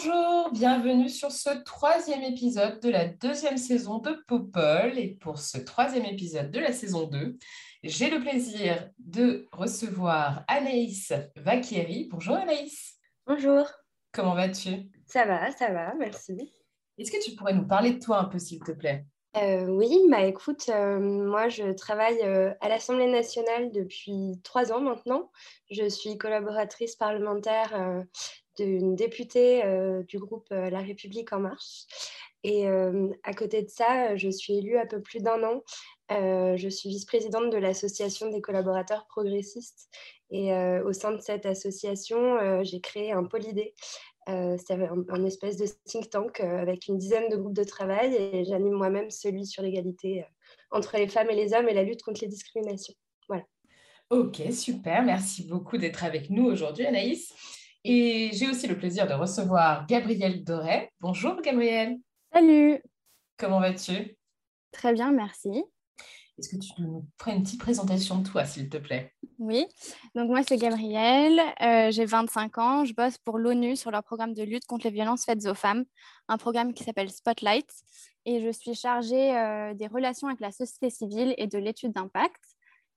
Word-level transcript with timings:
Bonjour, 0.00 0.52
bienvenue 0.52 1.08
sur 1.08 1.32
ce 1.32 1.50
troisième 1.64 2.22
épisode 2.22 2.78
de 2.78 2.88
la 2.88 3.06
deuxième 3.06 3.56
saison 3.56 3.98
de 3.98 4.12
Popol. 4.28 4.96
Et 4.96 5.16
pour 5.20 5.40
ce 5.40 5.58
troisième 5.58 6.04
épisode 6.04 6.52
de 6.52 6.60
la 6.60 6.72
saison 6.72 7.08
2, 7.08 7.36
j'ai 7.82 8.08
le 8.08 8.20
plaisir 8.20 8.90
de 9.00 9.48
recevoir 9.50 10.44
Anaïs 10.46 11.12
Vacchieri. 11.34 12.08
Bonjour 12.12 12.36
Anaïs, 12.36 12.96
Bonjour, 13.26 13.66
comment 14.12 14.36
vas-tu? 14.36 14.88
Ça 15.04 15.24
va, 15.24 15.50
ça 15.50 15.72
va, 15.72 15.92
merci. 15.96 16.48
Est-ce 16.96 17.10
que 17.10 17.24
tu 17.24 17.34
pourrais 17.34 17.54
nous 17.54 17.66
parler 17.66 17.94
de 17.94 17.98
toi 17.98 18.20
un 18.20 18.26
peu, 18.26 18.38
s'il 18.38 18.60
te 18.60 18.70
plaît? 18.70 19.04
Euh, 19.36 19.66
oui, 19.66 19.98
bah 20.08 20.22
écoute, 20.22 20.68
euh, 20.68 20.98
moi 20.98 21.48
je 21.48 21.72
travaille 21.72 22.20
euh, 22.22 22.54
à 22.60 22.68
l'Assemblée 22.68 23.10
nationale 23.10 23.72
depuis 23.72 24.40
trois 24.42 24.72
ans 24.72 24.80
maintenant. 24.80 25.30
Je 25.70 25.88
suis 25.88 26.16
collaboratrice 26.16 26.94
parlementaire 26.94 28.04
d'une 28.58 28.94
députée 28.94 29.64
euh, 29.64 30.02
du 30.02 30.18
groupe 30.18 30.48
euh, 30.52 30.70
La 30.70 30.80
République 30.80 31.32
En 31.32 31.40
Marche. 31.40 31.86
Et 32.44 32.68
euh, 32.68 33.08
à 33.24 33.34
côté 33.34 33.62
de 33.62 33.68
ça, 33.68 34.16
je 34.16 34.28
suis 34.28 34.58
élue 34.58 34.78
un 34.78 34.86
peu 34.86 35.00
plus 35.00 35.20
d'un 35.20 35.42
an. 35.42 35.62
Je 36.10 36.68
suis 36.68 36.88
vice-présidente 36.88 37.50
de 37.50 37.58
l'Association 37.58 38.30
des 38.30 38.40
collaborateurs 38.40 39.06
progressistes. 39.08 39.90
Et 40.30 40.52
au 40.54 40.92
sein 40.92 41.12
de 41.12 41.20
cette 41.20 41.44
association, 41.44 42.62
j'ai 42.62 42.80
créé 42.80 43.12
un 43.12 43.24
pôle 43.24 43.44
idée. 43.44 43.74
Euh, 44.28 44.56
c'est 44.56 44.74
un, 44.74 45.04
un 45.08 45.24
espèce 45.24 45.56
de 45.56 45.66
think 45.84 46.08
tank 46.10 46.40
avec 46.40 46.86
une 46.86 46.96
dizaine 46.96 47.28
de 47.28 47.36
groupes 47.36 47.56
de 47.56 47.64
travail 47.64 48.14
et 48.14 48.44
j'anime 48.44 48.74
moi-même 48.74 49.10
celui 49.10 49.44
sur 49.44 49.62
l'égalité 49.62 50.24
entre 50.70 50.96
les 50.96 51.08
femmes 51.08 51.30
et 51.30 51.34
les 51.34 51.52
hommes 51.52 51.68
et 51.68 51.74
la 51.74 51.82
lutte 51.82 52.02
contre 52.02 52.22
les 52.22 52.28
discriminations. 52.28 52.94
Ok, 54.10 54.40
super, 54.52 55.02
merci 55.02 55.44
beaucoup 55.44 55.76
d'être 55.76 56.02
avec 56.02 56.30
nous 56.30 56.46
aujourd'hui, 56.46 56.86
Anaïs. 56.86 57.34
Et 57.84 58.30
j'ai 58.32 58.48
aussi 58.48 58.66
le 58.66 58.76
plaisir 58.76 59.06
de 59.06 59.14
recevoir 59.14 59.86
Gabrielle 59.86 60.44
Doré. 60.44 60.90
Bonjour 61.00 61.40
Gabrielle, 61.40 61.98
Salut, 62.32 62.82
comment 63.38 63.60
vas-tu? 63.60 64.16
Très 64.72 64.92
bien, 64.92 65.12
merci. 65.12 65.64
Est-ce 66.38 66.50
que 66.50 66.56
tu 66.56 66.70
nous 66.78 67.06
ferais 67.18 67.34
une 67.34 67.42
petite 67.42 67.58
présentation 67.58 68.18
de 68.18 68.28
toi, 68.28 68.44
s'il 68.44 68.68
te 68.68 68.76
plaît? 68.76 69.12
Oui, 69.38 69.66
donc 70.14 70.28
moi 70.28 70.42
c'est 70.46 70.56
Gabrielle, 70.56 71.40
euh, 71.62 71.90
j'ai 71.90 72.04
25 72.04 72.58
ans, 72.58 72.84
je 72.84 72.94
bosse 72.94 73.18
pour 73.18 73.38
l'ONU 73.38 73.76
sur 73.76 73.90
leur 73.90 74.04
programme 74.04 74.34
de 74.34 74.42
lutte 74.42 74.66
contre 74.66 74.86
les 74.86 74.92
violences 74.92 75.24
faites 75.24 75.46
aux 75.46 75.54
femmes, 75.54 75.84
un 76.28 76.36
programme 76.36 76.74
qui 76.74 76.84
s'appelle 76.84 77.10
Spotlight, 77.10 77.68
et 78.24 78.40
je 78.40 78.50
suis 78.50 78.74
chargée 78.74 79.36
euh, 79.36 79.74
des 79.74 79.86
relations 79.86 80.28
avec 80.28 80.40
la 80.40 80.52
société 80.52 80.90
civile 80.90 81.34
et 81.38 81.46
de 81.46 81.58
l'étude 81.58 81.92
d'impact. 81.92 82.40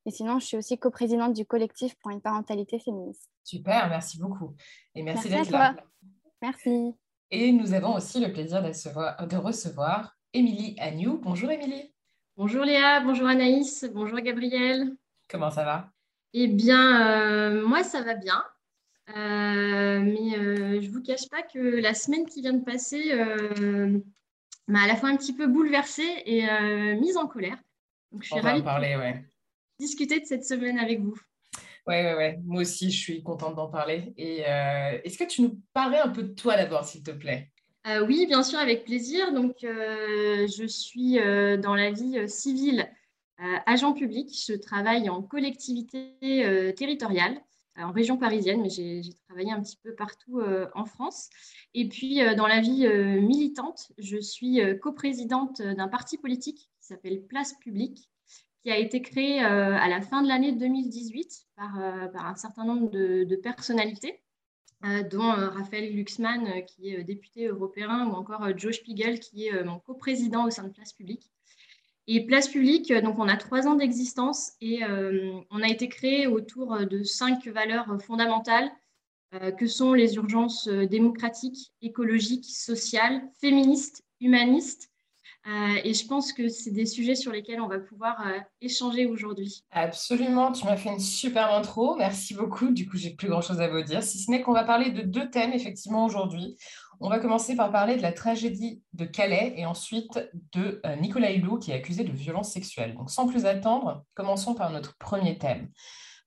Et 0.06 0.12
sinon, 0.12 0.40
je 0.40 0.46
suis 0.46 0.58
aussi 0.58 0.78
coprésidente 0.78 1.34
du 1.34 1.46
collectif 1.46 1.96
pour 2.00 2.12
une 2.12 2.22
parentalité 2.22 2.80
féministe. 2.80 3.30
Super, 3.44 3.88
merci 3.90 4.18
beaucoup. 4.20 4.56
Et 4.96 5.04
merci, 5.04 5.30
d'être 5.30 5.52
là. 5.52 5.76
Merci. 6.42 6.94
Et 7.30 7.52
nous 7.52 7.74
avons 7.74 7.96
aussi 7.96 8.20
le 8.20 8.32
plaisir 8.34 8.62
de 8.64 8.70
recevoir, 8.70 9.28
de 9.28 9.38
recevoir 9.38 10.16
Émilie 10.34 10.76
Agnew. 10.80 11.18
Bonjour 11.22 11.52
Émilie, 11.52 11.94
Bonjour 12.38 12.64
Léa, 12.64 13.02
bonjour 13.02 13.28
Anaïs, 13.28 13.86
bonjour 13.94 14.20
Gabriel. 14.20 14.96
comment 15.30 15.52
ça 15.52 15.64
va? 15.64 15.92
Eh 16.34 16.48
bien, 16.48 17.12
euh, 17.12 17.68
moi 17.68 17.84
ça 17.84 18.02
va 18.02 18.16
bien, 18.16 18.42
Euh, 19.10 20.00
mais 20.00 20.38
euh, 20.38 20.80
je 20.82 20.88
ne 20.88 20.92
vous 20.94 21.02
cache 21.02 21.28
pas 21.30 21.42
que 21.44 21.60
la 21.60 21.94
semaine 21.94 22.26
qui 22.26 22.42
vient 22.42 22.54
de 22.54 22.64
passer 22.64 23.12
euh, 23.12 24.00
m'a 24.68 24.84
à 24.84 24.88
la 24.88 24.96
fois 24.96 25.10
un 25.10 25.18
petit 25.18 25.34
peu 25.36 25.48
bouleversée 25.48 26.24
et 26.26 26.50
euh, 26.50 26.96
mise 27.00 27.18
en 27.18 27.28
colère. 27.28 27.58
Donc 28.12 28.24
je 28.24 28.28
suis 28.28 28.36
On 28.38 28.42
va 28.42 28.50
ravie 28.50 28.62
en 28.62 28.66
parler, 28.66 28.96
ouais. 28.96 29.26
Discuter 29.82 30.20
de 30.20 30.26
cette 30.26 30.46
semaine 30.46 30.80
avec 30.80 31.02
vous. 31.02 31.18
Ouais, 31.88 32.04
ouais, 32.04 32.16
ouais. 32.16 32.40
Moi 32.46 32.62
aussi, 32.62 32.92
je 32.92 33.00
suis 33.00 33.24
contente 33.24 33.56
d'en 33.56 33.68
parler. 33.68 34.14
Et 34.16 34.44
euh, 34.48 35.00
est-ce 35.04 35.18
que 35.18 35.24
tu 35.24 35.42
nous 35.42 35.60
parlais 35.74 35.98
un 35.98 36.10
peu 36.10 36.24
de 36.24 36.34
toi 36.34 36.56
d'abord, 36.56 36.86
s'il 36.86 37.04
te 37.04 37.12
plaît? 37.12 37.52
Euh, 37.88 38.06
oui, 38.06 38.28
bien 38.28 38.44
sûr, 38.44 38.60
avec 38.60 38.86
plaisir. 38.86 39.34
Donc, 39.34 39.64
euh, 39.64 40.48
je 40.48 40.66
suis 40.68 41.16
dans 41.60 41.76
la 41.76 41.92
vie 41.92 42.30
civile 42.30 42.88
agent 43.66 43.94
public. 43.94 44.30
Je 44.48 44.54
travaille 44.54 45.10
en 45.10 45.24
collectivité 45.24 46.14
territoriale, 46.78 47.42
en 47.78 47.92
région 47.92 48.18
parisienne, 48.18 48.62
mais 48.62 48.70
j'ai 48.70 49.02
travaillé 49.28 49.52
un 49.52 49.62
petit 49.62 49.78
peu 49.84 49.96
partout 49.96 50.40
euh, 50.40 50.68
en 50.76 50.86
France. 50.86 51.30
Et 51.74 51.88
puis, 51.88 52.22
euh, 52.22 52.36
dans 52.36 52.48
la 52.48 52.60
vie 52.60 52.86
euh, 52.86 53.22
militante, 53.22 53.92
je 53.98 54.18
suis 54.18 54.60
coprésidente 54.80 55.62
d'un 55.62 55.88
parti 55.88 56.18
politique 56.18 56.70
qui 56.80 56.88
s'appelle 56.88 57.26
Place 57.26 57.54
Publique, 57.60 58.10
qui 58.64 58.72
a 58.72 58.78
été 58.78 59.02
créé 59.02 59.44
euh, 59.44 59.76
à 59.76 59.88
la 59.90 60.02
fin 60.02 60.22
de 60.22 60.28
l'année 60.28 60.52
2018 60.52 61.48
par, 61.56 61.80
euh, 61.80 62.08
par 62.08 62.28
un 62.28 62.36
certain 62.36 62.64
nombre 62.64 62.90
de, 62.92 63.36
personnalités 63.36 64.22
euh, 64.86 65.04
dont 65.04 65.32
Raphaël 65.32 65.92
Glucksmann, 65.94 66.64
qui 66.66 66.90
est 66.90 67.04
député 67.04 67.48
européen, 67.48 68.08
ou 68.08 68.14
encore 68.14 68.46
Joe 68.58 68.76
Spiegel, 68.76 69.20
qui 69.20 69.48
est 69.48 69.64
mon 69.64 69.80
coprésident 69.80 70.46
au 70.46 70.50
sein 70.50 70.64
de 70.64 70.74
Place 70.74 70.94
Publique. 70.94 71.32
Et 72.08 72.26
Place 72.26 72.48
Publique, 72.48 72.92
donc 72.92 73.20
on 73.20 73.28
a 73.28 73.38
trois 73.38 73.68
ans 73.68 73.76
d'existence 73.76 74.54
et 74.60 74.82
on 74.84 75.62
a 75.62 75.68
été 75.68 75.88
créé 75.88 76.26
autour 76.26 76.86
de 76.88 77.04
cinq 77.04 77.48
valeurs 77.48 77.96
fondamentales 78.02 78.72
que 79.58 79.68
sont 79.68 79.94
les 79.94 80.16
urgences 80.16 80.68
démocratiques, 80.68 81.72
écologiques, 81.84 82.46
sociales, 82.46 83.22
féministes, 83.40 84.04
humanistes. 84.20 84.91
Euh, 85.48 85.80
et 85.84 85.94
je 85.96 86.06
pense 86.06 86.34
que 86.34 86.50
c'est 86.50 86.72
des 86.72 86.86
sujets 86.86 87.16
sur 87.16 87.32
lesquels 87.32 87.62
on 87.62 87.68
va 87.68 87.80
pouvoir 87.80 88.22
euh, 88.28 88.38
échanger 88.62 89.08
aujourd'hui. 89.08 89.64
Absolument, 89.72 90.52
tu 90.52 90.66
m'as 90.66 90.78
fait 90.78 90.90
une 90.90 91.00
super 91.00 91.52
intro. 91.52 91.96
Merci 91.96 92.36
beaucoup. 92.36 92.70
Du 92.70 92.88
coup, 92.88 92.98
j'ai 92.98 93.12
plus 93.12 93.28
grand-chose 93.28 93.60
à 93.60 93.68
vous 93.68 93.82
dire, 93.82 94.04
si 94.04 94.20
ce 94.20 94.30
n'est 94.30 94.42
qu'on 94.42 94.54
va 94.54 94.64
parler 94.64 94.92
de 94.92 95.02
deux 95.02 95.30
thèmes, 95.30 95.54
effectivement, 95.54 96.06
aujourd'hui. 96.06 96.58
On 97.00 97.10
va 97.10 97.18
commencer 97.18 97.56
par 97.56 97.72
parler 97.72 97.96
de 97.96 98.04
la 98.04 98.12
tragédie 98.12 98.84
de 98.94 99.06
Calais 99.06 99.56
et 99.58 99.66
ensuite 99.66 100.20
de 100.54 100.80
euh, 100.86 100.96
Nicolas 100.98 101.32
Hulot 101.32 101.58
qui 101.58 101.72
est 101.72 101.76
accusé 101.76 102.04
de 102.04 102.12
violence 102.12 102.52
sexuelle. 102.52 102.94
Donc, 102.94 103.10
sans 103.10 103.28
plus 103.28 103.48
attendre, 103.48 104.06
commençons 104.14 104.54
par 104.54 104.70
notre 104.70 104.96
premier 105.00 105.40
thème. 105.40 105.72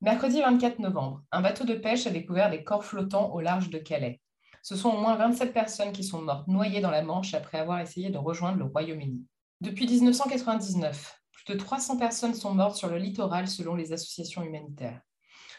Mercredi 0.00 0.40
24 0.40 0.80
novembre, 0.80 1.22
un 1.30 1.40
bateau 1.40 1.64
de 1.64 1.74
pêche 1.74 2.08
a 2.08 2.10
découvert 2.10 2.50
des 2.50 2.64
corps 2.64 2.84
flottants 2.84 3.32
au 3.32 3.40
large 3.40 3.70
de 3.70 3.78
Calais. 3.78 4.20
Ce 4.64 4.76
sont 4.76 4.88
au 4.88 4.96
moins 4.96 5.14
27 5.16 5.52
personnes 5.52 5.92
qui 5.92 6.02
sont 6.02 6.22
mortes 6.22 6.48
noyées 6.48 6.80
dans 6.80 6.90
la 6.90 7.02
Manche 7.02 7.34
après 7.34 7.58
avoir 7.58 7.80
essayé 7.80 8.08
de 8.08 8.16
rejoindre 8.16 8.56
le 8.56 8.64
Royaume-Uni. 8.64 9.26
Depuis 9.60 9.86
1999, 9.86 11.20
plus 11.32 11.52
de 11.52 11.58
300 11.58 11.98
personnes 11.98 12.32
sont 12.32 12.54
mortes 12.54 12.76
sur 12.76 12.88
le 12.88 12.96
littoral 12.96 13.46
selon 13.46 13.74
les 13.74 13.92
associations 13.92 14.42
humanitaires. 14.42 15.02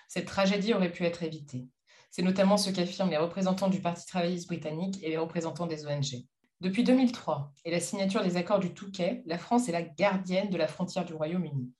Cette 0.07 0.25
tragédie 0.25 0.73
aurait 0.73 0.91
pu 0.91 1.03
être 1.03 1.21
évitée. 1.21 1.67
C'est 2.09 2.23
notamment 2.23 2.57
ce 2.57 2.71
qu'affirment 2.71 3.11
les 3.11 3.17
représentants 3.17 3.67
du 3.67 3.79
Parti 3.79 4.07
travailliste 4.07 4.47
britannique 4.47 4.97
et 5.03 5.09
les 5.09 5.17
représentants 5.17 5.67
des 5.67 5.85
ONG. 5.85 6.25
Depuis 6.61 6.83
2003 6.83 7.53
et 7.63 7.69
la 7.69 7.79
signature 7.79 8.23
des 8.23 8.37
accords 8.37 8.59
du 8.59 8.73
Touquet, 8.73 9.21
la 9.27 9.37
France 9.37 9.69
est 9.69 9.71
la 9.71 9.83
gardienne 9.83 10.49
de 10.49 10.57
la 10.57 10.67
frontière 10.67 11.05
du 11.05 11.13
Royaume-Uni. 11.13 11.71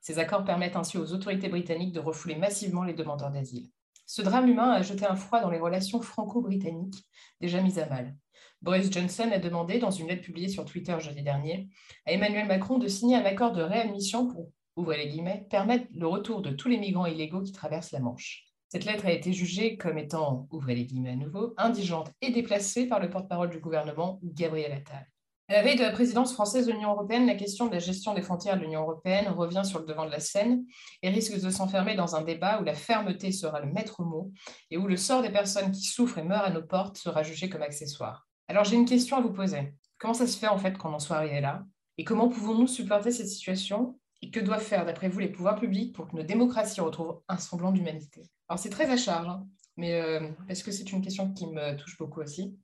Ces 0.00 0.18
accords 0.18 0.44
permettent 0.44 0.76
ainsi 0.76 0.96
aux 0.96 1.12
autorités 1.12 1.50
britanniques 1.50 1.92
de 1.92 2.00
refouler 2.00 2.36
massivement 2.36 2.82
les 2.82 2.94
demandeurs 2.94 3.30
d'asile. 3.30 3.68
Ce 4.14 4.20
drame 4.20 4.46
humain 4.46 4.72
a 4.72 4.82
jeté 4.82 5.06
un 5.06 5.16
froid 5.16 5.40
dans 5.40 5.48
les 5.48 5.58
relations 5.58 6.02
franco-britanniques 6.02 7.02
déjà 7.40 7.62
mises 7.62 7.78
à 7.78 7.86
mal. 7.86 8.14
Boris 8.60 8.92
Johnson 8.92 9.30
a 9.32 9.38
demandé, 9.38 9.78
dans 9.78 9.90
une 9.90 10.08
lettre 10.08 10.20
publiée 10.20 10.48
sur 10.48 10.66
Twitter 10.66 10.94
jeudi 11.00 11.22
dernier, 11.22 11.70
à 12.04 12.12
Emmanuel 12.12 12.46
Macron 12.46 12.76
de 12.76 12.88
signer 12.88 13.16
un 13.16 13.24
accord 13.24 13.52
de 13.52 13.62
réadmission 13.62 14.28
pour, 14.28 14.50
ouvrez 14.76 14.98
les 14.98 15.08
guillemets, 15.08 15.46
permettre 15.48 15.86
le 15.94 16.06
retour 16.06 16.42
de 16.42 16.50
tous 16.50 16.68
les 16.68 16.76
migrants 16.76 17.06
illégaux 17.06 17.40
qui 17.40 17.52
traversent 17.52 17.92
la 17.92 18.00
Manche. 18.00 18.44
Cette 18.68 18.84
lettre 18.84 19.06
a 19.06 19.12
été 19.12 19.32
jugée 19.32 19.78
comme 19.78 19.96
étant, 19.96 20.46
ouvrez 20.50 20.74
les 20.74 20.84
guillemets 20.84 21.12
à 21.12 21.16
nouveau, 21.16 21.54
indigente 21.56 22.12
et 22.20 22.32
déplacée 22.32 22.86
par 22.86 23.00
le 23.00 23.08
porte-parole 23.08 23.48
du 23.48 23.60
gouvernement, 23.60 24.20
Gabriel 24.22 24.72
Attal. 24.72 25.11
À 25.48 25.54
la 25.54 25.62
veille 25.62 25.76
de 25.76 25.82
la 25.82 25.90
présidence 25.90 26.32
française 26.32 26.66
de 26.66 26.72
l'Union 26.72 26.92
européenne, 26.92 27.26
la 27.26 27.34
question 27.34 27.66
de 27.66 27.72
la 27.72 27.80
gestion 27.80 28.14
des 28.14 28.22
frontières 28.22 28.56
de 28.56 28.62
l'Union 28.62 28.82
européenne 28.82 29.28
revient 29.28 29.62
sur 29.64 29.80
le 29.80 29.86
devant 29.86 30.06
de 30.06 30.10
la 30.10 30.20
scène 30.20 30.64
et 31.02 31.10
risque 31.10 31.38
de 31.38 31.50
s'enfermer 31.50 31.94
dans 31.96 32.14
un 32.14 32.22
débat 32.22 32.60
où 32.60 32.64
la 32.64 32.74
fermeté 32.74 33.32
sera 33.32 33.60
le 33.60 33.70
maître 33.70 34.02
mot 34.02 34.32
et 34.70 34.78
où 34.78 34.86
le 34.86 34.96
sort 34.96 35.20
des 35.20 35.30
personnes 35.30 35.72
qui 35.72 35.82
souffrent 35.82 36.18
et 36.18 36.22
meurent 36.22 36.44
à 36.44 36.50
nos 36.50 36.62
portes 36.62 36.96
sera 36.96 37.22
jugé 37.22 37.50
comme 37.50 37.62
accessoire. 37.62 38.28
Alors 38.48 38.64
j'ai 38.64 38.76
une 38.76 38.84
question 38.84 39.16
à 39.16 39.20
vous 39.20 39.32
poser. 39.32 39.74
Comment 39.98 40.14
ça 40.14 40.26
se 40.26 40.38
fait 40.38 40.48
en 40.48 40.58
fait 40.58 40.78
qu'on 40.78 40.92
en 40.92 41.00
soit 41.00 41.16
arrivé 41.16 41.40
là 41.40 41.64
Et 41.98 42.04
comment 42.04 42.28
pouvons-nous 42.28 42.68
supporter 42.68 43.10
cette 43.10 43.28
situation 43.28 43.98
Et 44.22 44.30
que 44.30 44.40
doivent 44.40 44.62
faire, 44.62 44.86
d'après 44.86 45.08
vous, 45.08 45.18
les 45.18 45.28
pouvoirs 45.28 45.58
publics 45.58 45.94
pour 45.94 46.08
que 46.08 46.16
nos 46.16 46.22
démocraties 46.22 46.80
retrouvent 46.80 47.20
un 47.28 47.38
semblant 47.38 47.72
d'humanité? 47.72 48.22
Alors, 48.48 48.58
c'est 48.58 48.70
très 48.70 48.90
à 48.90 48.96
charge, 48.96 49.28
hein, 49.28 49.46
mais 49.76 50.00
euh, 50.00 50.28
parce 50.46 50.62
que 50.62 50.70
c'est 50.70 50.92
une 50.92 51.02
question 51.02 51.32
qui 51.32 51.46
me 51.46 51.76
touche 51.76 51.98
beaucoup 51.98 52.20
aussi 52.20 52.56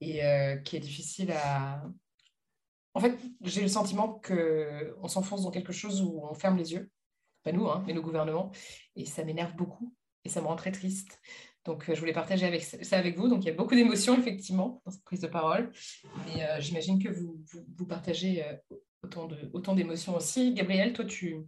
et 0.00 0.24
euh, 0.24 0.56
qui 0.56 0.76
est 0.76 0.80
difficile 0.80 1.32
à. 1.32 1.82
En 2.94 3.00
fait, 3.00 3.16
j'ai 3.42 3.62
le 3.62 3.68
sentiment 3.68 4.20
qu'on 4.24 5.08
s'enfonce 5.08 5.42
dans 5.42 5.50
quelque 5.50 5.72
chose 5.72 6.02
où 6.02 6.22
on 6.28 6.34
ferme 6.34 6.56
les 6.56 6.72
yeux. 6.72 6.90
Pas 7.44 7.52
nous, 7.52 7.68
hein, 7.68 7.84
mais 7.86 7.92
nos 7.92 8.02
gouvernements. 8.02 8.50
Et 8.96 9.04
ça 9.04 9.24
m'énerve 9.24 9.54
beaucoup 9.54 9.94
et 10.24 10.28
ça 10.28 10.40
me 10.40 10.46
rend 10.46 10.56
très 10.56 10.72
triste. 10.72 11.20
Donc, 11.64 11.88
euh, 11.88 11.94
je 11.94 12.00
voulais 12.00 12.12
partager 12.12 12.58
ça 12.60 12.98
avec 12.98 13.16
vous. 13.16 13.28
Donc, 13.28 13.44
il 13.44 13.46
y 13.46 13.50
a 13.50 13.54
beaucoup 13.54 13.74
d'émotions, 13.74 14.18
effectivement, 14.18 14.82
dans 14.84 14.90
cette 14.90 15.04
prise 15.04 15.20
de 15.20 15.28
parole. 15.28 15.70
Mais 16.26 16.42
euh, 16.42 16.60
j'imagine 16.60 17.02
que 17.02 17.08
vous, 17.08 17.40
vous, 17.76 17.86
partagez 17.86 18.44
autant 19.02 19.74
d'émotions 19.74 20.16
aussi. 20.16 20.54
Gabrielle, 20.54 20.92
toi, 20.92 21.04
tu, 21.04 21.46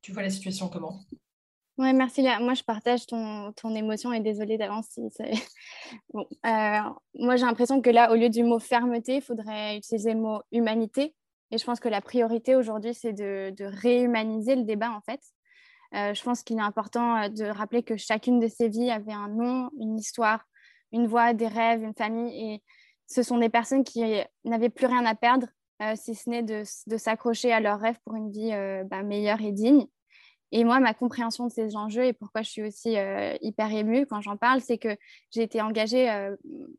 tu 0.00 0.12
vois 0.12 0.22
la 0.22 0.30
situation 0.30 0.68
comment? 0.68 1.04
Oui, 1.78 1.92
merci. 1.94 2.26
Moi, 2.40 2.54
je 2.54 2.64
partage 2.64 3.06
ton, 3.06 3.52
ton 3.52 3.72
émotion 3.72 4.12
et 4.12 4.18
désolée 4.18 4.58
d'avance 4.58 4.86
si 4.90 5.00
bon, 6.12 6.26
moi, 7.14 7.36
j'ai 7.36 7.46
l'impression 7.46 7.80
que 7.80 7.90
là, 7.90 8.10
au 8.10 8.16
lieu 8.16 8.28
du 8.28 8.42
mot 8.42 8.58
fermeté, 8.58 9.16
il 9.16 9.22
faudrait 9.22 9.76
utiliser 9.76 10.12
le 10.12 10.20
mot 10.20 10.42
humanité. 10.50 11.14
Et 11.52 11.58
je 11.58 11.64
pense 11.64 11.78
que 11.78 11.88
la 11.88 12.00
priorité 12.00 12.56
aujourd'hui, 12.56 12.94
c'est 12.94 13.12
de, 13.12 13.54
de, 13.56 13.64
réhumaniser 13.64 14.56
le 14.56 14.64
débat, 14.64 14.90
en 14.90 15.00
fait. 15.00 15.20
Euh, 15.94 16.12
je 16.14 16.22
pense 16.22 16.42
qu'il 16.42 16.58
est 16.58 16.62
important 16.62 17.16
euh, 17.16 17.28
de 17.28 17.44
rappeler 17.44 17.84
que 17.84 17.96
chacune 17.96 18.40
de 18.40 18.48
ces 18.48 18.68
vies 18.68 18.90
avait 18.90 19.12
un 19.12 19.28
nom, 19.28 19.70
une 19.78 19.96
histoire, 19.96 20.44
une 20.92 21.06
voix, 21.06 21.32
des 21.32 21.46
rêves, 21.46 21.82
une 21.82 21.94
famille. 21.94 22.54
Et 22.54 22.62
ce 23.06 23.22
sont 23.22 23.38
des 23.38 23.48
personnes 23.48 23.84
qui 23.84 24.02
n'avaient 24.44 24.68
plus 24.68 24.86
rien 24.86 25.06
à 25.06 25.14
perdre, 25.14 25.46
euh, 25.80 25.94
si 25.94 26.16
ce 26.16 26.28
n'est 26.28 26.42
de, 26.42 26.64
s'accrocher 26.64 27.52
à 27.52 27.60
leurs 27.60 27.80
rêves 27.80 27.98
pour 28.04 28.16
une 28.16 28.30
vie 28.30 28.50
bah, 28.90 29.02
meilleure 29.02 29.40
et 29.40 29.52
digne. 29.52 29.86
Et 30.50 30.64
moi, 30.64 30.80
ma 30.80 30.94
compréhension 30.94 31.46
de 31.46 31.52
ces 31.52 31.76
enjeux 31.76 32.04
et 32.04 32.12
pourquoi 32.12 32.42
je 32.42 32.50
suis 32.50 32.62
aussi 32.62 32.96
hyper 33.42 33.70
émue 33.70 34.06
quand 34.06 34.22
j'en 34.22 34.36
parle, 34.36 34.60
c'est 34.60 34.78
que 34.78 34.96
j'ai 35.30 35.42
été 35.42 35.60
engagée 35.60 36.06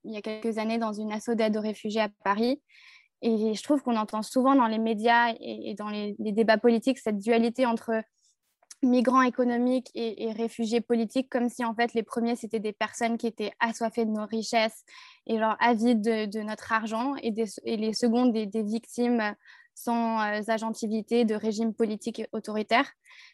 il 0.04 0.12
y 0.12 0.18
a 0.18 0.22
quelques 0.22 0.58
années 0.58 0.80
dans 0.80 0.94
une 0.94 1.12
asso 1.12 1.36
d'aide 1.36 1.56
aux 1.56 1.62
réfugiés 1.62 2.02
à 2.02 2.10
Paris. 2.24 2.60
Et 3.22 3.54
je 3.54 3.64
trouve 3.64 3.82
qu'on 3.82 3.98
entend 3.98 4.22
souvent 4.22 4.56
dans 4.56 4.68
les 4.68 4.78
médias 4.78 5.34
et, 5.40 5.76
dans 5.76 5.90
les, 5.90 6.16
débats 6.20 6.58
politiques 6.58 7.00
cette 7.00 7.20
dualité 7.20 7.66
entre 7.66 8.02
migrants 8.82 9.24
économiques 9.24 9.92
et, 9.94 10.32
réfugiés 10.32 10.80
politiques, 10.80 11.30
comme 11.30 11.50
si 11.50 11.66
en 11.66 11.76
fait 11.76 11.94
les 11.94 12.04
premiers 12.04 12.38
c'était 12.38 12.62
des 12.62 12.72
personnes 12.72 13.18
qui 13.18 13.28
étaient 13.28 13.52
assoiffées 13.60 14.06
de 14.06 14.12
nos 14.12 14.26
richesses 14.26 14.86
et 15.28 15.38
genre 15.38 15.58
avides 15.60 16.02
de, 16.02 16.42
notre 16.42 16.72
argent, 16.72 17.16
et, 17.22 17.32
les 17.66 17.94
secondes 17.94 18.32
des, 18.32 18.64
victimes 18.64 19.36
sans 19.84 20.20
euh, 20.22 20.42
agentivité 20.48 21.26
de 21.26 21.36
régimes 21.36 21.74
politiques 21.74 22.24
autoritaires. 22.32 22.92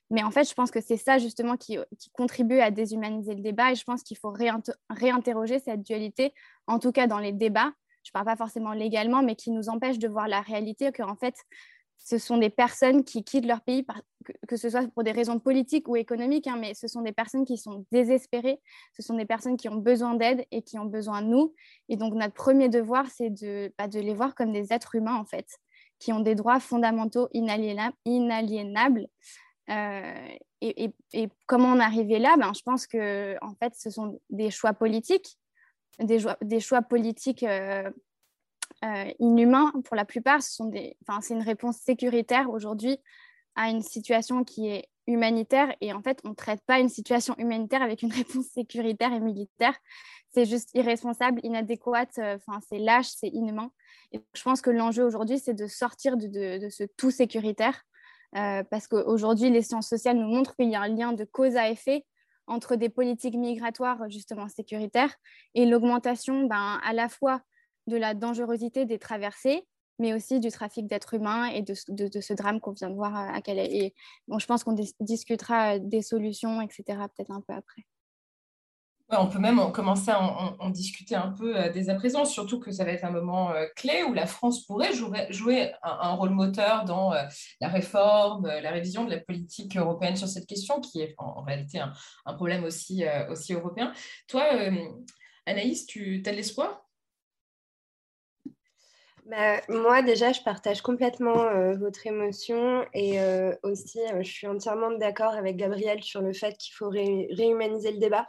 Mais 0.09 0.23
en 0.23 0.31
fait, 0.31 0.47
je 0.47 0.53
pense 0.53 0.71
que 0.71 0.81
c'est 0.81 0.97
ça 0.97 1.17
justement 1.17 1.57
qui, 1.57 1.77
contribue 2.13 2.59
à 2.59 2.71
déshumaniser 2.71 3.33
le 3.35 3.41
débat 3.41 3.71
et 3.71 3.75
je 3.75 3.83
pense 3.83 4.03
qu'il 4.03 4.17
faut 4.17 4.33
réinterroger 4.89 5.59
cette 5.59 5.81
dualité, 5.81 6.33
en 6.67 6.79
tout 6.79 6.91
cas 6.91 7.07
dans 7.07 7.19
les 7.19 7.31
débats. 7.31 7.73
Je 8.03 8.09
ne 8.09 8.13
parle 8.13 8.25
pas 8.25 8.35
forcément 8.35 8.73
légalement, 8.73 9.23
mais 9.23 9.35
qui 9.35 9.49
nous 9.49 9.69
empêche 9.69 9.97
de 9.97 10.07
voir 10.07 10.27
la 10.27 10.41
réalité 10.41 10.91
qu'en 10.91 11.15
fait, 11.15 11.35
ce 11.97 12.19
sont 12.19 12.37
des 12.37 12.51
personnes 12.51 13.03
qui 13.03 13.23
quittent 13.23 13.47
leur 13.47 13.61
pays, 13.61 13.83
que, 14.47 14.57
ce 14.57 14.69
soit 14.69 14.87
pour 14.91 15.03
des 15.03 15.11
raisons 15.11 15.39
politiques 15.39 15.87
ou 15.87 15.95
économiques, 15.95 16.45
hein, 16.45 16.57
mais 16.59 16.75
ce 16.75 16.87
sont 16.87 17.01
des 17.01 17.11
personnes 17.11 17.45
qui 17.45 17.57
sont 17.57 17.85
désespérées, 17.91 18.61
ce 18.93 19.01
sont 19.01 19.15
des 19.15 19.25
personnes 19.25 19.57
qui 19.57 19.69
ont 19.69 19.77
besoin 19.77 20.13
d'aide 20.13 20.45
et 20.51 20.61
qui 20.61 20.77
ont 20.77 20.85
besoin 20.85 21.23
de 21.23 21.27
nous. 21.27 21.55
Et 21.89 21.97
donc, 21.97 22.13
notre 22.13 22.35
premier 22.35 22.69
devoir, 22.69 23.09
c'est 23.09 23.31
de, 23.31 23.73
bah, 23.79 23.87
de 23.87 23.99
les 23.99 24.13
voir 24.13 24.35
comme 24.35 24.51
des 24.51 24.71
êtres 24.71 24.93
humains, 24.93 25.15
en 25.15 25.25
fait, 25.25 25.57
qui 26.05 26.13
ont 26.13 26.19
des 26.19 26.35
droits 26.35 26.59
fondamentaux 26.59 27.29
inaliénables. 27.33 29.07
Euh, 29.71 30.35
et, 30.61 30.91
comment 31.47 31.69
en 31.69 31.79
arriver 31.79 32.19
là? 32.19 32.35
Ben, 32.37 32.51
Je 32.53 32.61
pense 32.61 32.85
que, 32.85 33.35
en 33.43 33.55
fait, 33.55 33.73
ce 33.75 33.89
sont 33.89 34.21
des 34.29 34.51
choix 34.51 34.73
politiques, 34.73 35.39
des, 35.97 36.59
choix 36.59 36.81
politiques 36.83 37.41
euh, 37.41 37.89
euh, 38.83 39.11
inhumains 39.17 39.71
pour 39.83 39.95
la 39.95 40.05
plupart. 40.05 40.43
c'est 40.43 41.33
une 41.33 41.41
réponse 41.41 41.77
sécuritaire 41.77 42.51
aujourd'hui 42.51 42.99
à 43.55 43.71
une 43.71 43.81
situation 43.81 44.43
qui 44.43 44.67
est 44.67 44.87
humanitaire 45.07 45.75
et 45.81 45.93
en 45.93 46.01
fait 46.01 46.19
on 46.23 46.29
ne 46.29 46.35
traite 46.35 46.61
pas 46.65 46.79
une 46.79 46.89
situation 46.89 47.35
humanitaire 47.37 47.81
avec 47.81 48.01
une 48.01 48.11
réponse 48.13 48.45
sécuritaire 48.47 49.13
et 49.13 49.19
militaire. 49.19 49.75
C'est 50.31 50.45
juste 50.45 50.69
irresponsable, 50.73 51.39
inadéquate, 51.43 52.17
euh, 52.17 52.37
enfin 52.37 52.59
c'est 52.67 52.79
lâche, 52.79 53.07
c'est 53.07 53.27
inhumain. 53.27 53.71
Et 54.11 54.21
je 54.33 54.43
pense 54.43 54.61
que 54.61 54.69
l'enjeu 54.69 55.03
aujourd'hui 55.03 55.39
c'est 55.39 55.53
de 55.53 55.67
sortir 55.67 56.17
de, 56.17 56.67
ce 56.69 56.83
tout 56.97 57.11
sécuritaire 57.11 57.83
euh, 58.35 58.63
parce 58.63 58.87
qu'aujourd'hui 58.87 59.49
les 59.49 59.61
sciences 59.61 59.87
sociales 59.87 60.17
nous 60.17 60.27
montrent 60.27 60.55
qu'il 60.55 60.69
y 60.69 60.75
a 60.75 60.81
un 60.81 60.87
lien 60.87 61.13
de 61.13 61.23
cause 61.23 61.55
à 61.55 61.69
effet 61.69 62.05
entre 62.47 62.75
des 62.75 62.89
politiques 62.89 63.35
migratoires 63.35 64.09
justement 64.09 64.47
sécuritaires 64.47 65.15
et 65.55 65.65
l'augmentation 65.65 66.45
ben, 66.45 66.79
à 66.83 66.93
la 66.93 67.09
fois 67.09 67.41
de 67.87 67.97
la 67.97 68.13
dangerosité 68.13 68.85
des 68.85 68.99
traversées, 68.99 69.67
mais 69.99 70.13
aussi 70.13 70.39
du 70.39 70.49
trafic 70.49 70.87
d'êtres 70.87 71.13
humains 71.13 71.47
et 71.47 71.61
de, 71.61 71.73
ce 71.73 72.33
drame 72.33 72.59
qu'on 72.59 72.71
vient 72.71 72.89
de 72.89 72.95
voir 72.95 73.15
à 73.15 73.41
Calais. 73.41 73.69
Et 73.71 73.93
bon, 74.27 74.39
je 74.39 74.45
pense 74.45 74.63
qu'on 74.63 74.75
discutera 74.99 75.79
des 75.79 76.01
solutions, 76.01 76.61
etc., 76.61 76.83
peut-être 77.15 77.31
un 77.31 77.41
peu 77.41 77.53
après. 77.53 77.83
on 79.09 79.27
peut 79.27 79.39
même 79.39 79.71
commencer 79.71 80.11
à 80.11 80.21
en, 80.21 80.69
discuter 80.69 81.15
un 81.15 81.31
peu 81.31 81.57
euh, 81.57 81.71
dès 81.71 81.89
à 81.89 81.95
présent, 81.95 82.25
surtout 82.25 82.59
que 82.59 82.71
ça 82.71 82.83
va 82.83 82.91
être 82.91 83.05
un 83.05 83.11
moment 83.11 83.51
euh, 83.51 83.65
clé 83.75 84.03
où 84.03 84.13
la 84.13 84.25
France 84.25 84.65
pourrait 84.65 84.91
jouer, 85.29 85.71
un, 85.83 86.13
rôle 86.13 86.31
moteur 86.31 86.85
dans 86.85 87.13
euh, 87.13 87.23
la 87.61 87.69
réforme, 87.69 88.47
la 88.47 88.71
révision 88.71 89.05
de 89.05 89.11
la 89.11 89.19
politique 89.19 89.77
européenne 89.77 90.15
sur 90.15 90.27
cette 90.27 90.47
question, 90.47 90.81
qui 90.81 91.01
est 91.01 91.15
en, 91.17 91.41
réalité 91.43 91.79
un, 91.79 92.33
problème 92.33 92.63
aussi, 92.63 93.05
aussi 93.29 93.53
européen. 93.53 93.93
Toi, 94.27 94.43
Anaïs, 95.45 95.85
tu 95.85 96.21
as 96.25 96.31
de 96.31 96.35
l'espoir? 96.35 96.84
Bah, 99.25 99.59
moi, 99.69 100.03
déjà, 100.03 100.31
je 100.33 100.41
partage 100.41 100.81
complètement 100.81 101.45
euh, 101.45 101.75
votre 101.75 102.05
émotion 102.05 102.85
et 102.93 103.19
euh, 103.19 103.55
aussi, 103.63 103.99
euh, 103.99 104.21
je 104.21 104.31
suis 104.31 104.45
entièrement 104.45 104.91
d'accord 104.91 105.33
avec 105.33 105.55
Gabriel 105.57 106.03
sur 106.03 106.21
le 106.21 106.31
fait 106.31 106.55
qu'il 106.57 106.75
faut 106.75 106.89
réhumaniser 106.89 107.91
le 107.91 107.97
débat. 107.97 108.27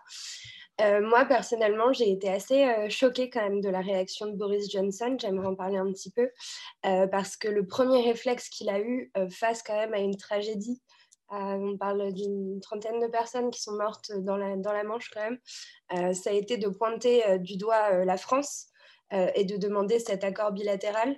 moi, 0.80 1.26
personnellement, 1.26 1.92
j'ai 1.92 2.10
été 2.10 2.30
assez 2.30 2.88
choquée 2.88 3.28
quand 3.28 3.42
même 3.42 3.60
de 3.60 3.68
la 3.68 3.80
réaction 3.80 4.26
de 4.26 4.36
Boris 4.36 4.70
Johnson. 4.70 5.16
J'aimerais 5.20 5.48
en 5.48 5.54
parler 5.54 5.76
un 5.76 5.90
petit 5.92 6.10
peu 6.10 6.30
parce 6.82 7.36
que 7.36 7.48
le 7.48 7.66
premier 7.66 8.02
réflexe 8.02 8.48
qu'il 8.50 8.68
a 8.68 8.80
eu 8.80 9.10
face 9.30 9.62
quand 9.62 9.76
même 9.76 9.94
à 9.94 9.98
une 9.98 10.16
tragédie, 10.16 10.82
on 11.30 11.78
parle 11.78 12.12
d'une 12.12 12.60
trentaine 12.60 13.00
de 13.00 13.06
personnes 13.06 13.50
qui 13.50 13.62
sont 13.62 13.76
mortes 13.76 14.12
dans 14.18 14.36
la, 14.36 14.56
dans 14.56 14.72
la 14.72 14.84
Manche 14.84 15.10
quand 15.10 15.22
même, 15.30 16.14
ça 16.14 16.30
a 16.30 16.34
été 16.34 16.58
de 16.58 16.68
pointer 16.68 17.38
du 17.38 17.56
doigt 17.56 18.04
la 18.04 18.18
France. 18.18 18.70
Euh, 19.12 19.30
et 19.36 19.44
de 19.44 19.56
demander 19.56 20.00
cet 20.00 20.24
accord 20.24 20.50
bilatéral. 20.50 21.16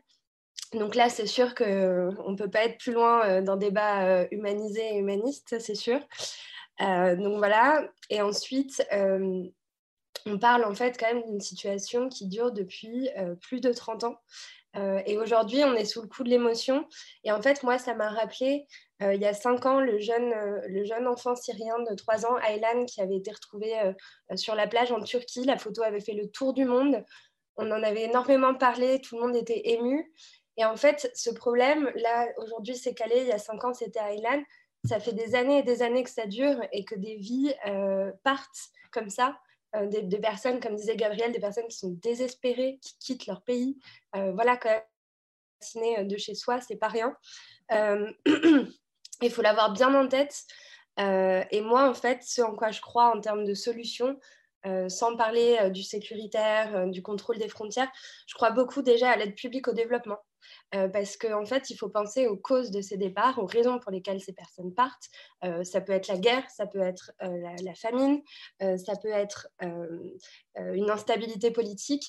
Donc 0.74 0.94
là, 0.94 1.08
c'est 1.08 1.26
sûr 1.26 1.54
qu'on 1.54 1.64
ne 1.64 2.36
peut 2.36 2.50
pas 2.50 2.64
être 2.66 2.76
plus 2.76 2.92
loin 2.92 3.24
euh, 3.24 3.40
d'un 3.40 3.56
débat 3.56 4.04
euh, 4.04 4.26
humanisé 4.30 4.94
et 4.94 4.98
humaniste, 4.98 5.58
c'est 5.58 5.74
sûr. 5.74 5.98
donc 6.78 7.38
voilà. 7.38 7.88
Et 8.10 8.20
ensuite, 8.20 8.86
on 10.26 10.38
parle 10.38 10.64
en 10.64 10.74
fait 10.74 10.98
quand 10.98 11.12
même 11.14 11.24
d'une 11.24 11.40
situation 11.40 12.10
qui 12.10 12.28
dure 12.28 12.52
depuis 12.52 13.08
plus 13.40 13.60
de 13.60 13.72
30 13.72 14.04
ans. 14.04 14.16
et 15.06 15.16
aujourd'hui, 15.18 15.64
on 15.64 15.74
est 15.74 15.86
sous 15.86 16.02
le 16.02 16.08
coup 16.08 16.22
de 16.22 16.28
l'émotion. 16.28 16.86
Et 17.24 17.32
en 17.32 17.40
fait, 17.42 17.62
moi, 17.62 17.78
ça 17.78 17.94
m'a 17.94 18.10
rappelé, 18.10 18.66
il 19.00 19.20
y 19.20 19.26
a 19.26 19.34
5 19.34 19.66
ans, 19.66 19.80
le 19.80 19.98
jeune, 19.98 20.32
le 20.68 20.84
jeune 20.84 21.08
enfant 21.08 21.34
syrien 21.34 21.78
de 21.90 21.96
3 21.96 22.26
ans, 22.26 22.38
Aylan, 22.46 22.84
qui 22.84 23.00
avait 23.00 23.16
été 23.16 23.32
retrouvé 23.32 23.74
sur 24.36 24.54
la 24.54 24.68
plage 24.68 24.92
en 24.92 25.02
Turquie. 25.02 25.44
La 25.44 25.58
photo 25.58 25.82
avait 25.82 26.00
fait 26.00 26.14
le 26.14 26.30
tour 26.30 26.52
du 26.52 26.64
monde 26.64 27.04
on 27.58 27.70
en 27.72 27.82
avait 27.82 28.04
énormément 28.04 28.54
parlé, 28.54 29.00
tout 29.00 29.16
le 29.16 29.22
monde 29.22 29.36
était 29.36 29.70
ému. 29.70 30.10
Et 30.56 30.64
en 30.64 30.76
fait, 30.76 31.10
ce 31.14 31.30
problème, 31.30 31.90
là, 31.96 32.28
aujourd'hui, 32.38 32.76
c'est 32.76 32.94
calé, 32.94 33.20
il 33.20 33.26
y 33.26 33.32
a 33.32 33.38
cinq 33.38 33.64
ans, 33.64 33.74
c'était 33.74 34.00
à. 34.00 34.10
Ça 34.84 35.00
fait 35.00 35.12
des 35.12 35.34
années 35.34 35.58
et 35.58 35.62
des 35.64 35.82
années 35.82 36.04
que 36.04 36.10
ça 36.10 36.26
dure 36.26 36.60
et 36.72 36.84
que 36.84 36.94
des 36.94 37.16
vies 37.16 37.52
euh, 37.66 38.12
partent 38.22 38.70
comme 38.92 39.10
ça. 39.10 39.38
Euh, 39.76 39.86
des, 39.86 40.18
personnes, 40.18 40.60
comme 40.60 40.76
disait 40.76 40.96
Gabriel, 40.96 41.32
des 41.32 41.40
personnes 41.40 41.66
qui 41.68 41.76
sont 41.76 41.90
désespérées, 42.00 42.78
qui 42.80 42.96
quittent 42.98 43.26
leur 43.26 43.42
pays. 43.42 43.78
Euh, 44.16 44.32
voilà, 44.32 44.56
quand 44.56 44.70
même, 45.74 46.06
de 46.06 46.16
chez 46.16 46.34
soi, 46.34 46.60
c'est 46.60 46.76
pas 46.76 46.88
rien. 46.88 47.16
Il 49.20 49.30
faut 49.30 49.42
l'avoir 49.42 49.72
bien 49.72 49.92
en 49.94 50.06
tête. 50.06 50.44
et 50.96 51.60
moi, 51.60 51.88
en 51.88 51.94
fait, 51.94 52.22
ce 52.22 52.40
en 52.40 52.54
quoi 52.54 52.70
je 52.70 52.80
crois 52.80 53.14
en 53.14 53.20
termes 53.20 53.44
de 53.44 53.54
solutions, 53.54 54.16
euh, 54.66 54.88
sans 54.88 55.16
parler 55.16 55.56
euh, 55.60 55.70
du 55.70 55.84
sécuritaire, 55.84 56.74
euh, 56.74 56.86
du 56.86 57.00
contrôle 57.00 57.38
des 57.38 57.48
frontières, 57.48 57.90
je 58.26 58.34
crois 58.34 58.50
beaucoup 58.50 58.82
déjà 58.82 59.10
à 59.10 59.16
l'aide 59.16 59.36
publique 59.36 59.68
au 59.68 59.72
développement. 59.72 60.18
parce 60.72 61.16
qu'en 61.16 61.42
en 61.42 61.46
fait, 61.46 61.70
il 61.70 61.76
faut 61.76 61.88
penser 61.88 62.26
aux 62.26 62.36
causes 62.36 62.70
de 62.70 62.80
ces 62.80 62.96
départs, 62.96 63.38
aux 63.38 63.46
raisons 63.46 63.78
pour 63.78 63.92
lesquelles 63.92 64.20
ces 64.20 64.32
personnes 64.32 64.74
partent. 64.74 65.08
ça 65.64 65.80
peut 65.80 65.92
être 65.92 66.08
la 66.08 66.18
guerre, 66.18 66.48
ça 66.50 66.66
peut 66.66 66.80
être 66.80 67.12
la, 67.20 67.74
famine, 67.74 68.22
ça 68.60 68.94
peut 69.00 69.10
être 69.10 69.48
une 70.56 70.90
instabilité 70.90 71.50
politique. 71.50 72.06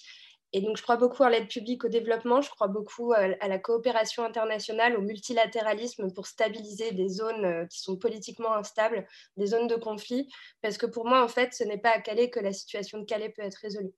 Et 0.52 0.62
donc, 0.62 0.78
je 0.78 0.82
crois 0.82 0.98
beaucoup 0.98 1.24
en 1.24 1.30
l'aide 1.30 1.48
publique 1.48 1.86
au 1.86 1.90
développement, 1.90 2.42
je 2.42 2.50
crois 2.50 2.68
beaucoup 2.68 3.14
à, 3.14 3.28
la 3.28 3.60
coopération 3.60 4.24
internationale, 4.24 4.98
au 4.98 5.02
multilatéralisme 5.02 6.12
pour 6.12 6.26
stabiliser 6.26 6.92
des 6.92 7.08
zones 7.08 7.46
euh, 7.46 7.66
qui 7.68 7.80
sont 7.80 7.98
politiquement 7.98 8.56
instables, 8.56 9.06
des 9.38 9.46
zones 9.46 9.68
de 9.68 9.76
conflit, 9.76 10.28
parce 10.62 10.78
que 10.78 10.88
pour 10.88 11.06
moi, 11.06 11.24
en 11.24 11.28
fait, 11.28 11.54
ce 11.54 11.64
n'est 11.64 11.78
pas 11.78 11.92
à 11.92 12.00
Calais 12.02 12.32
que 12.32 12.40
la 12.40 12.52
situation 12.52 12.98
de 13.00 13.06
Calais 13.06 13.30
peut 13.30 13.44
être 13.44 13.60
résolue. 13.62 13.94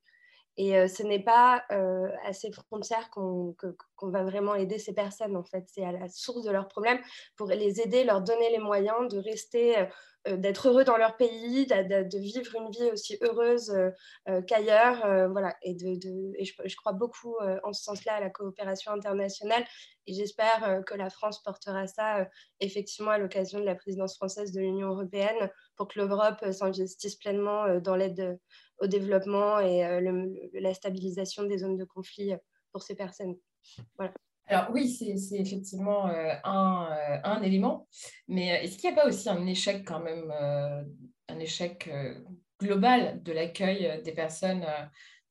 Et 0.57 0.77
euh, 0.77 0.89
ce 0.89 1.03
n'est 1.03 1.23
pas 1.23 1.63
euh, 1.71 2.09
à 2.25 2.33
ces 2.33 2.51
frontières 2.51 3.09
qu'on 3.11 3.55
va 4.01 4.23
vraiment 4.23 4.53
aider 4.53 4.77
ces 4.77 4.93
personnes, 4.93 5.37
en 5.37 5.45
fait. 5.45 5.63
C'est 5.67 5.85
à 5.85 5.93
la 5.93 6.09
source 6.09 6.43
de 6.43 6.51
leurs 6.51 6.67
problèmes 6.67 6.99
pour 7.37 7.47
les 7.47 7.79
aider, 7.79 8.03
leur 8.03 8.21
donner 8.21 8.49
les 8.49 8.59
moyens 8.59 9.07
de 9.07 9.17
rester 9.17 9.87
d'être 10.27 10.69
heureux 10.69 10.83
dans 10.83 10.97
leur 10.97 11.17
pays, 11.17 11.65
de, 11.65 12.17
vivre 12.17 12.55
une 12.55 12.69
vie 12.69 12.91
aussi 12.91 13.17
heureuse 13.21 13.71
euh, 13.71 13.89
euh, 14.29 14.41
qu'ailleurs. 14.41 15.29
voilà. 15.31 15.55
Et, 15.63 15.75
je, 15.77 16.75
crois 16.75 16.93
beaucoup 16.93 17.35
en 17.63 17.73
ce 17.73 17.83
sens-là 17.83 18.15
à 18.15 18.19
la 18.19 18.29
coopération 18.29 18.91
internationale. 18.91 19.65
Et 20.07 20.13
j'espère 20.13 20.81
que 20.85 20.95
la 20.95 21.09
France 21.09 21.41
portera 21.43 21.87
ça 21.87 22.27
effectivement 22.59 23.11
à 23.11 23.17
l'occasion 23.17 23.59
de 23.59 23.65
la 23.65 23.75
présidence 23.75 24.15
française 24.15 24.51
de 24.51 24.59
l'Union 24.59 24.89
européenne 24.89 25.49
pour 25.75 25.87
que 25.87 25.99
l'Europe 25.99 26.43
s'investisse 26.51 27.15
pleinement 27.15 27.79
dans 27.79 27.95
l'aide 27.95 28.39
au 28.79 28.87
développement 28.87 29.59
et 29.59 30.01
la 30.53 30.73
stabilisation 30.73 31.43
des 31.43 31.59
zones 31.59 31.77
de 31.77 31.85
conflit 31.85 32.33
pour 32.71 32.81
ces 32.81 32.95
personnes. 32.95 33.35
Voilà. 33.97 34.13
Alors 34.51 34.69
oui, 34.73 34.89
c'est 34.89 35.39
effectivement 35.39 36.09
euh, 36.09 36.11
euh, 36.11 37.17
un, 37.23 37.41
élément, 37.41 37.87
mais 38.27 38.51
euh, 38.51 38.61
est-ce 38.61 38.77
qu'il 38.77 38.89
n'y 38.89 38.97
a 38.97 39.01
pas 39.01 39.07
aussi 39.07 39.29
un 39.29 39.45
échec 39.47 39.85
quand 39.87 40.01
même, 40.01 40.29
un 41.29 41.39
échec 41.39 41.89
global 42.59 43.23
de 43.23 43.31
l'accueil 43.31 44.01
des 44.03 44.11
personnes 44.11 44.65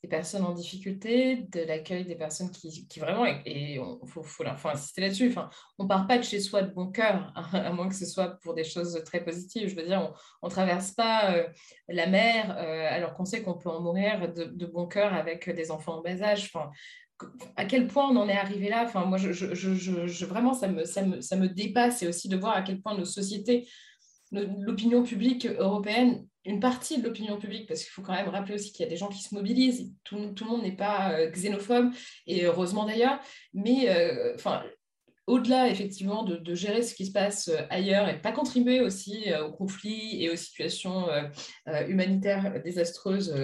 des 0.03 0.09
personnes 0.09 0.47
en 0.47 0.55
difficulté, 0.55 1.45
de 1.50 1.61
l'accueil 1.61 2.07
des 2.07 2.15
personnes 2.15 2.50
qui, 2.50 2.87
vraiment, 2.99 3.27
et 3.27 3.75
il 3.75 4.09
faut, 4.09 4.25
insister 4.65 5.03
là-dessus, 5.03 5.35
on 5.77 5.83
ne 5.83 5.89
part 5.89 6.07
pas 6.07 6.17
de 6.17 6.23
chez 6.23 6.41
soi 6.41 6.62
de 6.62 6.73
bon 6.73 6.91
cœur, 6.91 7.31
à 7.53 7.71
moins 7.75 7.91
que 7.91 7.95
ce 7.95 8.07
soit 8.07 8.41
pour 8.41 8.55
des 8.55 8.65
choses 8.65 9.03
très 9.05 9.23
positives. 9.23 9.69
Je 9.69 9.77
veux 9.77 9.85
dire, 9.85 10.15
on 10.41 10.47
ne 10.47 10.50
traverse 10.50 10.93
pas 10.93 11.45
la 11.89 12.07
mer 12.07 12.53
alors 12.53 13.12
qu'on 13.12 13.27
sait 13.27 13.43
qu'on 13.43 13.59
peut 13.59 13.69
en 13.69 13.83
mourir 13.83 14.33
de, 14.33 14.65
bon 14.65 14.87
cœur 14.87 15.12
avec 15.12 15.50
des 15.50 15.71
enfants 15.71 15.99
en 15.99 16.00
bas 16.00 16.23
âge. 16.23 16.50
À 17.57 17.65
quel 17.65 17.87
point 17.87 18.09
on 18.09 18.17
en 18.17 18.29
est 18.29 18.37
arrivé 18.37 18.69
là. 18.69 18.85
Enfin, 18.85 19.05
moi, 19.05 19.19
je, 19.19 20.25
vraiment, 20.25 20.55
ça 20.55 20.69
me, 20.69 20.85
ça, 20.85 21.03
me, 21.03 21.21
ça 21.21 21.37
me 21.37 21.49
dépasse. 21.49 22.03
Et 22.03 22.09
aussi 22.09 22.29
de 22.29 22.37
voir 22.37 22.57
à 22.57 22.62
quel 22.62 22.81
point 22.81 22.97
nos 22.97 23.05
sociétés, 23.05 23.69
l'opinion 24.33 25.03
publique 25.03 25.47
européenne, 25.47 26.27
une 26.45 26.61
partie 26.61 26.99
de 26.99 27.07
l'opinion 27.07 27.39
publique, 27.39 27.67
parce 27.69 27.83
qu'il 27.83 27.91
faut 27.91 28.03
quand 28.03 28.15
même 28.15 28.29
rappeler 28.29 28.55
aussi 28.55 28.73
qu'il 28.73 28.85
y 28.85 28.87
a 28.87 28.91
des 28.91 28.97
gens 28.97 29.09
qui 29.09 29.23
se 29.23 29.35
mobilisent, 29.35 29.93
tout, 30.05 30.17
le 30.17 30.47
monde 30.47 30.62
n'est 30.62 30.77
pas 30.77 31.12
euh, 31.12 31.31
xénophobe, 31.31 31.93
et 32.27 32.45
heureusement 32.45 32.87
d'ailleurs, 32.87 33.21
mais 33.53 33.91
euh, 33.91 34.35
enfin, 34.35 34.62
au-delà 35.27 35.69
effectivement 35.69 36.25
de, 36.25 36.55
gérer 36.55 36.83
ce 36.83 36.95
qui 36.95 37.07
se 37.07 37.12
passe 37.12 37.49
euh, 37.49 37.61
ailleurs 37.69 38.09
et 38.09 38.21
pas 38.21 38.33
contribuer 38.33 38.81
aussi 38.81 39.27
aux 39.45 39.53
conflits 39.53 40.25
et 40.25 40.31
aux 40.31 40.37
situations 40.37 41.09
humanitaires 41.89 42.62
désastreuses 42.62 43.35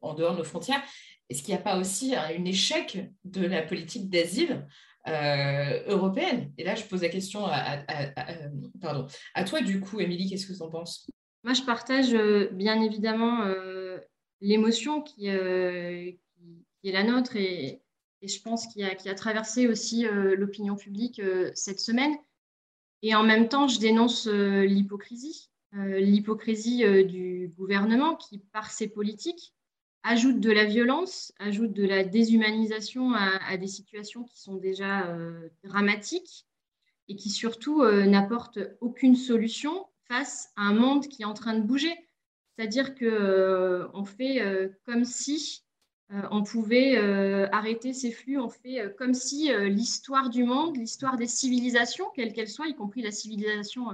en 0.00 0.14
dehors 0.14 0.32
de 0.32 0.38
nos 0.38 0.44
frontières, 0.44 0.82
est-ce 1.28 1.42
qu'il 1.42 1.54
n'y 1.54 1.60
a 1.60 1.62
pas 1.62 1.78
aussi 1.78 2.14
un, 2.14 2.44
échec 2.44 3.10
de 3.24 3.44
la 3.44 3.62
politique 3.62 4.08
d'asile 4.08 4.66
euh, 5.08 5.82
européenne? 5.88 6.52
Et 6.56 6.64
là, 6.64 6.74
je 6.74 6.84
pose 6.84 7.02
la 7.02 7.08
question 7.08 7.44
à, 7.46 7.84
à 9.34 9.44
toi, 9.44 9.60
du 9.60 9.80
coup, 9.80 10.00
Émilie, 10.00 10.28
qu'est-ce 10.28 10.46
que 10.46 10.56
tu 10.56 10.62
en 10.62 10.70
penses? 10.70 11.10
Moi, 11.42 11.52
je 11.52 11.62
partage 11.62 12.14
euh, 12.14 12.48
bien 12.52 12.80
évidemment 12.80 13.42
euh, 13.42 13.98
l'émotion 14.40 15.02
qui, 15.02 15.22
qui, 15.22 15.28
est 15.28 16.92
la 16.92 17.02
nôtre 17.02 17.36
et, 17.36 17.82
je 18.22 18.40
pense 18.42 18.66
qu'il 18.66 18.82
a, 18.84 18.90
a, 18.90 19.14
traversé 19.14 19.68
aussi 19.68 20.04
l'opinion 20.04 20.74
publique 20.74 21.20
cette 21.54 21.78
semaine. 21.78 22.16
Et 23.02 23.14
en 23.14 23.22
même 23.22 23.48
temps, 23.48 23.68
je 23.68 23.78
dénonce 23.78 24.26
l'hypocrisie, 24.26 25.50
l'hypocrisie 25.72 27.04
du 27.04 27.52
gouvernement 27.56 28.16
qui, 28.16 28.40
par 28.52 28.70
ses 28.72 28.88
politiques, 28.88 29.54
ajoute 30.06 30.38
de 30.38 30.52
la 30.52 30.64
violence, 30.64 31.32
ajoute 31.40 31.72
de 31.72 31.84
la 31.84 32.04
déshumanisation 32.04 33.12
à, 33.14 33.56
des 33.56 33.66
situations 33.66 34.22
qui 34.22 34.40
sont 34.40 34.54
déjà 34.54 35.08
euh, 35.08 35.48
dramatiques 35.64 36.46
et 37.08 37.16
qui 37.16 37.28
surtout 37.28 37.82
euh, 37.82 38.06
n'apportent 38.06 38.60
aucune 38.80 39.16
solution 39.16 39.86
face 40.08 40.52
à 40.56 40.62
un 40.62 40.74
monde 40.74 41.08
qui 41.08 41.22
est 41.22 41.26
en 41.26 41.34
train 41.34 41.54
de 41.58 41.62
bouger. 41.62 41.92
C'est-à-dire 42.56 42.94
qu'on 42.94 43.04
euh, 43.04 44.04
fait 44.04 44.70
comme 44.84 45.04
si 45.04 45.64
on 46.30 46.44
pouvait 46.44 46.96
arrêter 47.50 47.92
ces 47.92 48.12
flux, 48.12 48.38
on 48.38 48.48
fait 48.48 48.94
comme 48.96 49.12
si 49.12 49.50
l'histoire 49.68 50.30
du 50.30 50.44
monde, 50.44 50.76
l'histoire 50.76 51.16
des 51.16 51.26
civilisations, 51.26 52.06
quelles 52.14 52.32
qu'elles 52.32 52.48
soient, 52.48 52.68
y 52.68 52.76
compris 52.76 53.02
la 53.02 53.10
civilisation 53.10 53.86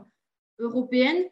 européenne, 0.59 1.25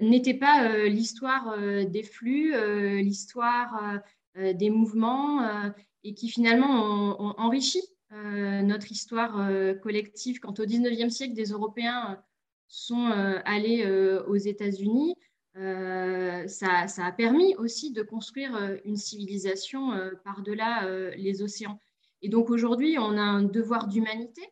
n'était 0.00 0.34
pas 0.34 0.68
euh, 0.68 0.88
l'histoire 0.88 1.54
euh, 1.56 1.84
des 1.84 2.02
flux, 2.02 2.54
l'histoire 3.02 4.00
des 4.36 4.68
mouvements, 4.68 5.72
et 6.02 6.12
qui 6.14 6.28
finalement 6.28 7.20
ont, 7.20 7.34
enrichi 7.38 7.80
notre 8.10 8.90
histoire 8.90 9.48
collective. 9.80 10.40
Quand 10.40 10.58
au 10.58 10.64
19e 10.64 11.10
siècle, 11.10 11.34
des 11.34 11.50
Européens 11.50 12.20
sont 12.66 13.06
allés 13.44 13.86
aux 14.26 14.34
États-Unis, 14.34 15.14
ça, 15.54 16.86
a 16.98 17.12
permis 17.12 17.54
aussi 17.56 17.92
de 17.92 18.02
construire 18.02 18.58
une 18.84 18.96
civilisation 18.96 19.92
par-delà 20.24 21.14
les 21.16 21.42
océans. 21.42 21.78
Et 22.20 22.28
donc 22.28 22.50
aujourd'hui, 22.50 22.98
on 22.98 23.16
a 23.16 23.22
un 23.22 23.44
devoir 23.44 23.86
d'humanité 23.86 24.42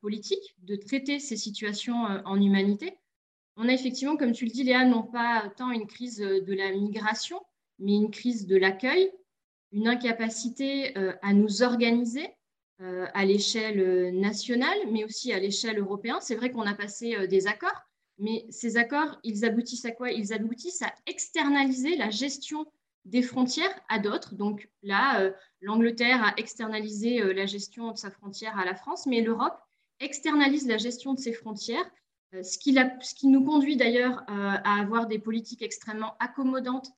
politique, 0.00 0.56
de 0.64 0.74
traiter 0.74 1.20
ces 1.20 1.36
situations 1.36 2.06
en 2.24 2.42
humanité, 2.42 2.98
on 3.62 3.68
a 3.68 3.72
effectivement, 3.72 4.16
comme 4.16 4.32
tu 4.32 4.44
le 4.44 4.50
dis, 4.50 4.64
Léa, 4.64 4.84
non 4.84 5.04
pas 5.04 5.48
tant 5.56 5.70
une 5.70 5.86
crise 5.86 6.18
de 6.18 6.52
la 6.52 6.72
migration, 6.72 7.40
mais 7.78 7.94
une 7.94 8.10
crise 8.10 8.46
de 8.46 8.56
l'accueil, 8.56 9.12
une 9.70 9.86
incapacité 9.86 10.98
euh, 10.98 11.12
à 11.22 11.32
nous 11.32 11.62
organiser 11.62 12.28
euh, 12.80 13.06
à 13.14 13.24
l'échelle 13.24 14.18
nationale, 14.18 14.76
mais 14.90 15.04
aussi 15.04 15.32
à 15.32 15.38
l'échelle 15.38 15.78
européenne. 15.78 16.16
C'est 16.20 16.34
vrai 16.34 16.50
qu'on 16.50 16.66
a 16.66 16.74
passé 16.74 17.14
euh, 17.14 17.28
des 17.28 17.46
accords, 17.46 17.82
mais 18.18 18.44
ces 18.50 18.76
accords, 18.76 19.20
ils 19.22 19.44
aboutissent 19.44 19.84
à 19.84 19.92
quoi? 19.92 20.10
Ils 20.10 20.32
aboutissent 20.32 20.82
à 20.82 20.92
externaliser 21.06 21.96
la 21.96 22.10
gestion 22.10 22.66
des 23.04 23.22
frontières 23.22 23.80
à 23.88 24.00
d'autres. 24.00 24.34
Donc 24.34 24.68
là, 24.82 25.32
l'Angleterre 25.60 26.22
a 26.22 26.34
externalisé 26.36 27.34
la 27.34 27.46
gestion 27.46 27.90
de 27.90 27.98
sa 27.98 28.12
frontière 28.12 28.56
à 28.56 28.64
la 28.64 28.76
France, 28.76 29.06
mais 29.06 29.22
l'Europe 29.22 29.58
externalise 29.98 30.68
la 30.68 30.76
gestion 30.76 31.14
de 31.14 31.18
ses 31.18 31.32
frontières 31.32 31.84
euh, 31.84 31.90
ce 32.42 32.58
qui, 32.58 32.74
ce 32.74 33.14
qui, 33.14 33.26
nous 33.26 33.44
conduit 33.44 33.76
d'ailleurs 33.76 34.22
euh, 34.30 34.56
à 34.64 34.80
avoir 34.80 35.06
des 35.06 35.18
politiques 35.18 35.62
extrêmement 35.62 36.16
accommodantes 36.18 36.88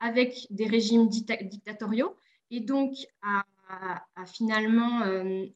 avec 0.00 0.46
des 0.50 0.66
régimes 0.66 1.08
dictatoriaux 1.08 2.14
et 2.50 2.60
donc 2.60 2.94
à, 3.22 3.44
finalement 4.26 5.02
euh, 5.02 5.46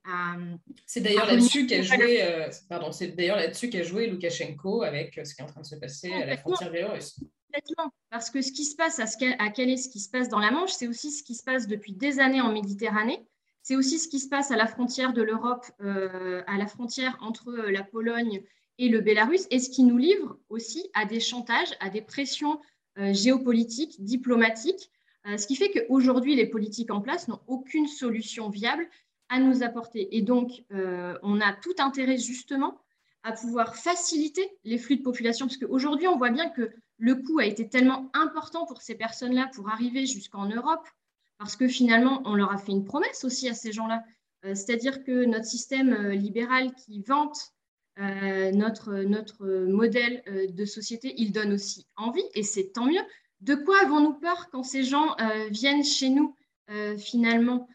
c'est 0.86 1.00
d'ailleurs 1.00 1.26
là-dessus 1.26 1.66
qu'a 1.66 1.82
joué 1.82 2.48
pardon 2.68 2.90
c'est 2.90 3.08
d'ailleurs 3.08 3.36
là-dessus 3.36 3.68
qu'a 3.68 3.82
joué 3.82 4.08
Loukachenko 4.08 4.82
avec 4.82 5.20
ce 5.22 5.34
qui 5.34 5.40
est 5.40 5.44
en 5.44 5.48
train 5.48 5.60
de 5.60 5.66
se 5.66 5.76
passer 5.76 6.12
à 6.12 6.24
la 6.24 6.36
frontière 6.36 6.72
biélorusse. 6.72 7.20
Complètement, 7.52 7.92
parce 8.10 8.30
que 8.30 8.42
ce 8.42 8.52
qui 8.52 8.64
se 8.64 8.76
passe 8.76 8.98
à, 8.98 9.06
ce 9.06 9.16
à 9.24 9.46
est 9.46 9.76
ce 9.76 9.88
qui 9.88 10.00
se 10.00 10.10
passe 10.10 10.28
dans 10.28 10.38
la 10.38 10.50
Manche, 10.50 10.72
c'est 10.72 10.86
aussi 10.86 11.10
ce 11.10 11.22
qui 11.22 11.34
se 11.34 11.42
passe 11.42 11.66
depuis 11.66 11.92
des 11.92 12.18
années 12.20 12.42
en 12.42 12.52
Méditerranée. 12.52 13.26
C'est 13.62 13.74
aussi 13.74 13.98
ce 13.98 14.08
qui 14.08 14.20
se 14.20 14.28
passe 14.28 14.50
à 14.50 14.56
la 14.56 14.66
frontière 14.66 15.14
de 15.14 15.22
l'Europe, 15.22 15.64
à 15.80 16.58
la 16.58 16.66
frontière 16.66 17.16
entre 17.20 17.52
la 17.52 17.82
Pologne 17.82 18.42
et 18.78 18.88
le 18.88 19.00
Bélarus, 19.00 19.46
et 19.50 19.58
ce 19.58 19.70
qui 19.70 19.82
nous 19.82 19.98
livre 19.98 20.38
aussi 20.48 20.88
à 20.94 21.04
des 21.04 21.20
chantages, 21.20 21.74
à 21.80 21.90
des 21.90 22.00
pressions 22.00 22.60
euh, 22.98 23.12
géopolitiques, 23.12 24.02
diplomatiques, 24.02 24.90
euh, 25.26 25.36
ce 25.36 25.46
qui 25.46 25.56
fait 25.56 25.70
qu'aujourd'hui, 25.70 26.36
les 26.36 26.46
politiques 26.46 26.92
en 26.92 27.00
place 27.00 27.28
n'ont 27.28 27.40
aucune 27.48 27.88
solution 27.88 28.48
viable 28.50 28.88
à 29.28 29.40
nous 29.40 29.62
apporter. 29.62 30.16
Et 30.16 30.22
donc, 30.22 30.64
euh, 30.72 31.18
on 31.22 31.40
a 31.40 31.52
tout 31.52 31.74
intérêt 31.78 32.16
justement 32.16 32.78
à 33.24 33.32
pouvoir 33.32 33.76
faciliter 33.76 34.48
les 34.64 34.78
flux 34.78 34.96
de 34.96 35.02
population, 35.02 35.46
parce 35.46 35.58
qu'aujourd'hui, 35.58 36.06
on 36.06 36.16
voit 36.16 36.30
bien 36.30 36.48
que 36.48 36.70
le 36.98 37.16
coût 37.16 37.40
a 37.40 37.46
été 37.46 37.68
tellement 37.68 38.10
important 38.14 38.64
pour 38.64 38.80
ces 38.80 38.94
personnes-là 38.94 39.50
pour 39.54 39.68
arriver 39.68 40.06
jusqu'en 40.06 40.46
Europe, 40.46 40.86
parce 41.36 41.56
que 41.56 41.68
finalement, 41.68 42.22
on 42.24 42.34
leur 42.34 42.52
a 42.52 42.58
fait 42.58 42.72
une 42.72 42.84
promesse 42.84 43.24
aussi 43.24 43.48
à 43.48 43.54
ces 43.54 43.72
gens-là. 43.72 44.02
C'est-à-dire 44.42 45.04
que 45.04 45.24
notre 45.24 45.44
système 45.44 46.10
libéral 46.10 46.74
qui 46.74 47.02
vante 47.02 47.52
euh, 47.98 48.52
notre, 48.52 48.94
notre 48.94 49.44
modèle 49.66 50.22
euh, 50.28 50.46
de 50.46 50.64
société, 50.64 51.14
il 51.16 51.32
donne 51.32 51.52
aussi 51.52 51.88
envie, 51.96 52.22
et 52.34 52.44
c'est 52.44 52.70
tant 52.70 52.86
mieux. 52.86 53.02
De 53.40 53.56
quoi 53.56 53.82
avons-nous 53.82 54.14
peur 54.14 54.50
quand 54.50 54.62
ces 54.62 54.84
gens 54.84 55.16
euh, 55.20 55.48
viennent 55.50 55.84
chez 55.84 56.10
nous 56.10 56.34
finalement? 56.98 57.66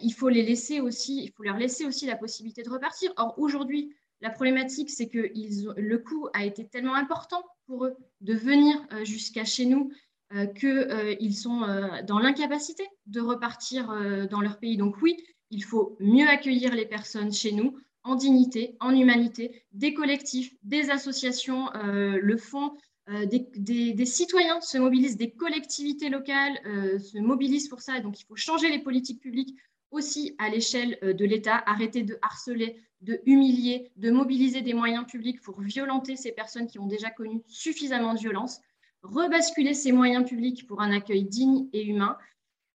Il 0.00 0.12
faut 0.12 0.28
les 0.28 0.44
laisser 0.44 0.80
aussi, 0.80 1.24
il 1.24 1.32
faut 1.32 1.42
leur 1.42 1.56
laisser 1.56 1.84
aussi 1.84 2.06
la 2.06 2.14
possibilité 2.14 2.62
de 2.62 2.70
repartir. 2.70 3.12
Or 3.16 3.34
aujourd'hui, 3.38 3.92
la 4.20 4.30
problématique, 4.30 4.88
c'est 4.88 5.08
que 5.08 5.32
le 5.76 5.98
coût 5.98 6.28
a 6.32 6.44
été 6.44 6.64
tellement 6.64 6.94
important 6.94 7.42
pour 7.66 7.86
eux 7.86 7.96
de 8.20 8.34
venir 8.34 8.76
jusqu'à 9.02 9.44
chez 9.44 9.66
nous 9.66 9.90
qu'ils 10.54 11.36
sont 11.36 11.66
dans 12.06 12.20
l'incapacité 12.20 12.84
de 13.06 13.20
repartir 13.20 13.88
dans 14.30 14.40
leur 14.40 14.60
pays. 14.60 14.76
Donc 14.76 15.02
oui, 15.02 15.16
il 15.50 15.64
faut 15.64 15.96
mieux 15.98 16.28
accueillir 16.28 16.72
les 16.72 16.86
personnes 16.86 17.32
chez 17.32 17.50
nous 17.50 17.76
en 18.04 18.14
dignité, 18.14 18.76
en 18.80 18.94
humanité. 18.94 19.62
Des 19.72 19.94
collectifs, 19.94 20.54
des 20.62 20.90
associations 20.90 21.70
le 21.74 22.36
font. 22.36 22.72
des, 23.08 24.06
citoyens 24.06 24.60
se 24.60 24.78
mobilisent, 24.78 25.16
des 25.16 25.30
collectivités 25.30 26.08
locales 26.08 26.58
se 26.98 27.18
mobilisent 27.18 27.68
pour 27.68 27.80
ça. 27.80 28.00
Donc, 28.00 28.20
il 28.20 28.24
faut 28.24 28.36
changer 28.36 28.68
les 28.70 28.78
politiques 28.78 29.20
publiques 29.20 29.56
aussi 29.90 30.34
à 30.38 30.48
l'échelle 30.48 30.98
de 31.02 31.24
l'État, 31.24 31.62
arrêter 31.66 32.02
de 32.02 32.18
harceler, 32.22 32.76
de 33.00 33.20
humilier, 33.26 33.90
de 33.96 34.10
mobiliser 34.10 34.62
des 34.62 34.74
moyens 34.74 35.06
publics 35.06 35.40
pour 35.40 35.60
violenter 35.60 36.16
ces 36.16 36.32
personnes 36.32 36.66
qui 36.66 36.78
ont 36.78 36.86
déjà 36.86 37.10
connu 37.10 37.42
suffisamment 37.46 38.14
de 38.14 38.20
violence, 38.20 38.60
rebasculer 39.02 39.74
ces 39.74 39.92
moyens 39.92 40.28
publics 40.28 40.66
pour 40.66 40.80
un 40.80 40.92
accueil 40.92 41.24
digne 41.24 41.68
et 41.72 41.84
humain, 41.84 42.18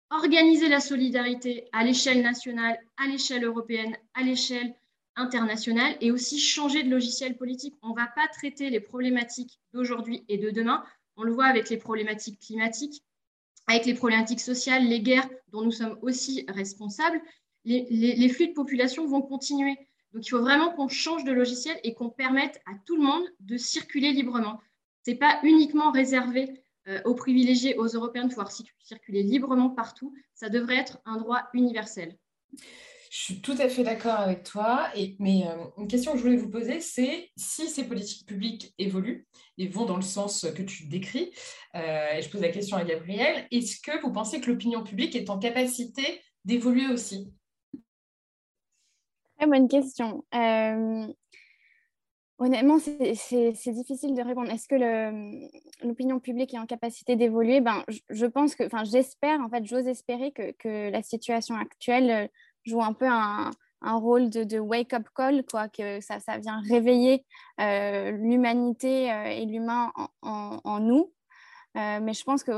organiser 0.09 0.69
la 0.69 0.79
solidarité 0.79 1.67
à 1.71 1.83
l'échelle 1.83 2.21
nationale, 2.21 2.79
à 2.97 3.07
l'échelle 3.07 3.43
européenne, 3.43 3.95
à 4.13 4.23
l'échelle 4.23 4.73
internationale 5.15 5.95
et 6.01 6.11
aussi 6.11 6.39
changer 6.39 6.83
de 6.83 6.89
logiciel 6.89 7.37
politique. 7.37 7.75
On 7.81 7.89
ne 7.89 7.95
va 7.95 8.07
pas 8.07 8.27
traiter 8.27 8.69
les 8.69 8.79
problématiques 8.79 9.59
d'aujourd'hui 9.73 10.23
et 10.27 10.37
de 10.37 10.49
demain. 10.49 10.83
On 11.17 11.23
le 11.23 11.31
voit 11.31 11.45
avec 11.45 11.69
les 11.69 11.77
problématiques 11.77 12.39
climatiques, 12.39 13.03
avec 13.67 13.85
les 13.85 13.93
problématiques 13.93 14.41
sociales, 14.41 14.85
les 14.85 15.01
guerres 15.01 15.29
dont 15.49 15.61
nous 15.61 15.71
sommes 15.71 15.97
aussi 16.01 16.45
responsables. 16.47 17.21
Les, 17.63 17.87
les 17.89 18.29
flux 18.29 18.47
de 18.47 18.53
population 18.53 19.07
vont 19.07 19.21
continuer. 19.21 19.75
Donc, 20.13 20.25
il 20.25 20.29
faut 20.29 20.41
vraiment 20.41 20.71
qu'on 20.71 20.87
change 20.87 21.23
de 21.23 21.31
logiciel 21.31 21.77
et 21.83 21.93
qu'on 21.93 22.09
permette 22.09 22.61
à 22.65 22.71
tout 22.85 22.95
le 22.95 23.03
monde 23.03 23.25
de 23.41 23.57
circuler 23.57 24.11
librement. 24.11 24.61
Ce 25.05 25.11
n'est 25.11 25.17
pas 25.17 25.39
uniquement 25.43 25.91
réservé 25.91 26.63
euh, 26.87 27.01
aux 27.03 27.15
privilégiés, 27.15 27.75
aux 27.77 27.87
Européens 27.87 28.23
de 28.23 28.29
pouvoir 28.29 28.51
circuler 28.79 29.23
librement 29.23 29.69
partout. 29.69 30.13
Ça 30.33 30.49
devrait 30.49 30.77
être 30.77 30.99
un 31.05 31.17
droit 31.17 31.49
universel. 31.53 32.15
Je 33.15 33.21
suis 33.21 33.39
tout 33.39 33.55
à 33.59 33.69
fait 33.69 33.83
d'accord 33.83 34.19
avec 34.19 34.43
toi. 34.43 34.89
Mais 35.19 35.47
euh, 35.47 35.55
une 35.77 35.87
question 35.87 36.11
que 36.11 36.17
je 36.17 36.23
voulais 36.23 36.35
vous 36.35 36.49
poser, 36.49 36.81
c'est 36.81 37.29
si 37.37 37.69
ces 37.69 37.87
politiques 37.87 38.27
publiques 38.27 38.73
évoluent 38.77 39.25
et 39.57 39.69
vont 39.69 39.85
dans 39.85 39.95
le 39.95 40.01
sens 40.01 40.45
que 40.53 40.61
tu 40.61 40.87
décris, 40.87 41.31
euh, 41.75 42.17
et 42.17 42.21
je 42.21 42.29
pose 42.29 42.41
la 42.41 42.49
question 42.49 42.75
à 42.75 42.83
Gabriel, 42.83 43.47
est-ce 43.51 43.79
que 43.79 44.01
vous 44.01 44.11
pensez 44.11 44.41
que 44.41 44.51
l'opinion 44.51 44.83
publique 44.83 45.15
est 45.15 45.29
en 45.29 45.39
capacité 45.39 46.03
d'évoluer 46.43 46.87
aussi? 46.87 47.31
Très 49.37 49.47
bonne 49.47 49.69
question. 49.69 50.25
Euh, 50.35 51.07
honnêtement, 52.37 52.79
c'est 52.79 53.71
difficile 53.71 54.13
de 54.13 54.21
répondre. 54.23 54.51
Est-ce 54.51 54.67
que 54.67 55.85
l'opinion 55.87 56.19
publique 56.19 56.53
est 56.53 56.59
en 56.59 56.65
capacité 56.65 57.15
d'évoluer? 57.15 57.61
Ben, 57.61 57.85
je, 58.09 58.25
pense 58.25 58.55
que, 58.55 58.65
enfin, 58.65 58.83
j'espère, 58.83 59.39
en 59.39 59.47
fait, 59.47 59.65
j'ose 59.65 59.87
espérer 59.87 60.33
que, 60.33 60.89
la 60.89 61.01
situation 61.01 61.55
actuelle 61.55 62.29
joue 62.65 62.81
un 62.81 62.93
peu 62.93 63.07
un, 63.07 63.51
un 63.81 63.95
rôle 63.95 64.29
de, 64.29 64.59
wake-up 64.59 65.07
call, 65.15 65.43
quoi, 65.49 65.69
que 65.69 66.01
ça, 66.01 66.19
ça 66.19 66.37
vient 66.37 66.61
réveiller 66.69 67.25
euh, 67.61 68.11
l'humanité 68.11 69.05
et 69.07 69.45
l'humain 69.45 69.91
en, 70.21 70.59
en, 70.63 70.79
nous. 70.79 71.11
mais 71.75 72.13
je 72.13 72.23
pense 72.23 72.43
que 72.43 72.51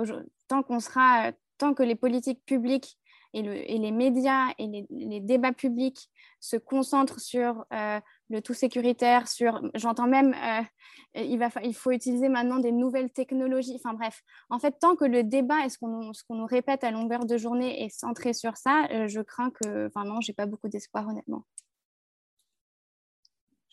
tant 0.47 0.63
qu'on 0.63 0.79
sera, 0.79 1.31
tant 1.57 1.73
que 1.73 1.83
les 1.83 1.95
politiques 1.95 2.43
publiques 2.45 2.97
et, 3.33 3.41
le, 3.41 3.53
et 3.55 3.77
les 3.77 3.91
médias 3.91 4.53
et 4.57 4.85
les, 4.89 5.19
débats 5.19 5.53
publics 5.53 6.09
se 6.39 6.57
concentrent 6.57 7.19
sur 7.19 7.65
euh, 7.73 7.99
le 8.29 8.41
tout 8.41 8.53
sécuritaire, 8.53 9.27
sur, 9.27 9.61
j'entends 9.75 10.07
même, 10.07 10.33
euh, 10.33 11.21
il, 11.21 11.37
va, 11.39 11.49
il 11.63 11.75
faut 11.75 11.91
utiliser 11.91 12.29
maintenant 12.29 12.59
des 12.59 12.71
nouvelles 12.71 13.11
technologies. 13.11 13.75
Enfin 13.75 13.93
bref, 13.93 14.21
en 14.49 14.59
fait, 14.59 14.75
tant 14.79 14.95
que 14.95 15.05
le 15.05 15.23
débat 15.23 15.65
et 15.65 15.69
ce 15.69 15.77
qu'on 15.77 16.11
qu'on 16.27 16.35
nous 16.35 16.45
répète 16.45 16.83
à 16.83 16.91
longueur 16.91 17.25
de 17.25 17.37
journée 17.37 17.83
est 17.83 17.89
centré 17.89 18.33
sur 18.33 18.57
ça, 18.57 18.87
euh, 18.91 19.07
je 19.07 19.21
crains 19.21 19.51
que, 19.51 19.87
enfin 19.87 20.03
non, 20.03 20.21
j'ai 20.21 20.33
pas 20.33 20.45
beaucoup 20.45 20.69
d'espoir 20.69 21.07
honnêtement. 21.07 21.43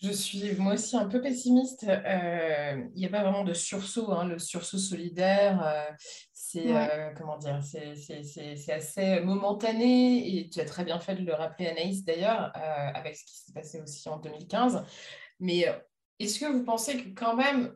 Je 0.02 0.10
suis 0.10 0.54
moi 0.56 0.74
aussi 0.74 0.96
un 0.96 1.06
peu 1.06 1.20
pessimiste. 1.22 1.84
Il 1.84 2.92
n'y 2.94 3.06
a 3.06 3.08
pas 3.08 3.22
vraiment 3.22 3.44
de 3.44 3.54
sursaut, 3.54 4.12
hein, 4.12 4.26
le 4.26 4.38
sursaut 4.38 4.76
solidaire. 4.76 5.88
C'est 6.54 6.72
euh, 6.72 7.10
comment 7.16 7.36
dire, 7.36 7.60
c'est 7.64 8.72
assez 8.72 9.20
momentané 9.22 10.38
et 10.38 10.48
tu 10.48 10.60
as 10.60 10.64
très 10.64 10.84
bien 10.84 11.00
fait 11.00 11.16
de 11.16 11.26
le 11.26 11.34
rappeler 11.34 11.66
Anaïs 11.66 12.04
d'ailleurs 12.04 12.52
euh, 12.56 12.90
avec 12.94 13.16
ce 13.16 13.24
qui 13.24 13.36
s'est 13.36 13.52
passé 13.52 13.80
aussi 13.80 14.08
en 14.08 14.18
2015. 14.18 14.84
Mais 15.40 15.66
euh, 15.66 15.72
est-ce 16.20 16.38
que 16.38 16.44
vous 16.44 16.62
pensez 16.62 16.96
que 16.96 17.08
quand 17.08 17.34
même 17.34 17.74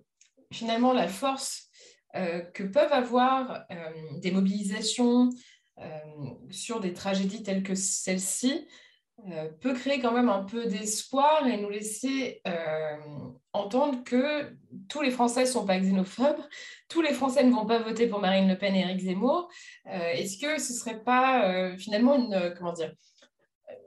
finalement 0.53 0.93
la 0.93 1.09
force 1.09 1.65
que 2.15 2.63
peuvent 2.63 2.93
avoir 2.93 3.67
des 4.23 4.31
mobilisations 4.31 5.29
sur 6.51 6.81
des 6.81 6.95
tragédies 6.95 7.43
telles 7.43 7.63
que 7.63 7.75
celle-ci 7.75 8.67
euh, 9.27 9.49
peut 9.61 9.75
créer 9.75 9.99
quand 9.99 10.13
même 10.13 10.29
un 10.29 10.45
peu 10.45 10.67
d'espoir 10.67 11.45
et 11.47 11.57
nous 11.61 11.69
laisser 11.69 12.41
euh, 12.47 12.97
entendre 13.53 14.05
que 14.05 14.57
tous 14.89 15.03
les 15.03 15.11
Français 15.11 15.41
ne 15.41 15.47
sont 15.47 15.67
pas 15.67 15.81
xénophobes, 15.81 16.41
tous 16.89 17.03
les 17.03 17.13
Français 17.13 17.43
ne 17.43 17.51
vont 17.51 17.67
pas 17.67 17.81
voter 17.81 18.07
pour 18.07 18.21
Marine 18.21 18.49
Le 18.49 18.57
Pen 18.57 18.77
et 18.77 18.81
Éric 18.81 19.01
Zemmour. 19.01 19.51
Euh, 19.87 20.11
est-ce 20.13 20.39
que 20.39 20.61
ce 20.61 20.73
ne 20.73 20.79
serait 20.79 21.03
pas 21.03 21.77
finalement 21.77 22.15
une, 22.15 22.55
comment 22.57 22.73
dire, 22.73 22.95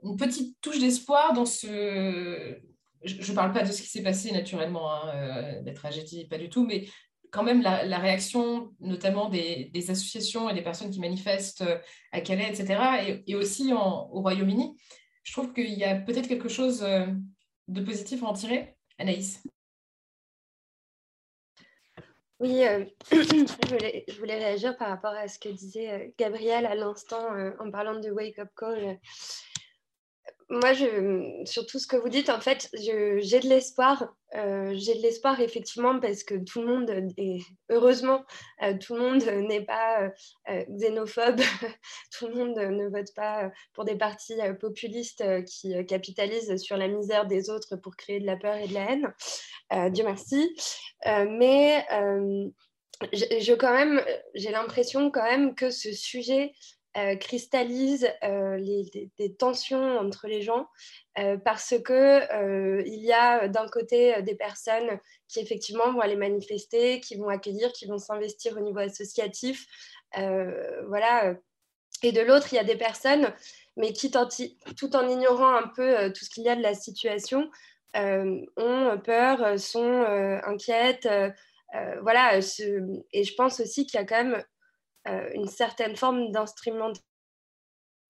une 0.03 0.17
petite 0.17 0.59
touche 0.59 0.79
d'espoir 0.79 1.31
dans 1.31 1.45
ce... 1.45 2.57
Je 3.03 3.31
ne 3.31 3.35
parle 3.35 3.53
pas 3.53 3.63
de 3.63 3.71
ce 3.71 3.81
qui 3.81 3.87
s'est 3.87 4.03
passé 4.03 4.31
naturellement, 4.31 4.93
hein, 4.93 5.63
tragédies, 5.73 6.27
pas 6.27 6.37
du 6.37 6.49
tout, 6.49 6.65
mais 6.65 6.87
quand 7.31 7.41
même 7.41 7.61
la, 7.61 7.97
réaction 7.97 8.73
notamment 8.79 9.29
des, 9.29 9.71
associations 9.89 10.49
et 10.49 10.53
des 10.53 10.61
personnes 10.61 10.91
qui 10.91 10.99
manifestent 10.99 11.63
à 12.11 12.19
Calais, 12.19 12.49
etc., 12.49 13.23
et, 13.25 13.35
aussi 13.35 13.73
au 13.73 14.19
Royaume-Uni 14.19 14.75
je 15.23 15.33
trouve 15.33 15.53
qu'il 15.53 15.73
y 15.73 15.83
a 15.83 15.95
peut-être 15.95 16.27
quelque 16.27 16.49
chose 16.49 16.83
euh, 16.83 17.05
de 17.67 17.81
positif 17.81 18.23
à 18.23 18.27
en 18.27 18.33
tirer. 18.33 18.75
Anaïs 18.97 19.41
oui, 22.39 22.65
euh, 22.65 22.85
je, 23.11 24.17
voulais, 24.17 24.39
réagir 24.39 24.75
par 24.75 24.87
rapport 24.89 25.13
à 25.13 25.27
ce 25.27 25.37
que 25.37 25.49
disait 25.49 25.91
euh, 25.91 26.07
Gabriel 26.17 26.65
à 26.65 26.73
l'instant 26.73 27.27
en 27.59 27.69
parlant 27.69 27.99
de 27.99 28.09
Wake 28.09 28.39
Up 28.39 28.49
Call 28.55 28.99
moi, 30.51 30.73
je, 30.73 31.41
sur 31.45 31.65
tout 31.65 31.79
ce 31.79 31.87
que 31.87 31.95
vous 31.95 32.09
dites, 32.09 32.29
en 32.29 32.41
fait, 32.41 32.69
j'ai 32.73 33.39
de 33.39 33.47
l'espoir. 33.47 34.13
Euh, 34.35 34.73
j'ai 34.75 34.95
de 34.95 35.01
l'espoir, 35.01 35.39
effectivement, 35.39 35.97
parce 35.97 36.23
que 36.23 36.35
tout 36.35 36.61
le 36.61 36.67
monde, 36.67 37.13
et 37.17 37.39
heureusement, 37.69 38.25
euh, 38.61 38.77
tout 38.77 38.95
le 38.95 39.01
monde 39.01 39.23
n'est 39.49 39.63
pas 39.63 40.11
euh, 40.49 40.63
xénophobe. 40.69 41.39
tout 42.17 42.27
le 42.27 42.35
monde 42.35 42.57
ne 42.57 42.89
vote 42.89 43.13
pas 43.15 43.49
pour 43.73 43.85
des 43.85 43.95
partis 43.95 44.35
populistes 44.59 45.23
qui 45.45 45.73
capitalisent 45.85 46.57
sur 46.57 46.75
la 46.75 46.89
misère 46.89 47.27
des 47.27 47.49
autres 47.49 47.77
pour 47.77 47.95
créer 47.95 48.19
de 48.19 48.25
la 48.25 48.35
peur 48.35 48.55
et 48.55 48.67
de 48.67 48.73
la 48.73 48.91
haine. 48.91 49.91
Dieu 49.93 50.03
merci. 50.03 50.53
mais 51.05 51.85
je, 53.13 53.53
quand 53.53 53.73
même, 53.73 54.01
j'ai 54.35 54.51
l'impression 54.51 55.11
quand 55.11 55.23
même 55.23 55.55
que 55.55 55.69
ce 55.69 55.93
sujet 55.93 56.51
euh, 56.97 57.15
cristallise 57.15 58.05
euh, 58.21 58.57
les, 58.57 59.09
des, 59.17 59.33
tensions 59.33 59.97
entre 59.97 60.27
les 60.27 60.41
gens 60.41 60.67
euh, 61.19 61.37
parce 61.37 61.73
que 61.85 62.83
il 62.85 62.99
y 62.99 63.13
a 63.13 63.47
d'un 63.47 63.65
côté 63.69 64.21
des 64.23 64.35
personnes 64.35 64.99
qui 65.29 65.39
effectivement 65.39 65.93
vont 65.93 66.01
aller 66.01 66.17
manifester, 66.17 66.99
qui 66.99 67.15
vont 67.15 67.29
accueillir, 67.29 67.71
qui 67.71 67.85
vont 67.85 67.97
s'investir 67.97 68.57
au 68.57 68.59
niveau 68.59 68.79
associatif, 68.79 69.65
voilà. 70.87 71.33
Et 72.03 72.11
de 72.11 72.21
l'autre, 72.21 72.51
il 72.51 72.55
y 72.57 72.59
a 72.59 72.63
des 72.65 72.75
personnes, 72.75 73.33
mais 73.77 73.93
qui, 73.93 74.11
tout 74.11 74.95
en 74.95 75.07
ignorant 75.07 75.55
un 75.55 75.67
peu 75.69 76.11
tout 76.11 76.25
ce 76.25 76.29
qu'il 76.29 76.43
y 76.43 76.49
a 76.49 76.57
de 76.57 76.61
la 76.61 76.73
situation, 76.73 77.49
ont 77.95 79.01
peur, 79.01 79.57
sont 79.57 80.03
inquiètes. 80.43 81.07
voilà, 82.01 82.37
et 82.37 83.23
je 83.23 83.35
pense 83.35 83.61
aussi 83.61 83.85
qu'il 83.85 83.97
y 83.97 84.03
a 84.03 84.05
quand 84.05 84.23
même 84.23 84.33
euh, 84.35 84.43
une 85.05 85.47
certaine 85.47 85.95
forme 85.95 86.31
d'instrument 86.31 86.93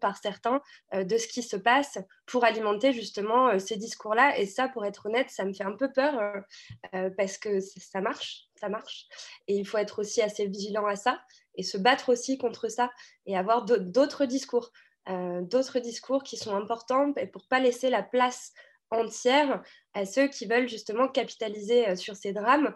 par 0.02 0.18
certains 0.18 0.62
euh, 0.94 1.06
de 1.06 1.18
ce 1.18 1.28
qui 1.28 1.44
se 1.44 1.56
passe 1.56 1.98
pour 2.26 2.44
alimenter 2.44 2.92
justement 2.92 3.48
euh, 3.48 3.60
ces 3.60 3.78
discours-là. 3.78 4.38
Et 4.38 4.46
ça, 4.46 4.68
pour 4.68 4.84
être 4.84 5.06
honnête, 5.06 5.30
ça 5.30 5.46
me 5.46 5.54
fait 5.54 5.64
un 5.64 5.78
peu 5.78 5.90
peur 5.94 6.20
parce 7.16 7.38
que 7.38 7.60
ça 7.62 8.02
marche, 8.02 8.48
ça 8.60 8.68
marche. 8.68 9.06
Et 9.48 9.56
il 9.56 9.66
faut 9.66 9.78
être 9.78 10.00
aussi 10.00 10.22
assez 10.22 10.48
vigilant 10.48 10.88
à 10.88 10.98
ça 10.98 11.22
et 11.56 11.64
se 11.64 11.78
battre 11.78 12.10
aussi 12.10 12.38
contre 12.38 12.68
ça 12.68 12.90
et 13.26 13.38
avoir 13.38 13.64
d'autres 13.64 14.26
discours, 14.26 14.72
d'autres 15.08 15.80
discours 15.80 16.24
qui 16.24 16.38
sont 16.38 16.56
importants 16.56 17.14
pour 17.32 17.48
pas 17.48 17.60
laisser 17.60 17.90
la 17.90 18.02
place 18.02 18.54
entière 18.90 19.62
à 19.94 20.06
ceux 20.06 20.28
qui 20.28 20.48
veulent 20.48 20.68
justement 20.68 21.08
capitaliser 21.08 21.96
sur 21.96 22.16
ces 22.16 22.34
drames 22.34 22.74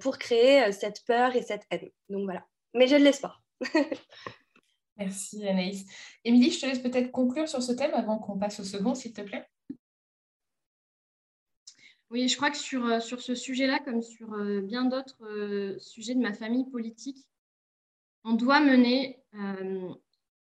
pour 0.00 0.18
créer 0.18 0.72
cette 0.72 1.04
peur 1.06 1.36
et 1.36 1.42
cette 1.42 1.62
haine. 1.70 1.90
Donc 2.08 2.24
voilà. 2.24 2.44
Mais 2.74 2.88
j'ai 2.88 2.98
de 2.98 3.04
l'espoir. 3.04 3.43
Merci 4.96 5.46
Anaïs. 5.46 5.84
Émilie, 6.24 6.50
je 6.50 6.60
te 6.60 6.66
laisse 6.66 6.78
peut-être 6.78 7.10
conclure 7.10 7.48
sur 7.48 7.62
ce 7.62 7.72
thème 7.72 7.94
avant 7.94 8.18
qu'on 8.18 8.38
passe 8.38 8.60
au 8.60 8.64
second, 8.64 8.94
s'il 8.94 9.12
te 9.12 9.22
plaît. 9.22 9.46
Oui, 12.10 12.28
je 12.28 12.36
crois 12.36 12.50
que 12.50 12.56
sur, 12.56 12.86
euh, 12.86 13.00
sur 13.00 13.20
ce 13.20 13.34
sujet-là, 13.34 13.80
comme 13.80 14.00
sur 14.00 14.32
euh, 14.34 14.60
bien 14.60 14.84
d'autres 14.84 15.24
euh, 15.24 15.76
sujets 15.80 16.14
de 16.14 16.20
ma 16.20 16.32
famille 16.32 16.70
politique, 16.70 17.26
on 18.22 18.34
doit 18.34 18.60
mener 18.60 19.20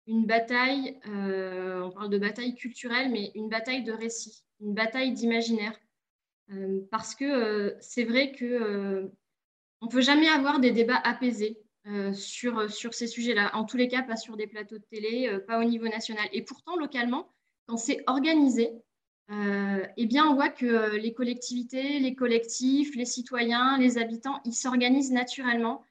une 0.06 0.26
bataille, 0.26 1.00
on 1.06 1.90
parle 1.94 2.10
de 2.10 2.18
bataille 2.18 2.54
culturelle, 2.54 3.10
mais 3.10 3.30
une 3.34 3.48
bataille 3.48 3.84
de 3.84 3.92
récit, 3.92 4.44
une 4.60 4.74
bataille 4.74 5.12
d'imaginaire. 5.12 5.72
parce 6.90 7.14
que 7.14 7.74
c'est 7.80 8.04
vrai 8.04 8.32
que 8.32 9.10
on 9.80 9.86
ne 9.86 9.90
peut 9.90 10.02
jamais 10.02 10.28
avoir 10.28 10.60
des 10.60 10.72
débats 10.72 11.00
apaisés 11.02 11.58
sur, 12.12 12.70
sur 12.70 12.94
ces 12.94 13.06
sujets-là. 13.06 13.50
En 13.54 13.64
tous 13.64 13.76
les 13.76 13.88
cas, 13.88 14.02
pas 14.02 14.16
sur 14.16 14.36
des 14.36 14.46
plateaux 14.46 14.78
de 14.78 14.84
télé, 14.90 15.38
pas 15.46 15.58
au 15.58 15.64
niveau 15.64 15.88
national. 15.88 16.28
Et 16.32 16.42
pourtant, 16.42 16.76
localement, 16.76 17.28
quand 17.66 17.76
c'est 17.76 18.02
organisé, 18.06 18.72
euh, 19.30 19.86
eh 19.96 20.06
bien, 20.06 20.26
on 20.26 20.34
voit 20.34 20.48
que 20.48 20.66
euh, 20.66 20.98
les 20.98 21.12
collectivités, 21.12 22.00
les 22.00 22.14
collectifs, 22.16 22.96
les 22.96 23.04
citoyens, 23.04 23.78
les 23.78 23.96
habitants, 23.96 24.40
ils 24.44 24.54
s'organisent 24.54 25.12
naturellement 25.12 25.84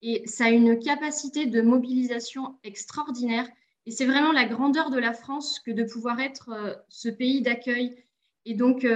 et 0.00 0.26
ça 0.26 0.46
a 0.46 0.50
une 0.50 0.78
capacité 0.78 1.46
de 1.46 1.60
mobilisation 1.60 2.58
extraordinaire. 2.64 3.46
Et 3.84 3.90
c'est 3.90 4.06
vraiment 4.06 4.32
la 4.32 4.46
grandeur 4.46 4.90
de 4.90 4.98
la 4.98 5.12
France 5.12 5.60
que 5.60 5.70
de 5.70 5.84
pouvoir 5.84 6.20
être 6.20 6.50
euh, 6.50 6.74
ce 6.88 7.10
pays 7.10 7.42
d'accueil. 7.42 8.02
Et 8.46 8.54
donc, 8.54 8.86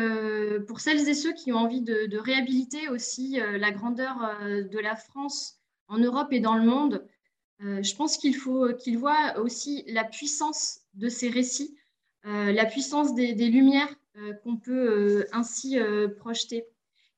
pour 0.69 0.79
celles 0.79 1.09
et 1.09 1.15
ceux 1.15 1.33
qui 1.33 1.53
ont 1.53 1.57
envie 1.57 1.81
de, 1.81 2.17
réhabiliter 2.17 2.89
aussi 2.89 3.41
la 3.41 3.73
grandeur 3.73 4.15
de 4.45 4.79
la 4.79 4.95
France 4.95 5.60
en 5.91 5.99
Europe 5.99 6.33
et 6.33 6.41
dans 6.41 6.57
le 6.57 6.65
monde, 6.65 7.07
je 7.61 7.95
pense 7.95 8.17
qu'il 8.17 8.35
faut 8.35 8.73
qu'ils 8.73 8.97
voient 8.97 9.39
aussi 9.39 9.85
la 9.87 10.05
puissance 10.05 10.81
de 10.95 11.11
ces 11.11 11.29
récits 11.29 11.77
euh, 12.27 12.53
la 12.53 12.67
puissance 12.67 13.15
des, 13.15 13.35
lumières 13.35 13.95
euh, 14.19 14.35
qu'on 14.45 14.57
peut 14.57 14.73
euh, 14.73 15.29
ainsi 15.33 15.79
projeter. 16.19 16.67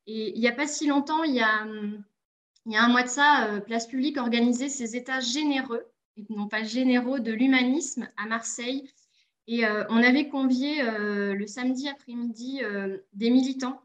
Et 0.07 0.33
il 0.35 0.41
n'y 0.41 0.49
a 0.49 0.53
pas 0.53 0.67
si 0.67 0.87
longtemps, 0.87 1.23
il 1.25 1.35
y 1.35 1.41
a, 1.41 1.49
a 1.49 2.85
un 2.85 2.89
mois 2.89 3.03
de 3.03 3.09
ça, 3.09 3.61
Place 3.67 3.87
Publique 3.87 4.17
organisait 4.17 4.69
ses 4.69 4.97
états 4.97 5.21
généreux, 5.21 5.87
et 6.17 6.25
non 6.31 6.49
pas 6.49 6.65
généraux, 6.65 7.19
de 7.19 7.33
l'humanisme 7.33 8.09
à 8.17 8.27
Marseille. 8.27 8.89
Et 9.47 9.65
on 9.65 9.97
avait 9.97 10.29
convié 10.29 10.83
le 10.83 11.47
samedi 11.47 11.89
après-midi 11.89 12.63
des 13.13 13.31
militants 13.31 13.81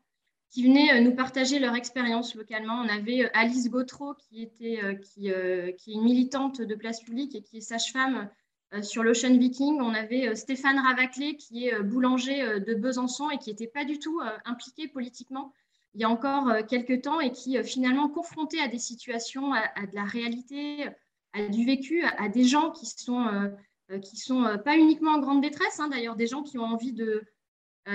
qui 0.50 0.64
venaient 0.64 1.02
nous 1.02 1.14
partager 1.14 1.60
leur 1.60 1.76
expérience 1.76 2.36
localement. 2.36 2.76
On 2.76 2.88
avait 2.88 3.30
Alice 3.34 3.70
Gautreau, 3.70 4.14
qui, 4.16 4.42
était, 4.42 4.80
qui, 5.02 5.32
qui, 5.78 5.92
est 5.92 5.94
une 5.94 6.04
militante 6.04 6.62
de 6.62 6.76
Place 6.76 7.02
Publique 7.02 7.36
et 7.36 7.42
qui 7.42 7.58
est 7.58 7.62
sage-femme 7.62 8.30
euh, 8.74 8.82
sur 8.82 9.04
l'Ocean 9.04 9.38
Viking, 9.38 9.80
on 9.80 9.94
avait 9.94 10.28
euh, 10.28 10.36
Stéphane 10.36 10.80
Ravaclé, 10.80 11.38
qui 11.38 11.68
est 11.68 11.74
euh, 11.74 11.84
boulanger 11.84 12.60
de 12.60 12.74
Besançon 12.74 13.30
et 13.30 13.38
qui 13.38 13.50
n'était 13.50 13.68
pas 13.68 13.86
du 13.86 14.00
tout 14.00 14.20
impliqué 14.46 14.88
politiquement 14.88 15.54
il 15.94 16.02
y 16.02 16.04
a 16.04 16.10
encore 16.10 16.54
quelques 16.68 17.02
temps 17.02 17.20
et 17.20 17.32
qui 17.32 17.58
finalement 17.64 18.08
confronté 18.08 18.62
à 18.62 18.68
des 18.68 18.78
situations, 18.78 19.54
à, 19.54 19.88
de 19.88 19.96
la 19.96 20.04
réalité, 20.04 20.86
à 21.34 21.48
du 21.48 21.66
vécu, 21.66 22.04
à, 22.04 22.30
des 22.30 22.44
gens 22.44 22.70
qui 22.70 22.86
sont, 22.86 23.26
qui 24.04 24.16
sont 24.18 24.60
pas 24.64 24.78
uniquement 24.78 25.14
en 25.14 25.20
grande 25.20 25.42
détresse, 25.42 25.80
hein, 25.80 25.88
d'ailleurs 25.88 26.16
des 26.16 26.28
gens 26.28 26.44
qui 26.44 26.60
ont 26.60 26.66
envie 26.66 26.94
de, 26.94 27.06
euh, 27.06 27.22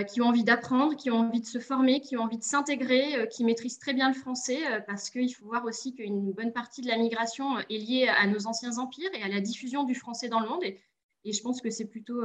qui 0.05 0.23
ont 0.23 0.27
envie 0.27 0.45
d'apprendre, 0.45 0.97
qui 0.97 1.11
ont 1.11 1.19
envie 1.19 1.41
de 1.41 1.47
se 1.47 1.59
former, 1.59 2.01
qui 2.01 2.17
ont 2.17 2.23
envie 2.23 2.39
de 2.39 2.43
s'intégrer, 2.43 3.17
euh, 3.17 3.27
qui 3.27 3.45
maîtrisent 3.45 3.79
très 3.79 3.93
bien 3.93 4.09
le 4.09 4.15
français, 4.15 4.59
euh, 4.67 4.81
parce 4.81 5.11
qu'il 5.11 5.33
faut 5.35 5.45
voir 5.45 5.65
aussi 5.67 5.95
qu'une 5.95 6.33
bonne 6.33 6.53
partie 6.53 6.81
de 6.81 6.89
la 6.89 6.97
migration 6.97 7.59
est 7.59 7.79
liée 7.79 8.09
à 8.09 8.27
nos 8.27 8.47
anciens 8.47 8.79
empires 8.79 9.11
et 9.13 9.23
à 9.23 9.29
la 9.29 9.41
diffusion 9.41 9.85
du 9.85 9.95
français 9.95 10.29
dans 10.29 10.41
le 10.41 10.49
monde. 10.49 10.65
Et, 10.65 10.81
je 11.31 11.41
pense 11.43 11.61
que 11.61 11.71
c'est 11.71 11.85
plutôt, 11.85 12.21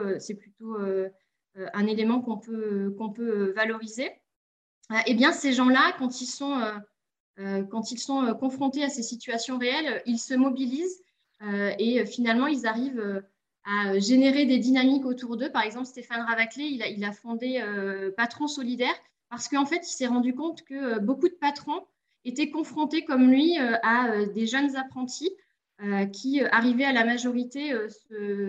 un 1.56 1.86
élément 1.86 2.20
qu'on 2.20 2.40
peut, 2.40 3.54
valoriser. 3.56 4.10
Eh 5.06 5.14
bien, 5.14 5.32
ces 5.32 5.54
gens-là, 5.54 5.94
quand 6.00 6.20
ils 6.20 6.26
sont 6.26 6.60
confrontés 8.40 8.84
à 8.84 8.90
ces 8.90 9.04
situations 9.04 9.60
réelles, 9.60 10.02
ils 10.08 10.18
se 10.18 10.34
mobilisent 10.34 11.00
et 11.78 12.08
finalement, 12.08 12.48
ils 12.48 12.66
arrivent 12.66 13.22
à 13.68 14.00
générer 14.00 14.46
des 14.46 14.60
dynamiques 14.60 15.06
autour 15.06 15.36
d'eux. 15.36 15.52
Par 15.52 15.64
exemple, 15.64 15.86
Stéphane 15.86 16.22
Ravaclé, 16.22 16.64
il 16.64 17.04
a, 17.04 17.12
fondé 17.12 17.60
euh, 17.62 18.12
Patron 18.16 18.48
Solidaire 18.48 18.96
parce 19.30 19.50
qu'en 19.50 19.66
fait, 19.66 19.82
il 19.86 19.92
s'est 19.92 20.08
rendu 20.08 20.34
compte 20.34 20.64
que 20.64 20.74
euh, 20.74 21.00
beaucoup 21.00 21.28
de 21.28 21.34
patrons 21.34 21.86
étaient 22.24 22.50
confrontés 22.50 23.04
comme 23.04 23.30
lui 23.30 23.60
euh, 23.60 23.76
à 23.84 24.26
des 24.26 24.48
jeunes 24.48 24.76
apprentis 24.78 25.32
qui, 26.12 26.42
arrivés 26.42 26.86
à 26.86 26.92
la 26.92 27.06
majorité, 27.06 27.72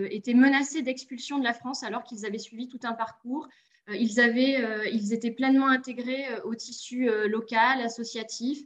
étaient 0.09 0.33
menacés 0.33 0.81
d'expulsion 0.81 1.37
de 1.37 1.43
la 1.43 1.53
France 1.53 1.83
alors 1.83 2.03
qu'ils 2.03 2.25
avaient 2.25 2.39
suivi 2.39 2.67
tout 2.67 2.79
un 2.81 2.93
parcours. 2.93 3.47
ils, 3.93 4.19
avaient, 4.19 4.89
ils 4.91 5.13
étaient 5.13 5.29
pleinement 5.29 5.67
intégrés 5.67 6.25
au 6.43 6.55
tissu 6.55 7.07
local, 7.27 7.81
associatif. 7.81 8.63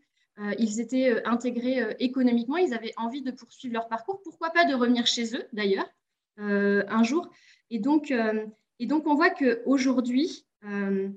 ils 0.58 0.80
étaient 0.80 1.22
intégrés 1.26 1.86
économiquement. 2.00 2.56
Ils 2.56 2.74
avaient 2.74 2.94
envie 2.96 3.22
de 3.22 3.32
poursuivre 3.32 3.74
leur 3.74 3.90
parcours. 3.90 4.22
Pourquoi 4.24 4.52
pas 4.52 4.64
de 4.64 4.74
revenir 4.74 5.08
chez 5.08 5.36
eux, 5.36 5.46
d'ailleurs? 5.52 5.90
euh, 5.90 6.03
un 6.38 7.04
jour. 7.04 7.30
Et 7.70 7.80
donc, 7.80 8.12
euh, 8.12 8.46
et 8.80 8.86
donc, 8.86 9.08
on 9.08 9.16
voit 9.16 9.30
qu'aujourd'hui, 9.30 10.46
euh, 10.64 11.10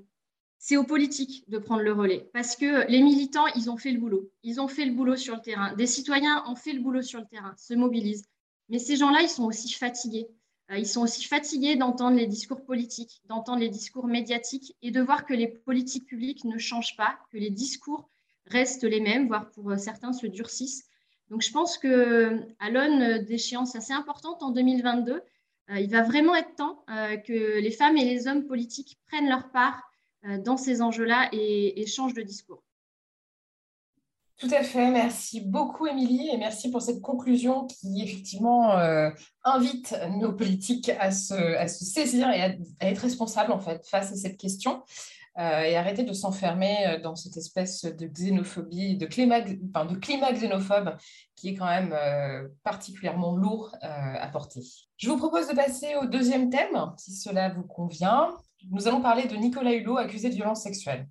c'est 0.57 0.77
aux 0.77 0.83
politiques 0.83 1.47
de 1.49 1.57
prendre 1.59 1.83
le 1.83 1.93
relais 1.93 2.29
parce 2.33 2.55
que 2.55 2.89
les 2.89 3.01
militants, 3.01 3.45
ils 3.55 3.69
ont 3.69 3.77
fait 3.77 3.91
le 3.91 3.99
boulot. 3.99 4.31
Ils 4.41 4.59
ont 4.59 4.67
fait 4.67 4.85
le 4.85 4.93
boulot 4.93 5.15
sur 5.15 5.35
le 5.35 5.41
terrain. 5.41 5.75
Des 5.75 5.85
citoyens 5.85 6.43
ont 6.47 6.55
fait 6.55 6.73
le 6.73 6.79
boulot 6.79 7.01
sur 7.01 7.19
le 7.19 7.27
terrain, 7.27 7.53
se 7.57 7.73
mobilisent. 7.73 8.25
Mais 8.69 8.79
ces 8.79 8.95
gens-là, 8.95 9.21
ils 9.21 9.29
sont 9.29 9.45
aussi 9.45 9.71
fatigués. 9.71 10.27
Ils 10.75 10.87
sont 10.87 11.01
aussi 11.01 11.23
fatigués 11.23 11.77
d'entendre 11.77 12.17
les 12.17 12.25
discours 12.25 12.65
politiques, 12.65 13.21
d'entendre 13.25 13.59
les 13.59 13.69
discours 13.69 14.07
médiatiques 14.07 14.75
et 14.81 14.91
de 14.91 14.99
voir 14.99 15.25
que 15.25 15.33
les 15.33 15.47
politiques 15.47 16.07
publiques 16.07 16.43
ne 16.43 16.57
changent 16.57 16.97
pas, 16.97 17.17
que 17.31 17.37
les 17.37 17.51
discours 17.51 18.09
restent 18.47 18.83
les 18.83 18.99
mêmes, 18.99 19.27
voire 19.27 19.49
pour 19.51 19.77
certains 19.77 20.11
se 20.11 20.25
durcissent. 20.27 20.85
Donc, 21.29 21.41
je 21.41 21.51
pense 21.51 21.77
qu'à 21.77 22.69
l'aune 22.69 23.23
d'échéances 23.25 23.75
assez 23.75 23.93
importantes 23.93 24.43
en 24.43 24.51
2022, 24.51 25.21
euh, 25.69 25.79
il 25.79 25.89
va 25.89 26.03
vraiment 26.03 26.35
être 26.35 26.55
temps 26.55 26.83
euh, 26.89 27.17
que 27.17 27.59
les 27.59 27.71
femmes 27.71 27.97
et 27.97 28.05
les 28.05 28.27
hommes 28.27 28.45
politiques 28.45 28.97
prennent 29.07 29.27
leur 29.27 29.51
part 29.51 29.81
euh, 30.25 30.37
dans 30.37 30.57
ces 30.57 30.81
enjeux-là 30.81 31.29
et, 31.33 31.85
changent 31.87 32.13
de 32.13 32.21
discours. 32.21 32.63
Tout 34.37 34.49
à 34.51 34.61
fait, 34.61 34.91
merci 34.91 35.41
beaucoup 35.41 35.87
Émilie 35.87 36.29
et 36.31 36.37
merci 36.37 36.69
pour 36.69 36.81
cette 36.83 37.01
conclusion 37.01 37.65
qui 37.65 38.03
effectivement 38.03 38.77
invite 39.43 39.95
nos 40.19 40.31
politiques 40.31 40.89
à 40.99 41.09
se, 41.09 41.33
à 41.33 41.67
se 41.67 41.83
saisir 41.83 42.29
et 42.29 42.43
à, 42.43 42.55
à, 42.79 42.87
être 42.91 42.99
responsables 42.99 43.51
en 43.51 43.59
fait 43.59 43.83
face 43.87 44.11
à 44.11 44.15
cette 44.15 44.37
question. 44.37 44.83
Euh, 45.39 45.61
et 45.61 45.75
arrêter 45.75 46.03
de 46.03 46.13
s'enfermer 46.13 46.87
euh, 46.87 46.99
dans 46.99 47.15
cette 47.15 47.37
espèce 47.37 47.85
de 47.85 48.07
xénophobie, 48.07 48.97
de 48.97 49.05
climat, 49.05 49.41
de 49.41 49.95
climat 49.95 50.31
xénophobe 50.31 50.97
qui 51.35 51.49
est 51.49 51.53
quand 51.53 51.67
même 51.67 51.93
euh, 51.93 52.47
particulièrement 52.63 53.35
lourd 53.35 53.75
à 53.81 54.27
porter. 54.29 54.61
Je 54.97 55.07
vous 55.07 55.17
propose 55.17 55.47
de 55.47 55.53
passer 55.53 55.93
au 56.01 56.07
deuxième 56.07 56.49
thème, 56.49 56.91
si 56.97 57.11
cela 57.11 57.49
vous 57.49 57.61
convient. 57.61 58.35
Nous 58.71 58.87
allons 58.87 59.01
parler 59.01 59.27
de 59.27 59.35
Nicolas 59.35 59.73
Hulot, 59.73 59.97
accusé 59.97 60.29
de 60.29 60.33
violence 60.33 60.63
sexuelle. 60.63 61.07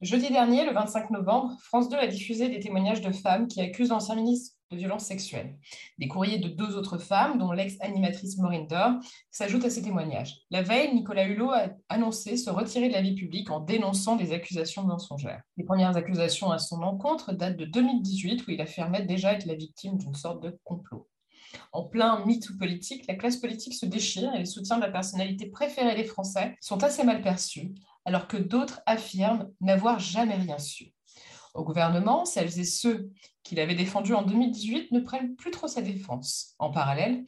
Jeudi 0.00 0.30
dernier, 0.30 0.64
le 0.64 0.72
25 0.72 1.10
novembre, 1.10 1.54
France 1.60 1.90
2 1.90 1.96
a 1.98 2.06
diffusé 2.06 2.48
des 2.48 2.58
témoignages 2.58 3.02
de 3.02 3.12
femmes 3.12 3.48
qui 3.48 3.60
accusent 3.60 3.90
l'ancien 3.90 4.14
ministre 4.14 4.56
de 4.72 4.76
violences 4.76 5.04
sexuelles. 5.04 5.56
Des 5.98 6.08
courriers 6.08 6.38
de 6.38 6.48
deux 6.48 6.76
autres 6.76 6.98
femmes, 6.98 7.38
dont 7.38 7.52
l'ex-animatrice 7.52 8.38
Maureen 8.38 8.66
Dor, 8.66 8.94
s'ajoutent 9.30 9.64
à 9.64 9.70
ces 9.70 9.82
témoignages. 9.82 10.38
La 10.50 10.62
veille, 10.62 10.94
Nicolas 10.94 11.26
Hulot 11.26 11.50
a 11.50 11.68
annoncé 11.88 12.36
se 12.36 12.50
retirer 12.50 12.88
de 12.88 12.94
la 12.94 13.02
vie 13.02 13.14
publique 13.14 13.50
en 13.50 13.60
dénonçant 13.60 14.16
des 14.16 14.32
accusations 14.32 14.82
mensongères. 14.82 15.42
Les 15.56 15.64
premières 15.64 15.96
accusations 15.96 16.50
à 16.50 16.58
son 16.58 16.82
encontre 16.82 17.32
datent 17.32 17.56
de 17.56 17.66
2018, 17.66 18.46
où 18.46 18.50
il 18.50 18.60
affirmait 18.60 19.04
déjà 19.04 19.32
être 19.34 19.46
la 19.46 19.54
victime 19.54 19.98
d'une 19.98 20.14
sorte 20.14 20.42
de 20.42 20.58
complot. 20.64 21.08
En 21.72 21.84
plein 21.84 22.24
MeToo 22.24 22.56
politique, 22.58 23.06
la 23.06 23.14
classe 23.14 23.36
politique 23.36 23.74
se 23.74 23.86
déchire 23.86 24.34
et 24.34 24.38
les 24.38 24.46
soutiens 24.46 24.76
de 24.76 24.82
la 24.82 24.90
personnalité 24.90 25.46
préférée 25.46 25.94
des 25.94 26.04
Français 26.04 26.56
sont 26.60 26.82
assez 26.82 27.04
mal 27.04 27.22
perçus, 27.22 27.74
alors 28.04 28.26
que 28.26 28.36
d'autres 28.36 28.80
affirment 28.86 29.50
n'avoir 29.60 29.98
jamais 29.98 30.34
rien 30.34 30.58
su. 30.58 30.92
Au 31.54 31.64
gouvernement, 31.64 32.24
celles 32.24 32.58
et 32.58 32.64
ceux 32.64 33.10
qui 33.42 33.54
l'avaient 33.54 33.74
défendu 33.74 34.14
en 34.14 34.22
2018 34.22 34.92
ne 34.92 35.00
prennent 35.00 35.36
plus 35.36 35.50
trop 35.50 35.68
sa 35.68 35.82
défense. 35.82 36.54
En 36.58 36.70
parallèle, 36.70 37.24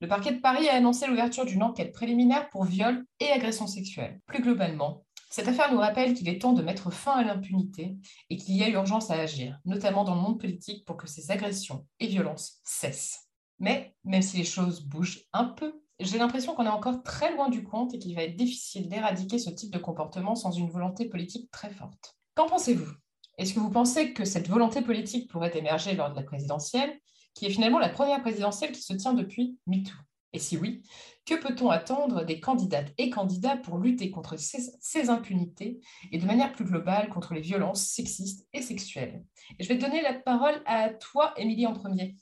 le 0.00 0.08
parquet 0.08 0.32
de 0.32 0.40
Paris 0.40 0.68
a 0.68 0.74
annoncé 0.74 1.06
l'ouverture 1.06 1.44
d'une 1.44 1.62
enquête 1.62 1.92
préliminaire 1.92 2.48
pour 2.50 2.64
viol 2.64 3.04
et 3.20 3.30
agression 3.30 3.66
sexuelle. 3.66 4.20
Plus 4.26 4.42
globalement, 4.42 5.04
cette 5.30 5.48
affaire 5.48 5.72
nous 5.72 5.78
rappelle 5.78 6.14
qu'il 6.14 6.28
est 6.28 6.40
temps 6.40 6.52
de 6.52 6.62
mettre 6.62 6.90
fin 6.90 7.12
à 7.12 7.24
l'impunité 7.24 7.96
et 8.30 8.36
qu'il 8.36 8.56
y 8.56 8.62
a 8.62 8.68
urgence 8.68 9.10
à 9.10 9.14
agir, 9.14 9.58
notamment 9.64 10.04
dans 10.04 10.14
le 10.14 10.20
monde 10.20 10.40
politique, 10.40 10.84
pour 10.84 10.96
que 10.96 11.08
ces 11.08 11.30
agressions 11.30 11.86
et 12.00 12.06
violences 12.06 12.60
cessent. 12.64 13.28
Mais 13.58 13.94
même 14.04 14.22
si 14.22 14.36
les 14.38 14.44
choses 14.44 14.80
bougent 14.80 15.24
un 15.32 15.44
peu, 15.44 15.82
j'ai 16.00 16.18
l'impression 16.18 16.54
qu'on 16.54 16.64
est 16.64 16.68
encore 16.68 17.02
très 17.02 17.34
loin 17.34 17.48
du 17.48 17.64
compte 17.64 17.92
et 17.92 17.98
qu'il 17.98 18.14
va 18.14 18.22
être 18.22 18.36
difficile 18.36 18.88
d'éradiquer 18.88 19.38
ce 19.38 19.50
type 19.50 19.72
de 19.72 19.78
comportement 19.78 20.36
sans 20.36 20.52
une 20.52 20.70
volonté 20.70 21.06
politique 21.06 21.50
très 21.50 21.70
forte. 21.70 22.16
Qu'en 22.36 22.46
pensez-vous? 22.46 22.92
Est-ce 23.38 23.54
que 23.54 23.60
vous 23.60 23.70
pensez 23.70 24.12
que 24.12 24.24
cette 24.24 24.48
volonté 24.48 24.82
politique 24.82 25.30
pourrait 25.30 25.56
émerger 25.56 25.94
lors 25.94 26.10
de 26.10 26.16
la 26.16 26.24
présidentielle, 26.24 26.98
qui 27.34 27.46
est 27.46 27.50
finalement 27.50 27.78
la 27.78 27.88
première 27.88 28.20
présidentielle 28.20 28.72
qui 28.72 28.82
se 28.82 28.92
tient 28.92 29.14
depuis 29.14 29.56
MeToo? 29.68 29.94
Et 30.32 30.40
si 30.40 30.58
oui, 30.58 30.82
que 31.24 31.34
peut-on 31.36 31.70
attendre 31.70 32.24
des 32.24 32.40
candidates 32.40 32.92
et 32.98 33.10
candidats 33.10 33.56
pour 33.56 33.78
lutter 33.78 34.10
contre 34.10 34.36
ces, 34.36 35.08
impunités 35.08 35.80
et 36.10 36.18
de 36.18 36.26
manière 36.26 36.52
plus 36.52 36.64
globale 36.64 37.08
contre 37.08 37.32
les 37.32 37.40
violences 37.40 37.86
sexistes 37.86 38.46
et 38.52 38.60
sexuelles? 38.60 39.24
Je 39.58 39.68
vais 39.68 39.76
donner 39.76 40.02
la 40.02 40.14
parole 40.14 40.60
à 40.66 40.90
toi, 40.90 41.32
Émilie, 41.36 41.66
en 41.66 41.72
premier. 41.72 42.16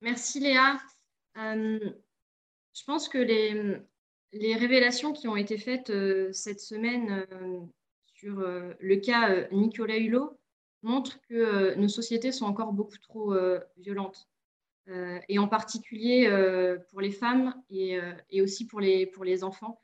Merci 0.00 0.40
Léa. 0.40 0.78
je 1.34 2.84
pense 2.86 3.08
que 3.08 3.18
les, 3.18 3.80
les, 4.32 4.54
révélations 4.54 5.12
qui 5.12 5.28
ont 5.28 5.36
été 5.36 5.58
faites 5.58 5.92
cette 6.32 6.60
semaine 6.60 7.26
sur 8.14 8.36
le 8.38 8.96
cas 8.96 9.48
Nicolas 9.50 9.98
Hulot 9.98 10.38
montrent 10.82 11.20
que 11.22 11.74
nos 11.74 11.88
sociétés 11.88 12.32
sont 12.32 12.46
encore 12.46 12.72
beaucoup 12.72 12.98
trop 12.98 13.34
violentes. 13.76 14.28
Euh, 14.88 15.20
et 15.28 15.38
en 15.38 15.46
particulier 15.46 16.26
euh, 16.26 16.76
pour 16.90 17.00
les 17.00 17.12
femmes 17.12 17.54
et, 17.70 18.00
euh, 18.00 18.42
aussi 18.42 18.66
pour 18.66 18.80
les, 18.80 19.06
pour 19.06 19.24
les 19.24 19.44
enfants, 19.44 19.80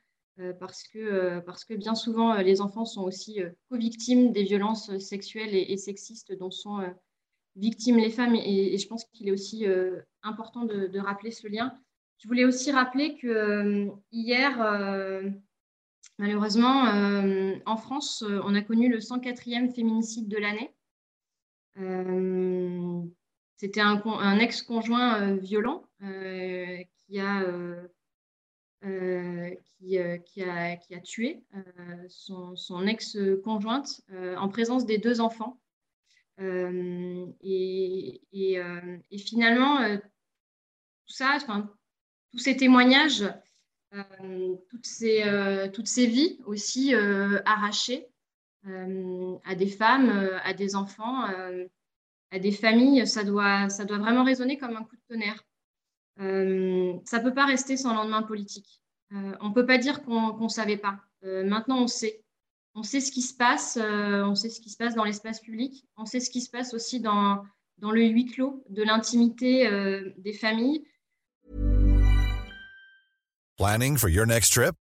parce, 0.57 0.83
que, 0.83 1.39
parce 1.41 1.65
que 1.65 1.73
bien 1.73 1.95
souvent, 1.95 2.35
les 2.35 2.61
enfants 2.61 2.85
sont 2.85 3.03
aussi 3.03 3.41
co-victimes 3.69 4.31
des 4.31 4.43
violences 4.43 4.97
sexuelles 4.97 5.53
et, 5.53 5.75
sexistes 5.75 6.31
dont 6.31 6.49
sont 6.49 6.79
victimes 7.57 7.97
les 7.97 8.09
femmes. 8.09 8.35
Et, 8.35 8.77
je 8.77 8.87
pense 8.87 9.03
qu'il 9.11 9.27
est 9.27 9.33
aussi 9.33 9.65
important 10.23 10.63
de, 10.63 10.87
de, 10.87 10.99
rappeler 10.99 11.31
ce 11.31 11.49
lien. 11.49 11.77
Je 12.19 12.29
voulais 12.29 12.45
aussi 12.45 12.71
rappeler 12.71 13.17
que 13.17 13.89
hier, 14.13 14.55
malheureusement, 16.17 16.85
en 17.65 17.75
France, 17.75 18.23
on 18.45 18.55
a 18.55 18.61
connu 18.61 18.87
le 18.87 18.99
104e 18.99 19.73
féminicide 19.73 20.29
de 20.29 20.37
l'année. 20.37 20.73
C'était 23.59 23.81
un, 23.81 24.39
ex-conjoint 24.39 25.21
euh, 25.21 25.35
violent 25.35 25.83
euh, 26.01 26.81
qui 26.95 27.19
a, 27.19 27.41
euh, 27.41 27.85
qui, 29.77 29.99
a, 29.99 30.17
qui, 30.77 30.95
a, 30.95 30.99
tué 31.01 31.43
son, 32.07 32.87
ex-conjointe 32.87 33.99
en 34.37 34.47
présence 34.47 34.85
des 34.85 34.97
deux 34.97 35.19
enfants. 35.19 35.59
Et, 36.37 38.21
finalement, 39.17 39.97
tout 39.97 41.13
ça, 41.13 41.37
tous 42.31 42.39
ces 42.39 42.55
témoignages, 42.55 43.25
toutes, 44.69 44.85
ces, 44.85 45.69
toutes 45.73 45.87
ces 45.87 46.07
vies 46.07 46.39
aussi 46.45 46.93
arrachées 47.43 48.08
à 48.65 49.55
des 49.55 49.67
femmes, 49.67 50.09
à 50.43 50.53
des 50.53 50.75
enfants, 50.75 51.25
à 52.31 52.39
des 52.39 52.51
familles, 52.51 53.07
ça 53.07 53.23
doit, 53.23 53.69
ça 53.69 53.85
doit 53.85 53.97
vraiment 53.97 54.23
résonner 54.23 54.57
comme 54.57 54.75
un 54.75 54.83
coup 54.83 54.95
de 54.95 55.01
tonnerre. 55.07 55.43
Euh, 56.19 56.93
ça 57.05 57.19
ne 57.19 57.23
peut 57.23 57.33
pas 57.33 57.45
rester 57.45 57.77
sans 57.77 57.93
lendemain 57.93 58.23
politique. 58.23 58.81
Euh, 59.13 59.35
on 59.39 59.49
ne 59.49 59.53
peut 59.53 59.65
pas 59.65 59.77
dire 59.77 60.03
qu'on 60.03 60.37
ne 60.37 60.49
savait 60.49 60.77
pas. 60.77 60.99
Euh, 61.23 61.43
maintenant, 61.43 61.83
on 61.83 61.87
sait. 61.87 62.23
On 62.75 62.83
sait 62.83 63.01
ce 63.01 63.11
qui 63.11 63.21
se 63.21 63.33
passe. 63.33 63.77
on 63.81 64.35
sait 64.35 64.49
ce 64.49 64.61
qui 64.61 64.69
se 64.69 64.77
passe 64.77 64.95
dans 64.95 65.03
l'espace 65.03 65.41
public. 65.41 65.85
On 65.97 66.05
sait 66.05 66.19
ce 66.19 66.29
qui 66.29 66.39
se 66.39 66.49
passe 66.49 66.73
aussi 66.73 67.01
dans, 67.01 67.43
dans 67.79 67.91
le 67.91 68.03
huis 68.05 68.27
clos 68.27 68.63
de 68.69 68.83
l'intimité 68.83 69.67
des 70.17 70.33
familles. 70.33 70.85
Planning 73.57 73.97
for 73.97 74.07
your 74.07 74.25
next 74.25 74.53
trip? 74.53 74.75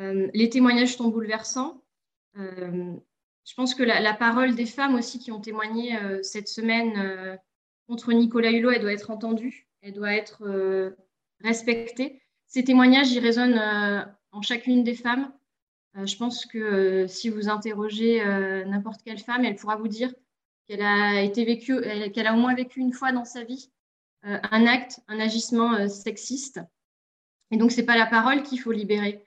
Euh, 0.00 0.28
les 0.32 0.48
témoignages 0.48 0.96
sont 0.96 1.08
bouleversants. 1.08 1.82
Euh, 2.38 2.94
je 3.44 3.54
pense 3.54 3.74
que 3.74 3.82
la, 3.82 4.14
parole 4.14 4.54
des 4.54 4.66
femmes 4.66 4.94
aussi 4.94 5.18
qui 5.18 5.32
ont 5.32 5.40
témoigné 5.40 5.96
euh, 5.96 6.22
cette 6.22 6.48
semaine 6.48 7.38
contre 7.88 8.12
Nicolas 8.12 8.50
Hulot, 8.50 8.70
elle 8.70 8.82
doit 8.82 8.92
être 8.92 9.10
entendue, 9.10 9.68
elle 9.82 9.92
doit 9.92 10.14
être 10.14 10.94
respectée. 11.40 12.22
Ces 12.46 12.64
témoignages, 12.64 13.12
ils 13.12 13.20
résonnent 13.20 13.60
en 14.30 14.42
chacune 14.42 14.84
des 14.84 14.94
femmes. 14.94 15.32
je 15.96 16.16
pense 16.16 16.46
que 16.46 17.06
si 17.08 17.28
vous 17.28 17.48
interrogez 17.48 18.24
n'importe 18.66 19.02
quelle 19.02 19.18
femme, 19.18 19.44
elle 19.44 19.56
pourra 19.56 19.74
vous 19.74 19.88
dire 19.88 20.14
qu'elle 20.68 20.82
a 20.82 21.20
été 21.22 21.44
vécue, 21.44 21.80
qu'elle 22.12 22.28
a 22.28 22.34
au 22.34 22.38
moins 22.38 22.54
vécu 22.54 22.78
une 22.78 22.92
fois 22.92 23.10
dans 23.10 23.24
sa 23.24 23.42
vie 23.42 23.72
un 24.22 24.66
acte, 24.66 25.00
un 25.08 25.18
agissement 25.18 25.88
sexiste. 25.88 26.60
Et 27.50 27.56
donc, 27.56 27.72
ce 27.72 27.78
n'est 27.78 27.86
pas 27.86 27.96
la 27.96 28.06
parole 28.06 28.44
qu'il 28.44 28.60
faut 28.60 28.70
libérer. 28.70 29.24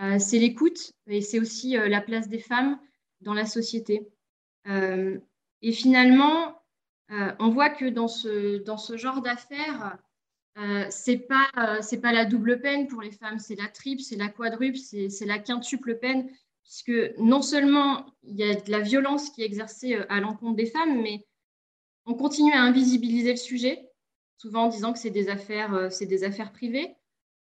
Euh, 0.00 0.18
c'est 0.18 0.38
l'écoute 0.38 0.92
et 1.06 1.20
c'est 1.20 1.38
aussi 1.38 1.76
euh, 1.76 1.88
la 1.88 2.00
place 2.00 2.28
des 2.28 2.40
femmes 2.40 2.78
dans 3.20 3.34
la 3.34 3.46
société. 3.46 4.08
Euh, 4.66 5.18
et 5.62 5.72
finalement, 5.72 6.60
on 7.38 7.50
voit 7.50 7.70
que 7.70 7.84
dans 7.84 8.08
ce, 8.08 8.96
genre 8.96 9.22
d'affaires, 9.22 9.98
euh, 10.58 10.86
c'est 10.90 11.18
pas 11.18 11.48
la 11.54 12.24
double 12.24 12.60
peine 12.60 12.88
pour 12.88 13.02
les 13.02 13.12
femmes, 13.12 13.38
c'est 13.38 13.54
la 13.54 13.68
triple, 13.68 14.02
c'est 14.02 14.16
la 14.16 14.28
quadruple, 14.28 14.76
c'est 14.76 15.24
la 15.24 15.38
quintuple 15.38 15.98
peine, 15.98 16.28
puisque 16.62 16.92
non 17.18 17.40
seulement 17.40 18.04
il 18.24 18.36
y 18.36 18.42
a 18.42 18.54
de 18.54 18.70
la 18.70 18.80
violence 18.80 19.30
qui 19.30 19.42
est 19.42 19.46
exercée 19.46 19.94
à 20.08 20.20
l'encontre 20.20 20.56
des 20.56 20.66
femmes, 20.66 21.00
mais 21.02 21.24
on 22.04 22.14
continue 22.14 22.52
à 22.52 22.62
invisibiliser 22.62 23.30
le 23.30 23.36
sujet, 23.36 23.90
souvent 24.36 24.64
en 24.64 24.68
disant 24.68 24.92
que 24.92 24.98
c'est 24.98 25.12
c'est 25.90 26.06
des 26.06 26.24
affaires 26.24 26.52
privées. 26.52 26.96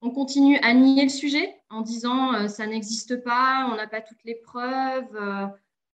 On 0.06 0.12
continue 0.12 0.60
à 0.60 0.76
nier 0.76 1.02
le 1.02 1.10
sujet 1.10 1.56
en 1.72 1.82
disant 1.82 2.36
euh, 2.36 2.48
ça 2.48 2.68
n'existe 2.68 3.24
pas, 3.24 3.68
on 3.72 3.76
n'a 3.76 3.88
pas 3.88 4.02
toutes 4.02 4.24
les 4.24 4.36
preuves. 4.36 5.16
Euh, 5.16 5.48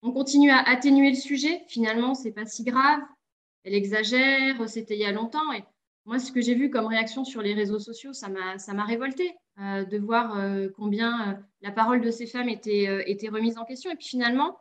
on 0.00 0.12
continue 0.12 0.52
à 0.52 0.58
atténuer 0.58 1.10
le 1.10 1.16
sujet. 1.16 1.64
Finalement, 1.66 2.14
c'est 2.14 2.30
pas 2.30 2.46
si 2.46 2.62
grave. 2.62 3.00
Elle 3.64 3.74
exagère, 3.74 4.68
c'était 4.68 4.94
il 4.94 5.00
y 5.00 5.04
a 5.04 5.10
longtemps. 5.10 5.52
Et 5.54 5.64
moi, 6.04 6.20
ce 6.20 6.30
que 6.30 6.40
j'ai 6.40 6.54
vu 6.54 6.70
comme 6.70 6.86
réaction 6.86 7.24
sur 7.24 7.42
les 7.42 7.52
réseaux 7.52 7.80
sociaux, 7.80 8.12
ça 8.12 8.28
m'a 8.28 8.84
révolté 8.84 9.34
euh, 9.58 9.84
de 9.84 9.98
voir 9.98 10.40
combien 10.76 11.42
la 11.60 11.72
parole 11.72 12.00
de 12.00 12.12
ces 12.12 12.28
femmes 12.28 12.48
était, 12.48 13.10
était 13.10 13.28
remise 13.28 13.58
en 13.58 13.64
question. 13.64 13.90
Et 13.90 13.96
puis 13.96 14.06
finalement, 14.06 14.56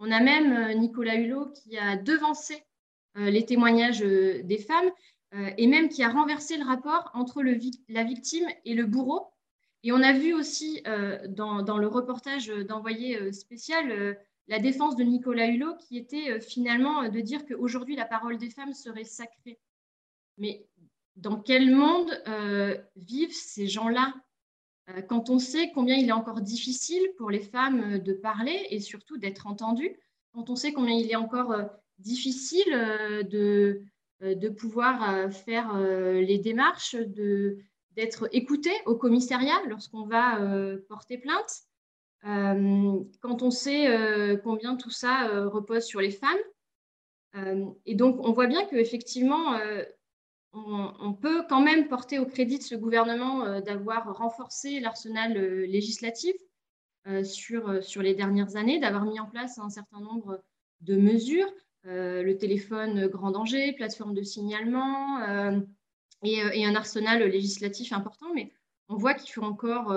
on 0.00 0.10
a 0.10 0.18
même 0.18 0.76
Nicolas 0.76 1.14
Hulot 1.14 1.52
qui 1.52 1.78
a 1.78 1.96
devancé 1.96 2.64
les 3.14 3.44
témoignages 3.44 4.00
des 4.00 4.58
femmes 4.58 4.90
et 5.32 5.66
même 5.66 5.88
qui 5.88 6.02
a 6.02 6.08
renversé 6.08 6.56
le 6.56 6.64
rapport 6.64 7.10
entre 7.14 7.42
la 7.42 8.04
victime 8.04 8.46
et 8.64 8.74
le 8.74 8.86
bourreau. 8.86 9.30
Et 9.82 9.92
on 9.92 10.02
a 10.02 10.12
vu 10.12 10.34
aussi 10.34 10.82
euh, 10.86 11.18
dans, 11.28 11.78
le 11.78 11.86
reportage 11.86 12.48
d'envoyé 12.48 13.16
euh, 13.16 13.32
spécial 13.32 14.18
la 14.48 14.58
défense 14.58 14.96
de 14.96 15.04
Nicolas 15.04 15.46
Hulot 15.46 15.76
qui 15.76 15.98
était 15.98 16.40
finalement 16.40 17.08
de 17.08 17.20
dire 17.20 17.44
qu'aujourd'hui 17.46 17.94
la 17.94 18.06
parole 18.06 18.38
des 18.38 18.50
femmes 18.50 18.72
serait 18.72 19.04
sacrée. 19.04 19.60
Mais 20.38 20.66
dans 21.16 21.38
quel 21.38 21.70
monde 21.70 22.10
vivent 22.96 23.34
ces 23.34 23.66
gens-là? 23.66 24.14
Quand 25.06 25.28
on 25.28 25.38
sait 25.38 25.70
combien 25.74 25.96
il 25.96 26.08
est 26.08 26.12
encore 26.12 26.40
difficile 26.40 27.06
pour 27.18 27.30
les 27.30 27.40
femmes 27.40 27.98
de 27.98 28.14
parler 28.14 28.66
et 28.70 28.80
surtout 28.80 29.18
d'être 29.18 29.46
entendues, 29.46 29.94
quand 30.32 30.48
on 30.48 30.56
sait 30.56 30.72
combien 30.72 30.94
il 30.94 31.10
est 31.10 31.16
encore 31.16 31.54
difficile 31.98 32.70
de, 33.30 33.34
euh, 33.34 33.84
de 34.20 34.48
pouvoir 34.48 35.10
euh, 35.10 35.30
faire 35.30 35.76
euh, 35.76 36.20
les 36.20 36.38
démarches, 36.38 36.96
d'être 36.96 38.28
écouté 38.32 38.70
au 38.86 38.96
commissariat 38.96 39.60
lorsqu'on 39.68 40.06
va 40.06 40.38
porter 40.88 41.18
plainte. 41.18 41.64
quand 42.22 43.42
on 43.42 43.50
sait 43.50 44.38
combien 44.44 44.76
tout 44.76 44.90
ça 44.90 45.28
repose 45.48 45.84
sur 45.84 46.00
les 46.00 46.12
femmes. 46.12 46.38
et 47.86 47.96
donc, 47.96 48.20
on 48.20 48.32
voit 48.32 48.46
bien 48.46 48.64
qu'effectivement, 48.66 49.58
on, 50.52 50.92
on, 51.00 51.12
peut 51.12 51.42
quand 51.48 51.60
même 51.60 51.88
porter 51.88 52.20
au 52.20 52.26
crédit 52.26 52.58
de 52.58 52.62
ce 52.62 52.76
gouvernement 52.76 53.60
d'avoir 53.62 54.16
renforcé 54.16 54.78
l'arsenal 54.78 55.32
législatif 55.64 56.36
sur, 57.24 57.82
sur 57.82 58.02
les 58.02 58.14
dernières 58.14 58.54
années, 58.54 58.78
d'avoir 58.78 59.06
mis 59.06 59.18
en 59.18 59.26
place 59.26 59.58
un 59.58 59.70
certain 59.70 60.00
nombre 60.00 60.40
de 60.82 60.94
mesures. 60.94 61.52
Euh, 61.86 62.22
le 62.22 62.36
téléphone 62.36 63.06
grand 63.06 63.30
danger, 63.30 63.72
plateforme 63.72 64.12
de 64.12 64.22
signalement 64.22 65.22
euh, 65.22 65.52
euh, 65.52 66.50
et, 66.52 66.66
un 66.66 66.74
arsenal 66.74 67.22
législatif 67.22 67.92
important. 67.92 68.26
Mais 68.34 68.52
on 68.88 68.96
voit 68.96 69.14
qu'il 69.14 69.32
faut 69.32 69.42
encore 69.42 69.94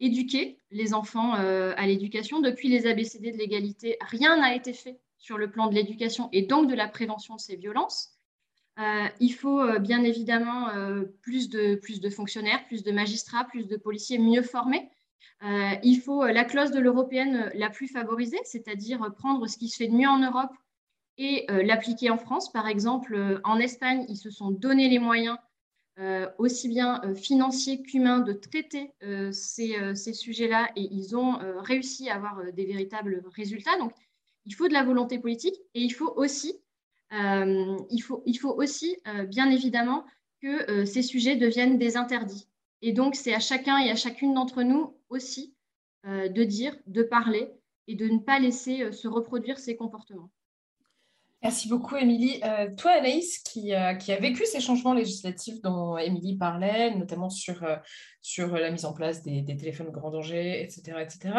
éduquer 0.00 0.58
les 0.70 0.94
enfants 0.94 1.34
à 1.34 1.86
l'éducation. 1.86 2.40
Depuis 2.40 2.68
les 2.68 2.86
ABCD 2.86 3.32
de 3.32 3.36
l'égalité, 3.36 3.96
rien 4.00 4.36
n'a 4.36 4.54
été 4.54 4.72
fait 4.72 5.00
sur 5.18 5.38
le 5.38 5.50
plan 5.50 5.66
de 5.66 5.74
l'éducation 5.74 6.28
et 6.32 6.42
donc 6.42 6.68
de 6.68 6.74
la 6.74 6.86
prévention 6.86 7.34
de 7.34 7.40
ces 7.40 7.56
violences. 7.56 8.16
il 8.78 9.32
faut 9.32 9.76
bien 9.80 10.04
évidemment 10.04 10.68
plus, 11.22 11.48
de, 11.48 11.74
plus 11.74 12.00
de 12.00 12.10
fonctionnaires, 12.10 12.64
plus 12.68 12.84
de 12.84 12.92
magistrats, 12.92 13.44
plus 13.44 13.66
de 13.66 13.76
policiers 13.76 14.18
mieux 14.18 14.42
formés. 14.42 14.88
il 15.42 16.00
faut 16.00 16.24
la 16.24 16.44
clause 16.44 16.70
de 16.70 16.78
l'européenne 16.78 17.50
la 17.54 17.70
plus 17.70 17.88
favorisée, 17.88 18.40
c'est-à-dire 18.44 19.12
prendre 19.16 19.48
ce 19.48 19.58
qui 19.58 19.68
se 19.68 19.78
fait 19.78 19.88
de 19.88 19.94
mieux 19.94 20.08
en 20.08 20.20
Europe 20.20 20.52
et 21.18 21.46
l'appliquer 21.48 22.10
en 22.10 22.18
France. 22.18 22.50
Par 22.52 22.66
exemple, 22.68 23.40
en 23.44 23.58
Espagne, 23.58 24.04
ils 24.08 24.16
se 24.16 24.30
sont 24.30 24.50
donné 24.50 24.88
les 24.88 24.98
moyens 24.98 25.36
aussi 26.38 26.68
bien 26.68 27.02
financiers 27.14 27.82
qu'humains 27.82 28.20
de 28.20 28.32
traiter 28.32 28.92
ces, 29.32 29.94
ces 29.94 30.14
sujets-là 30.14 30.70
et 30.74 30.88
ils 30.90 31.14
ont 31.16 31.38
réussi 31.60 32.08
à 32.08 32.16
avoir 32.16 32.52
des 32.52 32.64
véritables 32.64 33.22
résultats. 33.34 33.76
Donc, 33.78 33.92
il 34.46 34.54
faut 34.54 34.68
de 34.68 34.72
la 34.72 34.82
volonté 34.84 35.18
politique 35.18 35.54
et 35.74 35.82
il 35.82 35.90
faut 35.90 36.12
aussi, 36.16 36.54
il 37.10 38.00
faut, 38.02 38.22
il 38.26 38.34
faut 38.34 38.54
aussi 38.54 38.96
bien 39.28 39.50
évidemment 39.50 40.04
que 40.40 40.84
ces 40.86 41.02
sujets 41.02 41.36
deviennent 41.36 41.78
des 41.78 41.96
interdits. 41.96 42.48
Et 42.80 42.92
donc, 42.92 43.14
c'est 43.14 43.34
à 43.34 43.38
chacun 43.38 43.78
et 43.78 43.90
à 43.90 43.96
chacune 43.96 44.34
d'entre 44.34 44.62
nous 44.62 44.96
aussi 45.10 45.54
de 46.04 46.42
dire, 46.42 46.74
de 46.86 47.02
parler 47.02 47.50
et 47.86 47.94
de 47.94 48.08
ne 48.08 48.18
pas 48.18 48.38
laisser 48.38 48.90
se 48.92 49.08
reproduire 49.08 49.58
ces 49.58 49.76
comportements. 49.76 50.30
Merci 51.42 51.68
beaucoup, 51.68 51.96
Émilie. 51.96 52.40
Euh, 52.44 52.68
toi, 52.76 52.92
Anaïs, 52.92 53.40
qui, 53.40 53.74
a 53.74 53.96
vécu 54.20 54.46
ces 54.46 54.60
changements 54.60 54.94
législatifs 54.94 55.60
dont 55.60 55.98
Émilie 55.98 56.36
parlait, 56.36 56.94
notamment 56.94 57.30
sur, 57.30 57.64
euh, 57.64 58.58
la 58.60 58.70
mise 58.70 58.84
en 58.84 58.92
place 58.92 59.22
des, 59.24 59.44
téléphones 59.44 59.90
grand 59.90 60.12
danger, 60.12 60.62
etc., 60.62 60.98
etc., 61.00 61.34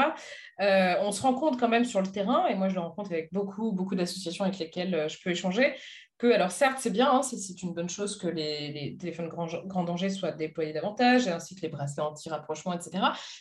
euh, 0.59 0.95
on 1.03 1.13
se 1.13 1.21
rend 1.21 1.33
compte 1.33 1.57
quand 1.57 1.69
même 1.69 1.85
sur 1.85 2.01
le 2.01 2.07
terrain, 2.07 2.47
et 2.47 2.55
moi 2.55 2.67
je 2.67 2.75
le 2.75 2.81
rencontre 2.81 3.13
avec 3.13 3.31
beaucoup, 3.31 3.71
beaucoup 3.71 3.95
d'associations 3.95 4.43
avec 4.43 4.59
lesquelles 4.59 5.07
je 5.07 5.17
peux 5.23 5.29
échanger, 5.29 5.73
que, 6.17 6.27
alors 6.27 6.51
certes, 6.51 6.79
c'est 6.79 6.91
bien, 6.91 7.09
hein, 7.09 7.21
c'est 7.23 7.63
une 7.63 7.73
bonne 7.73 7.89
chose 7.89 8.17
que 8.17 8.27
les, 8.27 8.97
téléphones 8.99 9.29
grand, 9.29 9.47
grand, 9.65 9.85
danger 9.85 10.09
soient 10.09 10.33
déployés 10.33 10.73
davantage, 10.73 11.29
ainsi 11.29 11.55
que 11.55 11.61
les 11.61 11.69
bracelets 11.69 12.03
anti-rapprochement, 12.03 12.73
etc., 12.73 12.89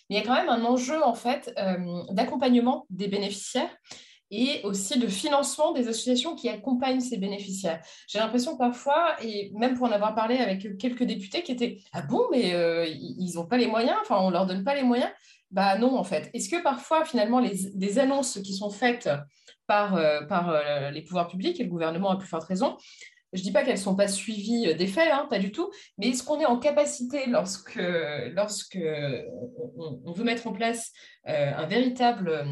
mais 0.09 0.17
il 0.17 0.17
y 0.17 0.21
a 0.21 0.23
quand 0.23 0.35
même 0.35 0.49
un 0.49 0.65
enjeu, 0.65 1.03
en 1.03 1.15
fait, 1.15 1.53
d'accompagnement 2.13 2.87
des 2.89 3.09
bénéficiaires 3.09 3.71
et 4.33 4.63
aussi 4.65 4.99
de 4.99 5.07
financement 5.07 5.73
des 5.73 5.87
associations 5.89 6.35
qui 6.35 6.49
accompagnent 6.49 7.01
ces 7.01 7.19
bénéficiaires. 7.19 7.85
J'ai 8.09 8.19
l'impression 8.19 8.57
parfois, 8.57 9.15
et 9.23 9.53
même 9.55 9.75
pour 9.75 9.87
en 9.87 9.93
avoir 9.93 10.15
parlé 10.15 10.39
avec 10.39 10.79
quelques 10.79 11.05
députés 11.05 11.43
qui 11.43 11.53
étaient 11.53 11.79
Ah 11.93 12.01
bon, 12.01 12.23
mais 12.33 12.55
euh, 12.55 12.87
ils 12.87 13.35
n'ont 13.35 13.47
pas 13.47 13.59
les 13.59 13.67
moyens, 13.67 13.99
enfin 14.01 14.17
on 14.21 14.29
ne 14.29 14.33
leur 14.33 14.47
donne 14.47 14.65
pas 14.65 14.75
les 14.75 14.83
moyens? 14.83 15.11
Bah 15.51 15.77
non, 15.77 15.97
en 15.99 16.03
fait. 16.03 16.31
Est-ce 16.33 16.49
que 16.49 16.63
parfois, 16.63 17.05
finalement, 17.05 17.39
les, 17.39 17.71
des 17.75 17.99
annonces 17.99 18.41
qui 18.43 18.55
sont 18.55 18.71
faites 18.71 19.11
par, 19.67 19.97
euh, 19.97 20.23
par 20.23 20.49
euh, 20.49 20.91
les 20.91 21.03
pouvoirs 21.03 21.29
publics, 21.29 21.61
et 21.61 21.65
le 21.65 21.71
gouvernement 21.71 22.11
a 22.11 22.17
plus 22.17 22.27
forte 22.27 22.45
raison, 22.45 22.79
je 23.35 23.41
ne 23.41 23.45
dis 23.45 23.53
pas 23.53 23.63
qu'elles 23.65 23.75
ne 23.75 23.81
sont 23.81 23.97
pas 23.97 24.09
suivies 24.09 24.75
des 24.75 24.87
faits, 24.87 25.11
hein, 25.13 25.27
pas 25.29 25.39
du 25.39 25.53
tout, 25.53 25.71
mais 25.99 26.09
est-ce 26.09 26.23
qu'on 26.23 26.41
est 26.41 26.47
en 26.47 26.59
capacité, 26.59 27.27
lorsque, 27.27 27.81
lorsque 28.31 28.79
on, 29.77 30.13
veut 30.13 30.25
mettre 30.25 30.47
en 30.47 30.53
place 30.53 30.93
un 31.25 31.65
véritable 31.65 32.45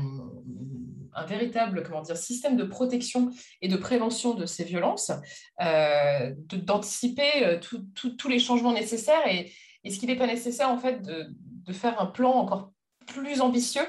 un 1.15 1.25
véritable 1.25 1.83
comment 1.83 2.03
dire, 2.03 2.17
système 2.17 2.57
de 2.57 2.65
protection 2.65 3.31
et 3.61 3.69
de 3.69 3.77
prévention 3.77 4.35
de 4.35 4.47
ces 4.47 4.65
violences, 4.65 5.13
euh, 5.61 6.33
d'anticiper 6.37 7.45
euh, 7.45 7.59
tous 7.59 8.29
les 8.29 8.39
changements 8.39 8.73
nécessaires. 8.73 9.27
Et 9.27 9.53
est-ce 9.85 9.99
qu'il 9.99 10.09
n'est 10.09 10.17
pas 10.17 10.27
nécessaire 10.27 10.71
en 10.71 10.79
fait 10.79 11.03
de, 11.03 11.27
de, 11.31 11.73
faire 11.73 12.01
un 12.01 12.07
plan 12.07 12.33
encore 12.33 12.73
plus 13.07 13.41
ambitieux 13.41 13.87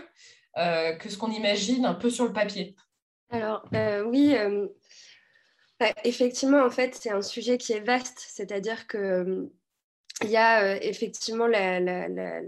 euh, 0.58 0.94
que 0.96 1.10
ce 1.10 1.18
qu'on 1.18 1.32
imagine 1.32 1.86
un 1.86 1.94
peu 1.94 2.10
sur 2.10 2.26
le 2.26 2.34
papier. 2.34 2.76
Alors 3.30 3.66
oui, 4.06 4.36
bah, 5.80 5.88
effectivement 6.04 6.64
en 6.64 6.70
fait 6.70 6.96
c'est 6.96 7.12
un 7.12 7.22
sujet 7.22 7.58
qui 7.58 7.72
est 7.72 7.80
vaste, 7.80 8.20
c'est-à-dire 8.28 8.88
que 8.88 9.50
il 10.24 10.30
y 10.30 10.38
a 10.38 10.84
effectivement 10.84 11.48
la, 11.48 11.80
la, 11.80 12.42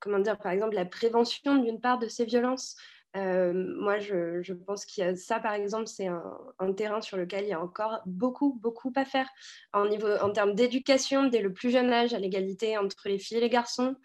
comment 0.00 0.18
dire, 0.18 0.38
par 0.38 0.52
exemple 0.52 0.74
la 0.74 0.84
prévention 0.84 1.56
d'une 1.56 1.80
part 1.80 1.98
de 1.98 2.08
ces 2.08 2.24
violences, 2.24 2.76
moi, 3.14 3.98
je, 3.98 4.52
pense 4.52 4.84
qu'il 4.84 5.04
y 5.04 5.06
a 5.06 5.16
ça, 5.16 5.40
par 5.40 5.54
exemple, 5.54 5.86
c'est 5.86 6.06
un, 6.06 6.72
terrain 6.76 7.00
sur 7.00 7.16
lequel 7.16 7.44
il 7.44 7.50
y 7.50 7.52
a 7.52 7.60
encore 7.60 8.00
beaucoup, 8.06 8.58
beaucoup 8.60 8.92
à 8.96 9.04
faire 9.04 9.28
en, 9.72 9.88
termes 10.32 10.54
d'éducation 10.54 11.24
dès 11.24 11.40
le 11.40 11.52
plus 11.52 11.70
jeune 11.70 11.92
âge 11.92 12.14
à 12.14 12.18
l'égalité 12.18 12.78
entre 12.78 13.08
les 13.08 13.18
filles 13.18 13.38
et 13.38 13.40
les 13.40 13.48
garçons, 13.48 13.96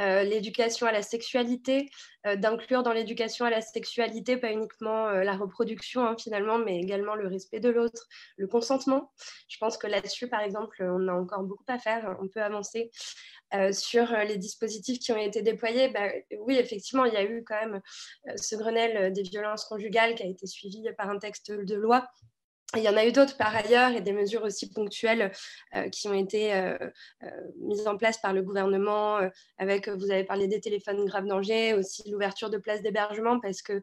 euh, 0.00 0.22
l'éducation 0.22 0.86
à 0.86 0.92
la 0.92 1.02
sexualité, 1.02 1.90
euh, 2.26 2.36
d'inclure 2.36 2.82
dans 2.82 2.92
l'éducation 2.92 3.44
à 3.44 3.50
la 3.50 3.60
sexualité 3.60 4.36
pas 4.36 4.52
uniquement 4.52 5.10
la 5.10 5.36
reproduction 5.36 6.04
hein, 6.04 6.16
finalement, 6.18 6.58
mais 6.58 6.78
également 6.78 7.16
le 7.16 7.26
respect 7.26 7.60
de 7.60 7.68
l'autre, 7.68 8.06
le 8.36 8.46
consentement. 8.46 9.12
Je 9.48 9.58
pense 9.58 9.76
que 9.76 9.86
là-dessus, 9.86 10.28
par 10.28 10.40
exemple, 10.40 10.82
on 10.82 11.08
a 11.08 11.12
encore 11.12 11.42
beaucoup 11.42 11.64
à 11.68 11.78
faire, 11.78 12.16
on 12.20 12.28
peut 12.28 12.42
avancer. 12.42 12.90
Sur 13.72 14.10
les 14.26 14.36
dispositifs 14.36 14.98
qui 14.98 15.12
ont 15.12 15.16
été 15.16 15.42
déployés, 15.42 15.88
bah, 15.88 16.08
oui, 16.40 16.56
effectivement, 16.56 17.04
il 17.04 17.12
y 17.12 17.16
a 17.16 17.24
eu 17.24 17.44
quand 17.44 17.60
même 17.60 17.80
ce 18.36 18.56
Grenelle 18.56 19.12
des 19.12 19.22
violences 19.22 19.64
conjugales 19.64 20.14
qui 20.14 20.22
a 20.22 20.26
été 20.26 20.46
suivi 20.46 20.84
par 20.96 21.10
un 21.10 21.18
texte 21.18 21.52
de 21.52 21.74
loi 21.74 22.08
il 22.76 22.82
y 22.82 22.88
en 22.88 22.96
a 22.96 23.06
eu 23.06 23.12
d'autres 23.12 23.36
par 23.36 23.54
ailleurs 23.54 23.90
et 23.90 24.00
des 24.00 24.12
mesures 24.12 24.42
aussi 24.42 24.70
ponctuelles 24.70 25.32
euh, 25.74 25.88
qui 25.90 26.08
ont 26.08 26.14
été 26.14 26.54
euh, 26.54 26.76
euh, 27.22 27.30
mises 27.60 27.86
en 27.86 27.96
place 27.96 28.18
par 28.18 28.32
le 28.32 28.42
gouvernement 28.42 29.20
avec, 29.58 29.88
vous 29.88 30.10
avez 30.10 30.24
parlé 30.24 30.48
des 30.48 30.60
téléphones 30.60 31.04
grave 31.04 31.26
danger, 31.26 31.74
aussi 31.74 32.08
l'ouverture 32.10 32.50
de 32.50 32.58
places 32.58 32.82
d'hébergement 32.82 33.40
parce 33.40 33.62
que 33.62 33.82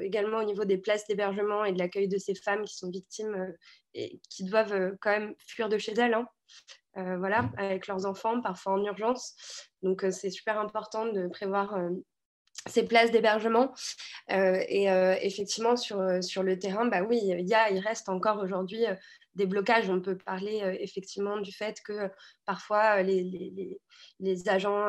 également 0.00 0.38
au 0.38 0.44
niveau 0.44 0.64
des 0.64 0.78
places 0.78 1.06
d'hébergement 1.06 1.64
et 1.64 1.72
de 1.72 1.78
l'accueil 1.78 2.08
de 2.08 2.18
ces 2.18 2.34
femmes 2.34 2.64
qui 2.64 2.76
sont 2.76 2.90
victimes 2.90 3.54
et 3.94 4.20
qui 4.28 4.44
doivent 4.44 4.96
quand 5.00 5.10
même 5.10 5.34
fuir 5.38 5.68
de 5.68 5.78
chez 5.78 5.92
elles. 5.92 6.14
Hein, 6.14 6.26
voilà, 6.94 7.50
avec 7.58 7.86
leurs 7.88 8.06
enfants, 8.06 8.40
parfois 8.40 8.72
en 8.72 8.84
urgence. 8.84 9.34
Donc, 9.82 10.04
c'est 10.10 10.30
super 10.30 10.58
important 10.58 11.06
de 11.06 11.28
prévoir 11.28 11.78
ces 12.66 12.84
places 12.84 13.10
d'hébergement. 13.10 13.72
Euh, 14.32 14.62
et 14.68 14.90
euh, 14.90 15.14
effectivement, 15.20 15.76
sur, 15.76 16.00
euh, 16.00 16.20
sur 16.20 16.42
le 16.42 16.58
terrain, 16.58 16.86
bah 16.86 17.02
oui, 17.02 17.20
il, 17.22 17.48
y 17.48 17.54
a, 17.54 17.70
il 17.70 17.78
reste 17.78 18.08
encore 18.08 18.38
aujourd'hui 18.38 18.84
des 19.34 19.46
blocages. 19.46 19.90
On 19.90 20.00
peut 20.00 20.16
parler 20.16 20.62
effectivement 20.80 21.38
du 21.38 21.52
fait 21.52 21.80
que 21.84 22.10
parfois 22.46 23.02
les, 23.02 23.22
les, 23.22 23.80
les, 24.18 24.48
agents, 24.48 24.88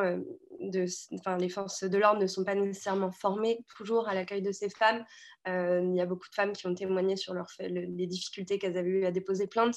de, 0.60 0.86
enfin, 1.18 1.36
les 1.36 1.50
forces 1.50 1.84
de 1.84 1.98
l'ordre 1.98 2.20
ne 2.20 2.26
sont 2.26 2.44
pas 2.44 2.54
nécessairement 2.54 3.12
formés 3.12 3.58
toujours 3.76 4.08
à 4.08 4.14
l'accueil 4.14 4.40
de 4.40 4.52
ces 4.52 4.70
femmes. 4.70 5.04
il 5.46 5.94
y 5.94 6.00
a 6.00 6.06
beaucoup 6.06 6.30
de 6.30 6.34
femmes 6.34 6.54
qui 6.54 6.66
ont 6.66 6.74
témoigné 6.74 7.16
sur 7.16 7.34
leur 7.34 7.48
les 7.58 8.06
difficultés 8.06 8.58
qu'elles 8.58 8.78
avaient 8.78 8.88
eu 8.88 9.04
à 9.04 9.10
déposer 9.10 9.46
plainte, 9.46 9.76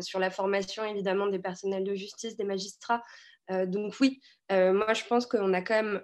sur 0.00 0.18
la 0.18 0.30
formation 0.30 0.84
évidemment 0.84 1.26
des 1.26 1.38
personnels 1.38 1.84
de 1.84 1.94
justice, 1.94 2.36
des 2.36 2.44
magistrats. 2.44 3.02
donc 3.48 3.94
oui, 4.00 4.20
moi 4.50 4.92
je 4.94 5.04
pense 5.04 5.26
qu'on 5.26 5.52
a 5.52 5.62
quand 5.62 5.82
même 5.82 6.02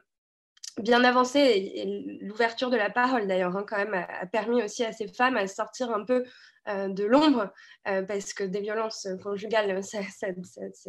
bien 0.78 1.04
avancé 1.04 1.38
et, 1.38 2.18
l'ouverture 2.22 2.70
de 2.70 2.76
la 2.76 2.90
parole 2.90 3.26
d'ailleurs 3.26 3.56
hein, 3.56 3.64
quand 3.68 3.76
même 3.76 3.94
a, 3.94 4.26
permis 4.26 4.62
aussi 4.62 4.84
à 4.84 4.92
ces 4.92 5.08
femmes 5.08 5.36
à 5.36 5.46
sortir 5.46 5.90
un 5.90 6.04
peu 6.04 6.24
euh, 6.68 6.88
de 6.88 7.04
l'ombre 7.04 7.52
euh, 7.88 8.02
parce 8.02 8.32
que 8.32 8.44
des 8.44 8.60
violences 8.60 9.06
conjugales 9.22 9.82
ça, 9.84 9.98
ça, 10.02 10.28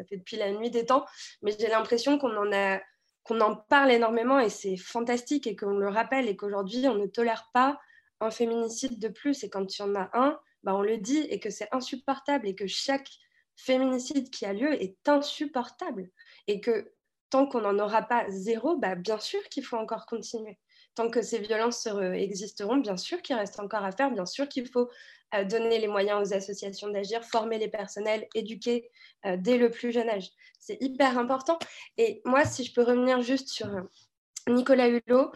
fait 0.08 0.18
depuis 0.18 0.38
la 0.38 0.52
nuit 0.52 0.70
des 0.70 0.86
temps 0.86 1.06
mais 1.42 1.54
j'ai 1.60 1.68
l'impression 1.68 2.18
qu'on 2.18 2.36
en 2.36 2.52
a 2.54 2.80
qu'on 3.24 3.40
en 3.42 3.56
parle 3.56 3.92
énormément 3.92 4.40
et 4.40 4.50
c'est 4.50 4.78
fantastique 4.78 5.48
et 5.48 5.56
qu'on 5.56 5.78
le 5.78 5.90
rappelle 5.90 6.28
et 6.28 6.36
qu'aujourd'hui 6.36 6.88
on 6.88 6.96
ne 6.96 7.08
tolère 7.08 7.50
pas 7.54 7.80
un 8.20 8.32
féminicide 8.32 9.00
de 9.00 9.10
plus 9.10 9.44
et 9.44 9.50
quand 9.50 9.78
il 9.78 9.82
y 9.82 9.84
en 9.84 9.96
a 9.96 10.10
un 10.14 10.40
bah, 10.64 10.76
on 10.76 10.82
le 10.82 10.98
dit 10.98 11.20
et 11.30 11.40
que 11.40 11.50
c'est 11.50 11.68
insupportable 11.72 12.48
et 12.48 12.56
que 12.56 12.68
chaque 12.68 13.10
féminicide 13.56 14.30
qui 14.30 14.46
a 14.46 14.54
lieu 14.54 14.74
est 14.82 14.98
insupportable 15.08 16.10
et 16.48 16.60
que 16.62 16.92
tant 17.30 17.48
qu'on 17.48 17.62
n'en 17.62 17.80
aura 17.80 18.04
pas 18.04 18.26
zéro, 18.30 18.78
bah, 18.78 18.96
bien 18.96 19.20
sûr 19.20 19.42
qu'il 19.50 19.66
faut 19.66 19.78
encore 19.78 20.06
continuer. 20.06 20.60
Tant 20.96 21.10
que 21.10 21.22
ces 21.24 21.40
violences 21.40 21.88
existeront, 22.14 22.78
bien 22.78 22.98
sûr 22.98 23.22
qu'il 23.22 23.36
reste 23.36 23.60
encore 23.60 23.84
à 23.84 23.92
faire, 23.92 24.12
bien 24.12 24.28
sûr 24.28 24.48
qu'il 24.48 24.68
faut 24.68 24.90
euh, 25.34 25.44
donner 25.44 25.80
les 25.80 25.88
moyens 25.88 26.22
aux 26.22 26.34
associations 26.36 26.90
d'agir, 26.90 27.24
former 27.24 27.58
les 27.58 27.68
personnels, 27.68 28.28
éduquer 28.36 28.92
euh, 29.26 29.36
dès 29.36 29.58
le 29.58 29.72
plus 29.72 29.92
jeune 29.92 30.10
âge. 30.10 30.30
C'est 30.60 30.78
hyper 30.80 31.18
important. 31.18 31.58
Et 31.98 32.22
moi, 32.24 32.46
si 32.46 32.64
je 32.64 32.74
peux 32.74 32.84
revenir 32.84 33.22
juste 33.22 33.50
sur 33.50 33.68
euh, 33.68 33.82
Nicolas 34.48 34.88
Hulot, 34.88 35.32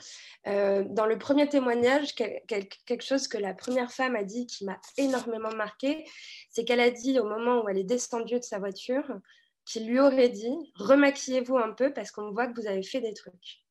dans 0.45 1.05
le 1.05 1.17
premier 1.17 1.47
témoignage, 1.47 2.13
quelque 2.15 3.03
chose 3.03 3.27
que 3.27 3.37
la 3.37 3.53
première 3.53 3.91
femme 3.91 4.15
a 4.15 4.23
dit 4.23 4.47
qui 4.47 4.65
m'a 4.65 4.79
énormément 4.97 5.53
marqué, 5.55 6.05
c'est 6.49 6.65
qu'elle 6.65 6.79
a 6.79 6.91
dit 6.91 7.19
au 7.19 7.23
moment 7.23 7.63
où 7.63 7.69
elle 7.69 7.77
est 7.77 7.83
descendue 7.83 8.39
de 8.39 8.43
sa 8.43 8.59
voiture, 8.59 9.05
qui 9.65 9.81
lui 9.81 9.99
aurait 9.99 10.29
dit 10.29 10.73
remaquillez-vous 10.75 11.57
un 11.57 11.71
peu 11.73 11.93
parce 11.93 12.11
qu'on 12.11 12.31
voit 12.31 12.47
que 12.47 12.59
vous 12.59 12.67
avez 12.67 12.83
fait 12.83 13.01
des 13.01 13.13
trucs. 13.13 13.65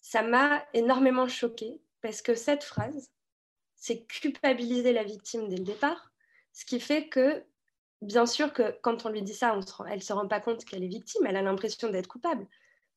Ça 0.00 0.22
m'a 0.22 0.64
énormément 0.72 1.28
choquée 1.28 1.80
parce 2.00 2.22
que 2.22 2.34
cette 2.34 2.64
phrase, 2.64 3.10
c'est 3.76 4.06
culpabiliser 4.06 4.92
la 4.92 5.04
victime 5.04 5.48
dès 5.48 5.56
le 5.56 5.64
départ, 5.64 6.12
ce 6.52 6.64
qui 6.64 6.80
fait 6.80 7.08
que, 7.08 7.44
bien 8.00 8.26
sûr, 8.26 8.52
que 8.52 8.76
quand 8.82 9.04
on 9.04 9.10
lui 9.10 9.22
dit 9.22 9.34
ça, 9.34 9.58
elle 9.88 9.96
ne 9.96 10.02
se 10.02 10.12
rend 10.12 10.26
pas 10.26 10.40
compte 10.40 10.64
qu'elle 10.64 10.82
est 10.82 10.88
victime, 10.88 11.26
elle 11.26 11.36
a 11.36 11.42
l'impression 11.42 11.90
d'être 11.90 12.08
coupable. 12.08 12.46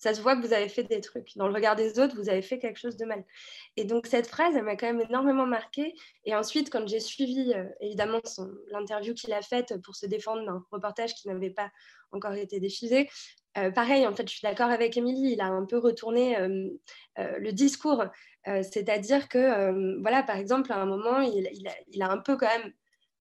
Ça 0.01 0.15
se 0.15 0.21
voit 0.21 0.35
que 0.35 0.41
vous 0.45 0.51
avez 0.51 0.67
fait 0.67 0.83
des 0.83 0.99
trucs. 0.99 1.37
Dans 1.37 1.47
le 1.47 1.53
regard 1.53 1.75
des 1.75 1.99
autres, 1.99 2.15
vous 2.15 2.27
avez 2.27 2.41
fait 2.41 2.57
quelque 2.57 2.79
chose 2.79 2.97
de 2.97 3.05
mal. 3.05 3.23
Et 3.77 3.83
donc, 3.83 4.07
cette 4.07 4.25
phrase, 4.25 4.55
elle 4.55 4.63
m'a 4.63 4.75
quand 4.75 4.87
même 4.87 5.01
énormément 5.07 5.45
marquée. 5.45 5.93
Et 6.25 6.33
ensuite, 6.33 6.71
quand 6.71 6.87
j'ai 6.87 6.99
suivi, 6.99 7.53
euh, 7.53 7.65
évidemment, 7.81 8.19
l'interview 8.71 9.13
qu'il 9.13 9.31
a 9.31 9.43
faite 9.43 9.79
pour 9.83 9.95
se 9.95 10.07
défendre 10.07 10.43
d'un 10.43 10.65
reportage 10.71 11.13
qui 11.13 11.27
n'avait 11.27 11.51
pas 11.51 11.69
encore 12.11 12.33
été 12.33 12.59
diffusé, 12.59 13.11
euh, 13.59 13.69
pareil, 13.69 14.07
en 14.07 14.15
fait, 14.15 14.27
je 14.27 14.33
suis 14.33 14.41
d'accord 14.41 14.71
avec 14.71 14.97
Émilie, 14.97 15.33
il 15.33 15.41
a 15.41 15.45
un 15.45 15.65
peu 15.65 15.77
retourné 15.77 16.35
euh, 16.39 16.67
le 17.15 17.51
discours. 17.51 18.03
C'est-à-dire 18.45 19.29
que, 19.29 20.01
voilà, 20.01 20.23
par 20.23 20.37
exemple, 20.37 20.71
à 20.71 20.77
un 20.77 20.87
moment, 20.87 21.19
il, 21.19 21.47
il, 21.91 22.01
a, 22.01 22.09
un 22.09 22.17
peu 22.17 22.37
quand 22.37 22.47
même 22.47 22.73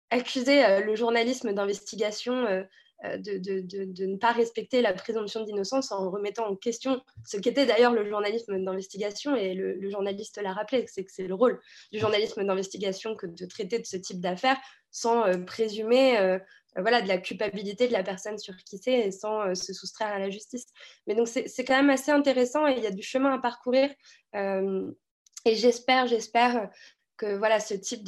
accusé 0.08 0.80
le 0.80 0.96
journalisme 0.96 1.52
d'investigation 1.52 2.64
euh, 3.04 3.16
de, 3.16 4.04
ne 4.06 4.16
pas 4.16 4.32
respecter 4.32 4.82
la 4.82 4.92
présomption 4.92 5.42
d'innocence 5.44 5.90
en 5.90 6.10
remettant 6.10 6.46
en 6.46 6.54
question 6.54 7.00
ce 7.24 7.38
qu'était 7.38 7.64
d'ailleurs 7.64 7.94
le 7.94 8.06
journalisme 8.06 8.62
d'investigation. 8.62 9.34
Et 9.36 9.54
le, 9.54 9.90
journaliste 9.90 10.40
l'a 10.42 10.52
rappelé, 10.52 10.84
c'est 10.86 11.04
que 11.04 11.10
c'est 11.10 11.26
le 11.26 11.34
rôle 11.34 11.60
du 11.92 11.98
journalisme 11.98 12.44
d'investigation 12.44 13.16
que 13.16 13.26
de 13.26 13.46
traiter 13.46 13.78
de 13.78 13.86
ce 13.86 13.96
type 13.96 14.20
d'affaires 14.20 14.58
sans 14.90 15.26
euh, 15.26 15.38
présumer 15.38 16.18
euh, 16.18 16.38
voilà, 16.76 17.00
de 17.00 17.08
la 17.08 17.16
culpabilité 17.16 17.88
de 17.88 17.92
la 17.92 18.02
personne 18.02 18.38
sur 18.38 18.54
qui 18.58 18.76
c'est 18.76 18.92
et 18.92 19.10
sans 19.10 19.54
se 19.54 19.72
soustraire 19.72 20.08
à 20.08 20.18
la 20.18 20.28
justice. 20.28 20.66
Mais 21.06 21.14
donc 21.14 21.26
c'est 21.26 21.64
quand 21.64 21.76
même 21.76 21.90
assez 21.90 22.10
intéressant 22.10 22.66
et 22.66 22.74
il 22.76 22.84
y 22.84 22.86
a 22.86 22.92
du 22.92 23.02
chemin 23.02 23.32
à 23.32 23.38
parcourir. 23.38 23.90
et 24.34 25.54
j'espère, 25.56 26.06
j'espère 26.06 26.70
que 27.20 27.36
voilà, 27.36 27.60
ce 27.60 27.74
type 27.74 28.02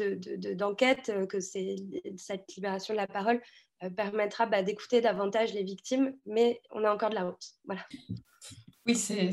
d'enquête, 0.57 1.11
de, 1.11 1.27
que 1.27 1.39
c'est 1.39 1.77
cette 2.17 2.55
libération 2.57 2.95
de 2.95 2.99
la 2.99 3.07
parole 3.07 3.43
permettra 3.91 4.47
bah, 4.47 4.63
d'écouter 4.63 5.01
davantage 5.01 5.53
les 5.53 5.63
victimes, 5.63 6.15
mais 6.27 6.61
on 6.71 6.85
a 6.85 6.93
encore 6.93 7.11
de 7.11 7.15
la 7.15 7.25
route. 7.25 7.45
Voilà. 7.65 7.83
Oui, 8.85 8.97
c'est 8.97 9.31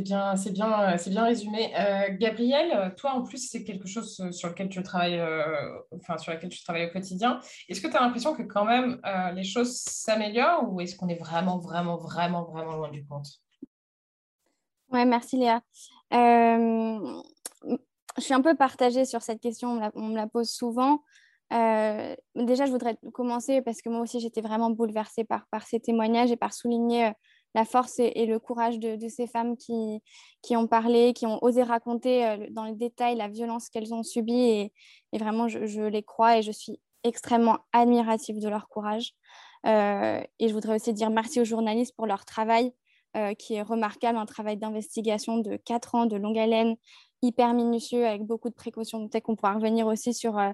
bien, 0.00 0.34
bien, 0.34 0.96
bien 0.96 1.24
résumé. 1.24 1.70
Euh, 1.78 2.16
Gabriel, 2.18 2.94
toi 2.96 3.12
en 3.12 3.24
plus, 3.24 3.50
c'est 3.50 3.62
quelque 3.62 3.86
chose 3.86 4.30
sur 4.30 4.48
lequel 4.48 4.70
tu 4.70 4.82
travailles, 4.82 5.18
euh, 5.18 5.78
enfin 5.92 6.16
sur 6.16 6.32
lequel 6.32 6.48
tu 6.48 6.64
travailles 6.64 6.86
au 6.86 6.90
quotidien. 6.90 7.38
Est-ce 7.68 7.82
que 7.82 7.88
tu 7.88 7.96
as 7.96 8.00
l'impression 8.00 8.34
que 8.34 8.42
quand 8.42 8.64
même 8.64 8.98
les 9.34 9.44
choses 9.44 9.76
s'améliorent 9.76 10.72
ou 10.72 10.80
est-ce 10.80 10.96
qu'on 10.96 11.08
est 11.08 11.18
vraiment, 11.18 11.58
vraiment, 11.58 11.98
vraiment, 11.98 12.44
vraiment 12.44 12.76
loin 12.76 12.90
du 12.90 13.04
compte? 13.04 13.28
Oui, 14.90 15.04
merci 15.04 15.36
Léa. 15.36 15.60
je 16.10 17.20
suis 18.18 18.34
un 18.34 18.40
peu 18.40 18.54
partagée 18.54 19.04
sur 19.04 19.20
cette 19.20 19.42
question, 19.42 19.78
on 19.94 20.06
me 20.08 20.16
la 20.16 20.26
pose 20.26 20.48
souvent. 20.48 21.02
Euh, 21.52 22.16
déjà, 22.34 22.66
je 22.66 22.72
voudrais 22.72 22.96
commencer 23.12 23.62
parce 23.62 23.80
que 23.82 23.88
moi 23.88 24.00
aussi, 24.00 24.20
j'étais 24.20 24.40
vraiment 24.40 24.70
bouleversée 24.70 25.24
par, 25.24 25.46
ces 25.64 25.80
témoignages 25.80 26.32
et 26.32 26.36
par 26.36 26.52
souligner 26.52 27.06
euh, 27.06 27.10
la 27.54 27.64
force 27.64 27.98
et, 27.98 28.26
le 28.26 28.38
courage 28.38 28.78
de, 28.78 29.08
ces 29.08 29.26
femmes 29.26 29.56
qui, 29.56 30.02
qui, 30.42 30.56
ont 30.56 30.66
parlé, 30.66 31.12
qui 31.14 31.26
ont 31.26 31.42
osé 31.42 31.62
raconter 31.62 32.26
euh, 32.26 32.46
dans 32.50 32.64
le 32.64 32.74
détail 32.74 33.16
la 33.16 33.28
violence 33.28 33.68
qu'elles 33.68 33.94
ont 33.94 34.02
subie. 34.02 34.70
Et, 35.12 35.18
vraiment, 35.18 35.48
je, 35.48 35.82
les 35.82 36.02
crois 36.02 36.38
et 36.38 36.42
je 36.42 36.52
suis 36.52 36.80
extrêmement 37.04 37.58
admirative 37.72 38.40
de 38.40 38.48
leur 38.48 38.68
courage. 38.68 39.14
et 39.64 40.48
je 40.48 40.52
voudrais 40.52 40.76
aussi 40.76 40.92
dire 40.92 41.10
merci 41.10 41.40
aux 41.40 41.44
journalistes 41.44 41.94
pour 41.96 42.06
leur 42.06 42.24
travail. 42.24 42.72
Qui 43.38 43.54
est 43.54 43.62
remarquable, 43.62 44.18
un 44.18 44.26
travail 44.26 44.56
d'investigation 44.56 45.38
de 45.38 45.56
quatre 45.56 45.94
ans 45.94 46.06
de 46.06 46.16
longue 46.16 46.38
haleine, 46.38 46.76
hyper 47.22 47.54
minutieux 47.54 48.06
avec 48.06 48.22
beaucoup 48.22 48.48
de 48.48 48.54
précautions. 48.54 49.08
Peut-être 49.08 49.24
qu'on 49.24 49.36
pourra 49.36 49.54
revenir 49.54 49.86
aussi 49.86 50.14
sur, 50.14 50.38
euh, 50.38 50.50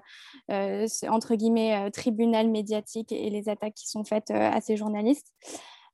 euh, 0.51 0.87
entre 1.09 1.35
guillemets, 1.35 1.87
euh, 1.87 1.89
tribunal 1.89 2.49
médiatique 2.49 3.11
et 3.11 3.29
les 3.29 3.49
attaques 3.49 3.75
qui 3.75 3.87
sont 3.87 4.03
faites 4.03 4.31
à 4.31 4.59
ces 4.61 4.77
journalistes. 4.77 5.31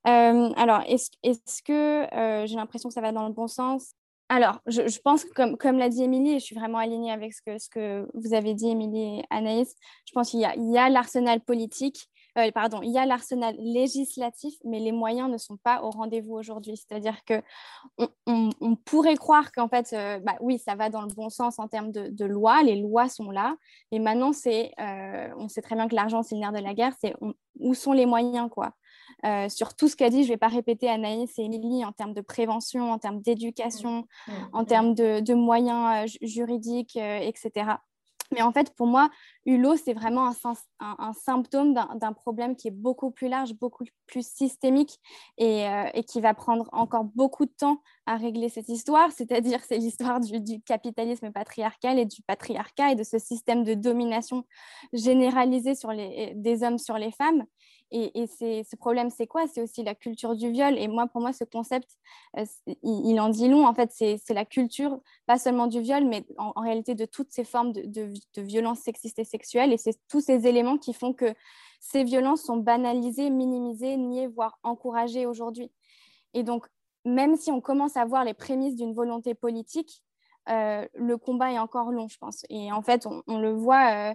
alors, 0.04 0.82
est-ce 0.86 1.62
que 1.62 2.06
j'ai 2.46 2.56
l'impression 2.56 2.88
que 2.88 2.94
ça 2.94 3.00
va 3.00 3.12
dans 3.12 3.26
le 3.26 3.32
bon 3.32 3.48
sens? 3.48 3.92
Alors, 4.28 4.60
je, 4.66 4.98
pense 5.00 5.24
que 5.24 5.32
comme, 5.32 5.56
comme 5.56 5.76
l'a 5.76 5.88
dit 5.88 6.04
Émilie, 6.04 6.34
et 6.34 6.38
je 6.38 6.44
suis 6.44 6.54
vraiment 6.54 6.78
alignée 6.78 7.10
avec 7.10 7.34
ce 7.34 7.42
que, 7.42 7.58
ce 7.58 7.68
que 7.68 8.08
vous 8.14 8.32
avez 8.32 8.54
dit, 8.54 8.68
Émilie 8.68 9.18
et 9.18 9.24
Anaïs, 9.28 9.74
je 10.06 10.12
pense 10.12 10.30
qu'il 10.30 10.40
y 10.40 10.78
a 10.78 10.88
l'arsenal 10.88 11.40
politique, 11.40 12.08
euh, 12.38 12.50
pardon, 12.52 12.80
il 12.82 12.90
y 12.90 12.98
a 12.98 13.06
l'arsenal 13.06 13.56
législatif, 13.58 14.54
mais 14.64 14.78
les 14.78 14.92
moyens 14.92 15.30
ne 15.30 15.38
sont 15.38 15.56
pas 15.56 15.82
au 15.82 15.90
rendez-vous 15.90 16.34
aujourd'hui. 16.34 16.76
C'est-à-dire 16.76 17.24
que 17.24 17.42
on, 18.26 18.76
pourrait 18.84 19.16
croire 19.16 19.52
qu'en 19.52 19.68
fait, 19.68 19.92
euh, 19.92 20.18
bah, 20.20 20.36
oui, 20.40 20.58
ça 20.58 20.74
va 20.74 20.90
dans 20.90 21.02
le 21.02 21.12
bon 21.14 21.28
sens 21.28 21.58
en 21.58 21.68
termes 21.68 21.92
de, 21.92 22.08
de 22.08 22.24
lois, 22.24 22.62
les 22.62 22.76
lois 22.76 23.08
sont 23.08 23.30
là, 23.30 23.56
et 23.90 23.98
maintenant, 23.98 24.32
c'est, 24.32 24.72
euh, 24.80 25.28
on 25.36 25.48
sait 25.48 25.62
très 25.62 25.74
bien 25.74 25.88
que 25.88 25.94
l'argent, 25.94 26.22
c'est 26.22 26.34
le 26.34 26.40
nerf 26.40 26.52
de 26.52 26.58
la 26.58 26.74
guerre, 26.74 26.94
c'est 27.00 27.14
où 27.58 27.74
sont 27.74 27.92
les 27.92 28.06
moyens, 28.06 28.48
quoi. 28.50 28.72
sur 29.48 29.74
tout 29.74 29.88
ce 29.88 29.96
qu'a 29.96 30.10
dit, 30.10 30.22
je 30.22 30.28
ne 30.28 30.34
vais 30.34 30.38
pas 30.38 30.48
répéter 30.48 30.88
Anaïs 30.88 31.38
et 31.38 31.42
Émilie 31.42 31.84
en 31.84 31.92
termes 31.92 32.14
de 32.14 32.20
prévention, 32.20 32.90
en 32.90 32.98
termes 32.98 33.20
d'éducation, 33.20 34.06
mmh. 34.26 34.32
Mmh. 34.32 34.34
en 34.52 34.64
termes 34.64 34.94
de, 34.94 35.20
de 35.20 35.34
moyens 35.34 36.16
juridiques, 36.22 36.96
etc. 36.96 37.76
Mais 38.32 38.42
en 38.42 38.52
fait, 38.52 38.74
pour 38.74 38.86
moi, 38.86 39.10
Hulot, 39.44 39.76
c'est 39.76 39.92
vraiment 39.92 40.32
un, 40.80 41.12
symptôme 41.14 41.74
d'un 41.74 42.12
problème 42.12 42.56
qui 42.56 42.68
est 42.68 42.72
beaucoup 42.72 43.10
plus 43.10 43.28
large, 43.28 43.54
beaucoup 43.54 43.84
plus 44.06 44.26
systémique 44.26 44.98
et, 45.36 45.66
euh, 45.68 45.88
et, 45.94 46.04
qui 46.04 46.20
va 46.20 46.34
prendre 46.34 46.68
encore 46.72 47.04
beaucoup 47.04 47.44
de 47.44 47.52
temps 47.56 47.82
à 48.06 48.16
régler 48.16 48.48
cette 48.48 48.68
histoire. 48.68 49.10
C'est-à-dire, 49.12 49.60
c'est 49.66 49.78
l'histoire 49.78 50.20
du, 50.20 50.60
capitalisme 50.62 51.30
patriarcal 51.32 51.98
et 51.98 52.06
du 52.06 52.22
patriarcat 52.22 52.92
et 52.92 52.94
de 52.94 53.04
ce 53.04 53.18
système 53.18 53.64
de 53.64 53.74
domination 53.74 54.44
généralisée 54.92 55.72
des 56.34 56.62
hommes 56.62 56.78
sur 56.78 56.98
les 56.98 57.12
femmes. 57.12 57.44
Et, 57.92 58.26
ce 58.26 58.76
problème, 58.76 59.10
c'est 59.10 59.26
quoi? 59.26 59.46
C'est 59.48 59.62
aussi 59.62 59.82
la 59.82 59.94
culture 59.94 60.36
du 60.36 60.50
viol. 60.50 60.78
Et 60.78 60.86
moi, 60.86 61.06
pour 61.08 61.20
moi, 61.20 61.32
ce 61.32 61.44
concept, 61.44 61.88
euh, 62.38 62.44
il, 62.82 63.20
en 63.20 63.28
dit 63.28 63.48
long. 63.48 63.66
En 63.66 63.74
fait, 63.74 63.90
c'est 63.92 64.34
la 64.34 64.44
culture, 64.44 65.00
pas 65.26 65.38
seulement 65.38 65.66
du 65.66 65.80
viol, 65.80 66.04
mais 66.04 66.24
en, 66.38 66.60
réalité 66.60 66.94
de 66.94 67.04
toutes 67.04 67.32
ces 67.32 67.44
formes 67.44 67.72
de, 67.72 67.84
de, 67.86 68.42
violences 68.42 68.80
sexistes 68.80 69.18
et 69.18 69.24
sexuelles. 69.24 69.72
Et 69.72 69.76
c'est 69.76 69.98
tous 70.08 70.20
ces 70.20 70.46
éléments 70.46 70.78
qui 70.78 70.92
font 70.92 71.12
que 71.12 71.34
ces 71.80 72.04
violences 72.04 72.42
sont 72.42 72.58
banalisées, 72.58 73.30
minimisées, 73.30 73.96
niées, 73.96 74.28
voire 74.28 74.58
encouragées 74.62 75.26
aujourd'hui. 75.26 75.72
Et 76.34 76.44
donc, 76.44 76.66
même 77.04 77.36
si 77.36 77.50
on 77.50 77.60
commence 77.60 77.96
à 77.96 78.04
voir 78.04 78.24
les 78.24 78.34
prémices 78.34 78.76
d'une 78.76 78.92
volonté 78.92 79.34
politique, 79.34 80.02
euh, 80.48 80.86
le 80.94 81.16
combat 81.16 81.52
est 81.52 81.58
encore 81.58 81.90
long, 81.90 82.08
je 82.08 82.18
pense. 82.18 82.44
Et 82.50 82.70
en 82.72 82.82
fait, 82.82 83.06
on, 83.06 83.38
le 83.38 83.52
voit. 83.52 84.10
Euh, 84.10 84.14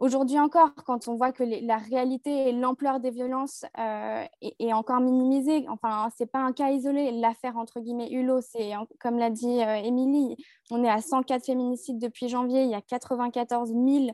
Aujourd'hui 0.00 0.38
encore, 0.38 0.74
quand 0.86 1.08
on 1.08 1.14
voit 1.14 1.30
que 1.30 1.44
la 1.44 1.76
réalité 1.76 2.48
et 2.48 2.52
l'ampleur 2.52 3.00
des 3.00 3.10
violences 3.10 3.66
euh, 3.78 4.24
est, 4.40 4.72
encore 4.72 4.98
minimisée, 5.00 5.66
enfin, 5.68 6.08
ce 6.16 6.22
n'est 6.22 6.26
pas 6.26 6.38
un 6.38 6.54
cas 6.54 6.70
isolé, 6.70 7.12
l'affaire 7.12 7.58
entre 7.58 7.80
guillemets 7.80 8.10
Hulot, 8.10 8.40
c'est 8.40 8.72
comme 8.98 9.18
l'a 9.18 9.28
dit 9.28 9.62
euh, 9.62 9.74
Émilie, 9.74 10.42
on 10.70 10.82
est 10.82 10.88
à 10.88 11.02
104 11.02 11.44
féminicides 11.44 11.98
depuis 11.98 12.30
janvier, 12.30 12.62
il 12.62 12.70
y 12.70 12.74
a 12.74 12.80
94 12.80 13.68
000 13.74 14.06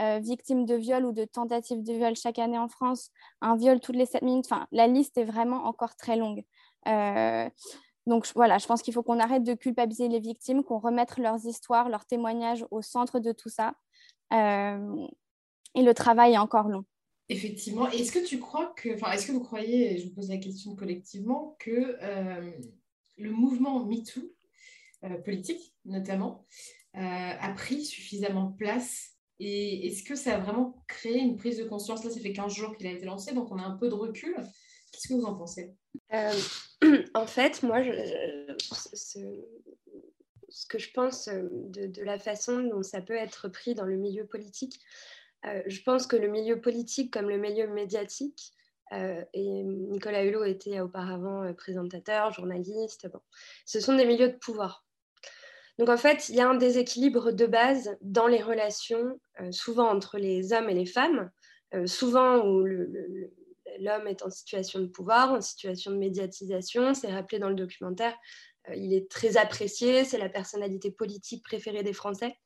euh, 0.00 0.18
victimes 0.18 0.64
de 0.66 0.74
viol 0.74 1.04
ou 1.04 1.12
de 1.12 1.24
tentatives 1.24 1.84
de 1.84 1.92
viol 1.92 2.16
chaque 2.16 2.40
année 2.40 2.58
en 2.58 2.68
France, 2.68 3.12
un 3.40 3.54
viol 3.54 3.78
toutes 3.78 3.94
les 3.94 4.06
7 4.06 4.22
minutes, 4.22 4.46
enfin, 4.50 4.66
la 4.72 4.88
liste 4.88 5.18
est 5.18 5.24
vraiment 5.24 5.66
encore 5.66 5.94
très 5.94 6.16
longue. 6.16 6.42
Donc 8.08 8.26
voilà, 8.34 8.58
je 8.58 8.66
pense 8.66 8.82
qu'il 8.82 8.92
faut 8.92 9.04
qu'on 9.04 9.20
arrête 9.20 9.44
de 9.44 9.54
culpabiliser 9.54 10.08
les 10.08 10.18
victimes, 10.18 10.64
qu'on 10.64 10.78
remette 10.78 11.16
leurs 11.16 11.46
histoires, 11.46 11.88
leurs 11.90 12.06
témoignages 12.06 12.66
au 12.72 12.82
centre 12.82 13.20
de 13.20 13.30
tout 13.30 13.50
ça. 13.50 13.74
Et 15.74 15.82
le 15.82 15.94
travail 15.94 16.34
est 16.34 16.38
encore 16.38 16.68
long. 16.68 16.84
Effectivement. 17.28 17.90
Est-ce 17.90 18.10
que 18.10 18.24
tu 18.24 18.38
crois 18.38 18.72
que, 18.76 18.94
enfin, 18.94 19.12
est-ce 19.12 19.26
que 19.26 19.32
vous 19.32 19.42
croyez, 19.42 19.92
et 19.92 19.98
je 19.98 20.08
vous 20.08 20.14
pose 20.14 20.30
la 20.30 20.38
question 20.38 20.74
collectivement, 20.74 21.56
que 21.58 21.98
euh, 22.02 22.50
le 23.18 23.30
mouvement 23.30 23.84
MeToo, 23.84 24.34
euh, 25.04 25.18
politique 25.18 25.74
notamment, 25.84 26.46
euh, 26.96 27.00
a 27.00 27.52
pris 27.52 27.84
suffisamment 27.84 28.50
de 28.50 28.56
place 28.56 29.18
et 29.40 29.86
est-ce 29.86 30.02
que 30.02 30.16
ça 30.16 30.36
a 30.36 30.38
vraiment 30.38 30.82
créé 30.88 31.18
une 31.18 31.36
prise 31.36 31.58
de 31.58 31.64
conscience? 31.64 32.02
Là, 32.02 32.10
ça 32.10 32.18
fait 32.18 32.32
15 32.32 32.52
jours 32.52 32.76
qu'il 32.76 32.86
a 32.86 32.92
été 32.92 33.04
lancé, 33.04 33.34
donc 33.34 33.52
on 33.52 33.58
a 33.58 33.62
un 33.62 33.76
peu 33.76 33.88
de 33.88 33.94
recul. 33.94 34.34
Qu'est-ce 34.90 35.08
que 35.08 35.14
vous 35.14 35.24
en 35.24 35.34
pensez? 35.34 35.74
En 37.14 37.26
fait, 37.26 37.62
moi, 37.64 37.82
je, 37.82 37.90
ce, 38.94 39.18
que 40.68 40.78
je 40.78 40.92
pense 40.92 41.28
de, 41.28 41.86
de, 41.86 42.02
la 42.02 42.20
façon 42.20 42.62
dont 42.62 42.84
ça 42.84 43.00
peut 43.00 43.16
être 43.16 43.48
pris 43.48 43.74
dans 43.74 43.84
le 43.84 43.96
milieu 43.96 44.24
politique, 44.24 44.80
euh, 45.46 45.62
je 45.66 45.82
pense 45.82 46.06
que 46.06 46.16
le 46.16 46.28
milieu 46.28 46.60
politique 46.60 47.12
comme 47.12 47.28
le 47.28 47.38
milieu 47.38 47.68
médiatique, 47.68 48.52
euh, 48.92 49.22
et 49.34 49.62
Nicolas 49.64 50.24
Hulot 50.24 50.44
était 50.44 50.80
auparavant 50.80 51.44
euh, 51.44 51.52
présentateur, 51.52 52.32
journaliste, 52.32 53.08
ce 53.66 53.80
sont 53.80 53.94
des 53.94 54.06
milieux 54.06 54.28
de 54.28 54.36
pouvoir. 54.36 54.84
Donc 55.78 55.90
en 55.90 55.96
fait, 55.96 56.28
il 56.28 56.34
y 56.34 56.40
a 56.40 56.48
un 56.48 56.56
déséquilibre 56.56 57.30
de 57.30 57.46
base 57.46 57.96
dans 58.00 58.26
les 58.26 58.42
relations, 58.42 59.20
souvent 59.52 59.88
entre 59.88 60.18
les 60.18 60.52
hommes 60.52 60.68
et 60.68 60.74
les 60.74 60.86
femmes, 60.86 61.30
souvent 61.86 62.44
où 62.44 62.64
l'homme 62.64 64.08
est 64.08 64.24
en 64.24 64.30
situation 64.30 64.80
de 64.80 64.86
pouvoir, 64.86 65.30
en 65.30 65.40
situation 65.40 65.92
de 65.92 65.96
médiatisation, 65.96 66.94
c'est 66.94 67.12
rappelé 67.12 67.38
dans 67.38 67.48
le 67.48 67.54
documentaire, 67.54 68.12
il 68.74 68.92
est 68.92 69.08
très 69.08 69.36
apprécié, 69.36 70.04
c'est 70.04 70.18
la 70.18 70.28
personnalité 70.28 70.90
politique 70.90 71.44
préférée 71.44 71.84
des 71.84 71.92
Français. 71.92 72.36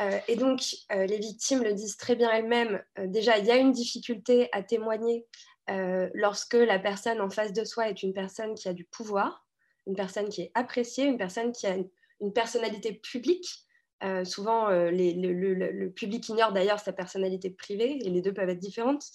Euh, 0.00 0.18
et 0.28 0.36
donc, 0.36 0.60
euh, 0.92 1.06
les 1.06 1.18
victimes 1.18 1.62
le 1.62 1.72
disent 1.72 1.96
très 1.96 2.16
bien 2.16 2.30
elles-mêmes. 2.30 2.82
Euh, 2.98 3.06
déjà, 3.06 3.38
il 3.38 3.46
y 3.46 3.50
a 3.50 3.56
une 3.56 3.72
difficulté 3.72 4.48
à 4.52 4.62
témoigner 4.62 5.26
lorsque 6.12 6.52
la 6.52 6.78
personne 6.78 7.22
en 7.22 7.30
face 7.30 7.54
de 7.54 7.64
soi 7.64 7.88
est 7.88 8.02
une 8.02 8.12
personne 8.12 8.54
qui 8.54 8.68
a 8.68 8.74
du 8.74 8.84
pouvoir. 8.84 9.46
une 9.86 9.96
personne 9.96 10.28
qui 10.28 10.42
est 10.42 10.50
appréciée, 10.52 11.06
une 11.06 11.16
personne 11.16 11.52
qui 11.52 11.66
a 11.66 11.76
une, 12.20 12.32
personnalité 12.34 12.92
publique. 12.92 13.46
souvent, 14.24 14.68
le, 14.68 15.88
public 15.88 16.28
ignore 16.28 16.52
d'ailleurs 16.52 16.80
sa 16.80 16.92
personnalité 16.92 17.48
privée 17.48 17.98
et 18.04 18.10
les 18.10 18.20
deux 18.20 18.34
peuvent 18.34 18.50
être 18.50 18.58
différentes. 18.58 19.06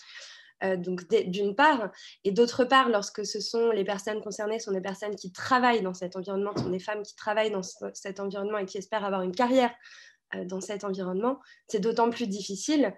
donc 0.77 1.07
d'une 1.07 1.55
part, 1.55 1.91
et 2.23 2.32
d'autre 2.32 2.65
part, 2.65 2.89
lorsque 2.89 3.27
ce 3.27 3.39
sont 3.39 3.69
les 3.69 3.84
personnes 3.84 4.19
concernées 4.19 4.57
sont 4.57 4.71
des 4.71 4.82
personnes 4.82 5.15
qui 5.15 5.32
travaillent 5.32 5.84
dans 5.84 5.93
cet 5.93 6.15
environnement, 6.15 6.57
sont 6.57 6.71
des 6.71 6.80
femmes 6.80 7.03
qui 7.03 7.15
travaillent 7.15 7.51
dans 7.51 7.61
cet 7.93 8.19
environnement 8.19 8.57
et 8.57 8.65
qui 8.65 8.80
espèrent 8.80 9.05
avoir 9.05 9.21
une 9.21 9.36
carrière 9.36 9.71
dans 10.45 10.61
cet 10.61 10.84
environnement, 10.84 11.39
c'est 11.67 11.80
d'autant 11.80 12.09
plus 12.09 12.27
difficile 12.27 12.93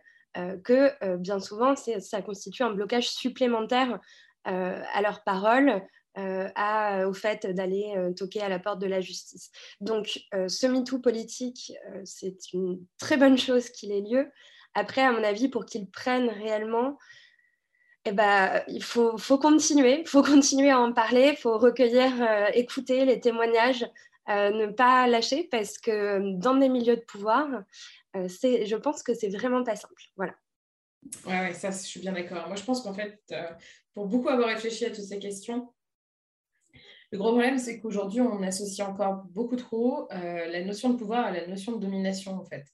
que 0.63 1.15
bien 1.17 1.39
souvent, 1.39 1.75
ça 1.75 2.21
constitue 2.21 2.63
un 2.63 2.71
blocage 2.71 3.09
supplémentaire 3.09 3.99
à 4.45 5.01
leurs 5.01 5.23
paroles, 5.23 5.81
au 6.17 7.13
fait 7.13 7.47
d'aller 7.47 7.93
toquer 8.17 8.41
à 8.41 8.49
la 8.49 8.59
porte 8.59 8.79
de 8.79 8.87
la 8.87 9.01
justice. 9.01 9.51
Donc, 9.81 10.21
ce 10.31 10.67
MeToo 10.67 10.99
politique, 10.99 11.73
c'est 12.05 12.53
une 12.53 12.79
très 12.97 13.17
bonne 13.17 13.37
chose 13.37 13.69
qu'il 13.69 13.91
ait 13.91 14.01
lieu. 14.01 14.29
Après, 14.73 15.01
à 15.01 15.11
mon 15.11 15.23
avis, 15.23 15.49
pour 15.49 15.65
qu'il 15.65 15.89
prenne 15.89 16.29
réellement, 16.29 16.97
eh 18.05 18.11
ben, 18.11 18.63
il 18.67 18.83
faut, 18.83 19.17
faut 19.17 19.37
continuer, 19.37 20.01
il 20.01 20.07
faut 20.07 20.23
continuer 20.23 20.71
à 20.71 20.79
en 20.79 20.93
parler, 20.93 21.29
il 21.33 21.37
faut 21.37 21.57
recueillir, 21.57 22.11
écouter 22.53 23.05
les 23.05 23.19
témoignages 23.19 23.83
euh, 23.83 23.87
ne 24.51 24.67
pas 24.67 25.07
lâcher 25.07 25.47
parce 25.49 25.77
que 25.77 25.91
euh, 25.91 26.33
dans 26.37 26.55
des 26.55 26.69
milieux 26.69 26.95
de 26.95 27.01
pouvoir, 27.01 27.47
euh, 28.15 28.27
je 28.27 28.75
pense 28.75 29.03
que 29.03 29.13
c'est 29.13 29.29
vraiment 29.29 29.63
pas 29.63 29.75
simple. 29.75 30.03
Voilà. 30.15 30.33
Ouais, 31.25 31.53
ça, 31.53 31.71
je 31.71 31.77
suis 31.77 31.99
bien 31.99 32.13
d'accord. 32.13 32.47
Moi, 32.47 32.55
je 32.55 32.63
pense 32.63 32.81
qu'en 32.81 32.93
fait, 32.93 33.19
pour 33.93 34.07
beaucoup 34.07 34.29
avoir 34.29 34.49
réfléchi 34.49 34.85
à 34.85 34.89
toutes 34.89 35.05
ces 35.05 35.19
questions, 35.19 35.73
le 37.11 37.17
gros 37.17 37.31
problème, 37.31 37.57
c'est 37.57 37.79
qu'aujourd'hui, 37.79 38.21
on 38.21 38.43
associe 38.43 38.87
encore 38.87 39.23
beaucoup 39.31 39.55
trop 39.55 40.07
la 40.11 40.63
notion 40.63 40.91
de 40.91 40.97
pouvoir 40.97 41.25
à 41.25 41.31
la 41.31 41.47
notion 41.47 41.71
de 41.71 41.79
domination, 41.79 42.33
en 42.33 42.45
fait. 42.45 42.65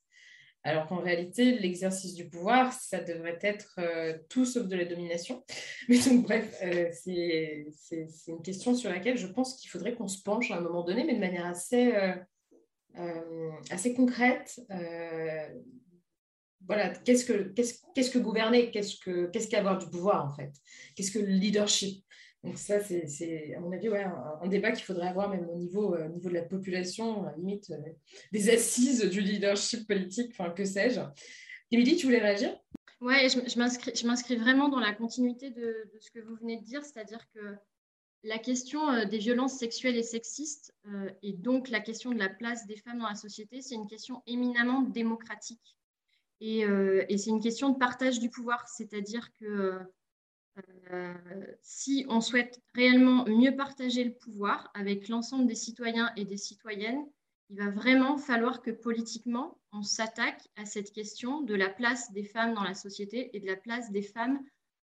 Alors 0.67 0.85
qu'en 0.85 0.99
réalité, 0.99 1.57
l'exercice 1.57 2.13
du 2.13 2.27
pouvoir, 2.27 2.73
ça 2.73 2.99
devrait 2.99 3.39
être 3.41 3.75
euh, 3.77 4.17
tout 4.27 4.43
sauf 4.43 4.67
de 4.67 4.75
la 4.75 4.83
domination. 4.83 5.41
Mais 5.87 5.97
donc, 5.97 6.23
bref, 6.23 6.59
euh, 6.61 6.89
c'est 6.91 7.65
une 8.27 8.41
question 8.41 8.75
sur 8.75 8.89
laquelle 8.89 9.17
je 9.17 9.27
pense 9.27 9.55
qu'il 9.55 9.69
faudrait 9.69 9.95
qu'on 9.95 10.09
se 10.09 10.21
penche 10.21 10.51
à 10.51 10.57
un 10.57 10.59
moment 10.59 10.83
donné, 10.83 11.05
mais 11.05 11.13
de 11.13 11.21
manière 11.21 11.45
assez, 11.45 11.93
euh, 12.97 13.93
concrète. 13.95 14.59
voilà, 16.65 16.89
qu'est-ce 16.89 17.23
que, 17.23 17.53
qu'est-ce, 17.53 18.11
que 18.11 18.19
gouverner? 18.19 18.69
Qu'est-ce, 18.69 18.99
que, 18.99 19.27
qu'est-ce 19.27 19.47
qu'avoir 19.47 19.77
du 19.77 19.89
pouvoir, 19.89 20.25
en 20.25 20.35
fait? 20.35 20.51
Qu'est-ce 20.95 21.11
que 21.11 21.19
le 21.19 21.27
leadership 21.27 22.03
donc 22.47 22.57
ça, 22.57 22.79
c'est 22.79 23.53
à 23.55 23.59
mon 23.59 23.71
avis 23.73 23.89
un, 23.89 24.47
débat 24.47 24.71
qu'il 24.71 24.85
faudrait 24.85 25.09
avoir 25.09 25.29
même 25.29 25.49
au 25.49 25.55
niveau, 25.55 25.93
euh, 25.95 26.07
de 26.07 26.29
la 26.29 26.41
population, 26.41 27.25
à 27.25 27.35
limite 27.35 27.69
euh, 27.71 27.77
des 28.31 28.49
assises 28.49 29.03
du 29.03 29.19
leadership 29.19 29.85
politique, 29.85 30.31
enfin 30.31 30.51
que 30.51 30.63
sais-je. 30.63 31.01
Émilie, 31.71 31.97
tu 31.97 32.05
voulais 32.05 32.21
réagir? 32.21 32.57
Oui, 33.01 33.15
je, 33.29 33.39
je 33.47 34.07
m'inscris 34.07 34.37
vraiment 34.37 34.69
dans 34.69 34.79
la 34.79 34.93
continuité 34.93 35.49
de, 35.51 35.91
ce 35.99 36.09
que 36.09 36.19
vous 36.19 36.35
venez 36.37 36.57
de 36.57 36.63
dire, 36.63 36.83
c'est-à-dire 36.85 37.27
que 37.35 37.55
la 38.23 38.37
question 38.37 38.89
euh, 38.89 39.05
des 39.05 39.17
violences 39.17 39.57
sexuelles 39.59 39.97
et 39.97 40.03
sexistes, 40.03 40.73
et 41.21 41.33
donc 41.33 41.67
la 41.67 41.81
question 41.81 42.11
de 42.11 42.17
la 42.17 42.29
place 42.29 42.65
des 42.65 42.77
femmes 42.77 42.99
dans 42.99 43.09
la 43.09 43.15
société, 43.15 43.61
c'est 43.61 43.75
une 43.75 43.87
question 43.87 44.23
éminemment 44.25 44.81
démocratique. 44.81 45.77
Et 46.39 46.63
c'est 47.17 47.31
une 47.31 47.41
question 47.41 47.71
de 47.71 47.77
partage 47.79 48.19
du 48.19 48.29
pouvoir, 48.29 48.67
c'est-à-dire 48.69 49.31
que 49.33 49.79
euh, 50.91 51.13
si 51.61 52.05
on 52.09 52.21
souhaite 52.21 52.61
réellement 52.73 53.25
mieux 53.25 53.55
partager 53.55 54.03
le 54.03 54.13
pouvoir 54.13 54.71
avec 54.73 55.07
l'ensemble 55.07 55.47
des 55.47 55.55
citoyens 55.55 56.11
et 56.15 56.25
des 56.25 56.37
citoyennes, 56.37 57.05
il 57.49 57.57
va 57.57 57.69
vraiment 57.69 58.17
falloir 58.17 58.61
que 58.61 58.71
politiquement, 58.71 59.59
on 59.71 59.81
s'attaque 59.81 60.47
à 60.55 60.65
cette 60.65 60.91
question 60.91 61.41
de 61.41 61.55
la 61.55 61.69
place 61.69 62.11
des 62.11 62.23
femmes 62.23 62.53
dans 62.53 62.63
la 62.63 62.73
société 62.73 63.35
et 63.35 63.39
de 63.39 63.45
la 63.45 63.55
place 63.55 63.91
des 63.91 64.01
femmes 64.01 64.39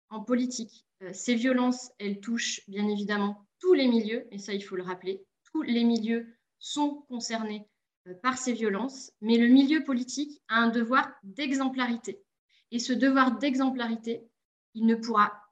en 0.08 0.20
politique. 0.20 0.86
Euh, 1.02 1.10
ces 1.12 1.34
violences, 1.34 1.90
elles 1.98 2.20
touchent 2.20 2.62
bien 2.68 2.88
évidemment 2.88 3.46
tous 3.58 3.74
les 3.74 3.88
milieux, 3.88 4.26
et 4.30 4.38
ça, 4.38 4.54
il 4.54 4.62
faut 4.62 4.76
le 4.76 4.82
rappeler, 4.82 5.24
tous 5.52 5.62
les 5.62 5.84
milieux 5.84 6.34
sont 6.58 7.02
concernés 7.08 7.68
euh, 8.08 8.14
par 8.14 8.38
ces 8.38 8.52
violences, 8.52 9.12
mais 9.20 9.38
le 9.38 9.48
milieu 9.48 9.84
politique 9.84 10.42
a 10.48 10.56
un 10.56 10.68
devoir 10.68 11.12
d'exemplarité. 11.22 12.22
Et 12.70 12.78
ce 12.78 12.92
devoir 12.92 13.38
d'exemplarité, 13.38 14.26
il 14.74 14.86
ne 14.86 14.94
pourra 14.94 15.43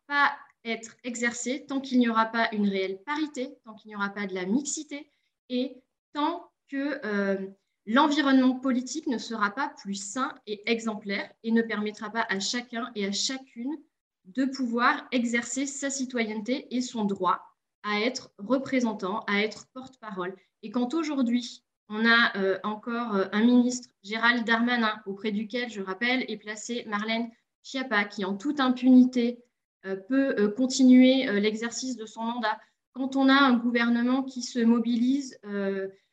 être 0.65 0.97
exercé 1.05 1.65
tant 1.67 1.81
qu'il 1.81 1.99
n'y 1.99 2.09
aura 2.09 2.27
pas 2.27 2.49
une 2.53 2.69
réelle 2.69 2.99
parité, 3.05 3.55
tant 3.65 3.75
qu'il 3.75 3.89
n'y 3.89 3.97
aura 3.97 4.11
pas 4.11 4.27
de 4.27 4.35
la 4.35 4.47
mixité 4.47 5.11
et 5.49 5.77
tant 6.13 6.51
que 6.69 7.01
euh, 7.05 7.47
l'environnement 7.87 8.55
politique 8.55 9.07
ne 9.07 9.19
sera 9.19 9.51
pas 9.51 9.69
plus 9.83 9.95
sain 9.95 10.35
et 10.47 10.63
exemplaire 10.71 11.31
et 11.43 11.51
ne 11.51 11.63
permettra 11.63 12.11
pas 12.11 12.27
à 12.29 12.39
chacun 12.39 12.91
et 12.95 13.07
à 13.07 13.13
chacune 13.13 13.77
de 14.25 14.45
pouvoir 14.45 15.07
exercer 15.11 15.67
sa 15.67 15.91
citoyenneté 15.91 16.75
et 16.75 16.81
son 16.81 17.05
droit 17.05 17.43
à 17.83 18.01
être 18.01 18.31
représentant, 18.39 19.21
à 19.27 19.43
être 19.43 19.67
porte-parole. 19.75 20.37
Et 20.63 20.71
quand 20.71 20.95
aujourd'hui, 20.95 21.65
on 21.89 22.07
a 22.07 22.37
euh, 22.37 22.59
encore 22.63 23.17
euh, 23.17 23.27
un 23.33 23.45
ministre, 23.45 23.89
Gérald 24.05 24.47
Darmanin, 24.47 25.03
auprès 25.07 25.33
duquel, 25.33 25.69
je 25.69 25.83
rappelle, 25.83 26.25
est 26.29 26.37
placée 26.37 26.85
Marlène 26.87 27.29
Schiappa, 27.65 28.05
qui 28.05 28.25
en 28.25 28.37
toute 28.37 28.61
impunité 28.61 29.43
peut 29.83 30.35
euh, 30.39 30.49
continuer 30.49 31.29
euh, 31.29 31.41
l'exercice 31.41 31.97
de 31.97 32.07
son 32.07 32.23
mandat. 32.23 32.59
Quand 32.93 33.17
on 33.17 33.29
a 33.29 33.35
un 33.35 33.57
gouvernement 33.57 34.23
qui 34.23 34.43
se 34.43 34.59
mobilise 34.59 35.39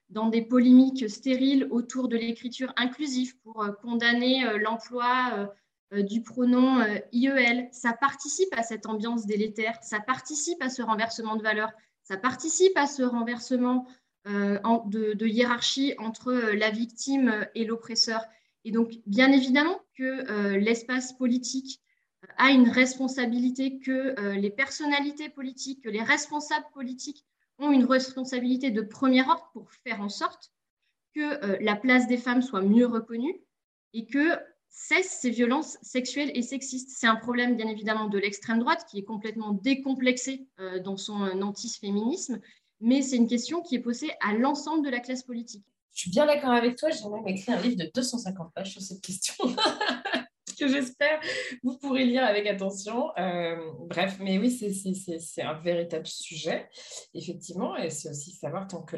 dans 0.08 0.30
des 0.30 0.42
polémiques 0.42 1.10
stériles 1.10 1.68
autour 1.72 2.08
de 2.08 2.16
l'écriture 2.16 2.72
inclusive 2.78 3.38
pour 3.42 3.68
condamner 3.82 4.46
l'emploi 4.60 5.52
du 5.92 6.22
pronom 6.22 6.82
IEL, 7.12 7.68
ça 7.74 7.92
participe 7.92 8.58
à 8.58 8.64
cette 8.64 8.86
ambiance 8.86 9.26
délétère, 9.26 9.78
ça 9.82 10.00
participe 10.00 10.64
à 10.64 10.70
ce 10.70 10.82
renversement 10.82 11.36
de 11.36 11.44
valeurs, 11.44 11.74
ça 12.04 12.16
participe 12.16 12.78
à 12.78 12.88
ce 12.88 13.04
renversement 13.04 13.86
de, 14.24 15.28
hiérarchie 15.28 15.96
entre 15.98 16.32
la 16.32 16.70
victime 16.70 17.46
et 17.56 17.66
l'oppresseur. 17.66 18.24
Et 18.64 18.72
donc, 18.72 18.94
bien 19.06 19.34
évidemment 19.34 19.82
que 19.98 20.56
l'espace 20.56 21.12
politique 21.12 21.82
a 22.38 22.52
une 22.52 22.70
responsabilité, 22.70 23.80
que 23.80 24.20
euh, 24.20 24.36
les 24.36 24.50
personnalités 24.50 25.30
politiques, 25.30 25.84
que 25.84 25.90
les 25.90 26.04
responsables 26.04 26.66
politiques 26.74 27.26
ont 27.58 27.72
une 27.72 27.86
responsabilité 27.86 28.72
de 28.72 28.82
premier 28.82 29.22
ordre 29.22 29.50
pour 29.54 29.72
faire 29.72 30.02
en 30.02 30.10
sorte 30.10 30.52
que 31.14 31.44
euh, 31.44 31.58
la 31.62 31.76
place 31.76 32.08
des 32.08 32.18
femmes 32.18 32.42
soit 32.42 32.62
mieux 32.62 32.86
reconnue 32.86 33.42
et 33.94 34.06
que 34.06 34.38
cessent 34.70 35.20
ces 35.22 35.32
violences 35.32 35.78
sexuelles 35.82 36.32
et 36.36 36.42
sexistes. 36.42 36.92
C'est 36.92 37.08
un 37.08 37.16
problème 37.16 37.58
bien 37.58 37.68
évidemment 37.68 38.08
de 38.08 38.18
l'extrême 38.18 38.60
droite 38.60 38.86
qui 38.90 39.00
est 39.00 39.04
complètement 39.04 39.52
décomplexé 39.52 40.48
euh, 40.60 40.80
dans 40.80 40.98
son 40.98 41.42
antiféminisme, 41.42 42.40
mais 42.80 43.02
c'est 43.02 43.18
une 43.18 43.28
question 43.28 43.62
qui 43.62 43.76
est 43.76 43.82
posée 43.82 44.12
à 44.22 44.34
l'ensemble 44.34 44.86
de 44.86 44.90
la 44.90 45.00
classe 45.00 45.24
politique. 45.24 45.66
Je 45.94 46.02
suis 46.02 46.12
bien 46.12 46.26
d'accord 46.26 46.52
avec 46.52 46.78
toi, 46.78 46.90
j'ai 46.92 47.10
même 47.10 47.28
écrit 47.28 47.52
un 47.52 47.62
livre 47.62 47.78
de 47.78 47.92
250 47.94 48.54
pages 48.54 48.72
sur 48.72 48.82
cette 48.82 49.02
question. 49.02 49.36
que 50.60 50.68
j'espère 50.68 51.20
vous 51.64 51.78
pourrez 51.78 52.06
lire 52.06 52.24
avec 52.24 52.48
attention. 52.48 53.10
Euh, 53.18 53.58
bref, 53.88 54.18
mais 54.20 54.38
oui, 54.38 54.52
c'est 54.52 55.42
un 55.42 55.54
véritable 55.54 56.08
sujet, 56.08 56.70
effectivement, 57.14 57.76
et 57.76 57.90
c'est 57.90 58.10
aussi 58.10 58.32
savoir 58.32 58.68
tant 58.68 58.82
que, 58.84 58.98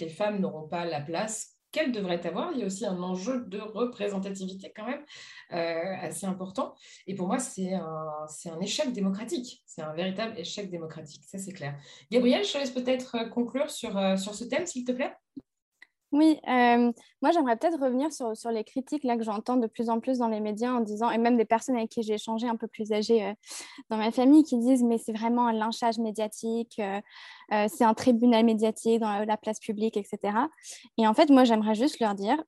les 0.00 0.08
femmes 0.08 0.40
n'auront 0.40 0.68
pas 0.68 0.84
la 0.84 1.00
place 1.00 1.56
qu'elles 1.72 1.92
devraient 1.92 2.26
avoir, 2.26 2.50
il 2.52 2.58
y 2.58 2.62
a 2.64 2.66
aussi 2.66 2.84
un 2.84 3.00
enjeu 3.00 3.44
de 3.46 3.58
représentativité 3.58 4.72
quand 4.74 4.86
même 4.86 5.04
euh, 5.52 5.94
assez 6.00 6.26
important. 6.26 6.74
Et 7.06 7.14
pour 7.14 7.28
moi, 7.28 7.38
c'est 7.38 7.74
un, 7.74 8.60
échec 8.60 8.92
démocratique. 8.92 9.62
C'est 9.66 9.82
un 9.82 9.92
véritable 9.92 10.36
échec 10.36 10.68
démocratique, 10.68 11.22
ça 11.24 11.38
c'est 11.38 11.52
clair. 11.52 11.78
Gabrielle, 12.10 12.44
je 12.44 12.52
te 12.52 12.58
laisse 12.58 12.72
peut-être 12.72 13.30
conclure 13.30 13.70
sur, 13.70 13.96
euh, 13.96 14.16
sur 14.16 14.34
ce 14.34 14.44
thème, 14.44 14.66
s'il 14.66 14.84
te 14.84 14.90
plaît. 14.90 15.14
Oui, 16.12 16.40
euh, 16.48 16.92
moi 17.22 17.30
j'aimerais 17.30 17.56
peut-être 17.56 17.78
revenir 17.80 18.12
sur, 18.12 18.36
sur, 18.36 18.50
les 18.50 18.64
critiques 18.64 19.04
là, 19.04 19.16
que 19.16 19.22
j'entends 19.22 19.56
de 19.56 19.68
plus 19.68 19.88
en 19.90 20.00
plus 20.00 20.18
dans 20.18 20.26
les 20.26 20.40
médias 20.40 20.72
en 20.72 20.80
disant, 20.80 21.08
et 21.10 21.18
même 21.18 21.36
des 21.36 21.44
personnes 21.44 21.76
avec 21.76 21.90
qui 21.90 22.02
j'ai 22.02 22.14
échangé 22.14 22.48
un 22.48 22.56
peu 22.56 22.66
plus 22.66 22.92
âgées 22.92 23.24
euh, 23.24 23.32
dans 23.90 23.96
ma 23.96 24.10
famille 24.10 24.42
qui 24.42 24.58
disent 24.58 24.82
mais 24.82 24.98
c'est 24.98 25.12
vraiment 25.12 25.46
un 25.46 25.52
lynchage 25.52 25.98
médiatique, 25.98 26.80
euh, 26.80 27.68
c'est 27.68 27.84
un 27.84 27.94
tribunal 27.94 28.44
médiatique 28.44 28.98
dans 29.00 29.24
la, 29.24 29.36
place 29.36 29.60
publique, 29.60 29.96
etc. 29.96 30.36
Et 30.98 31.06
en 31.06 31.14
fait, 31.14 31.30
moi 31.30 31.44
j'aimerais 31.44 31.76
juste 31.76 32.00
leur 32.00 32.14
dire, 32.14 32.42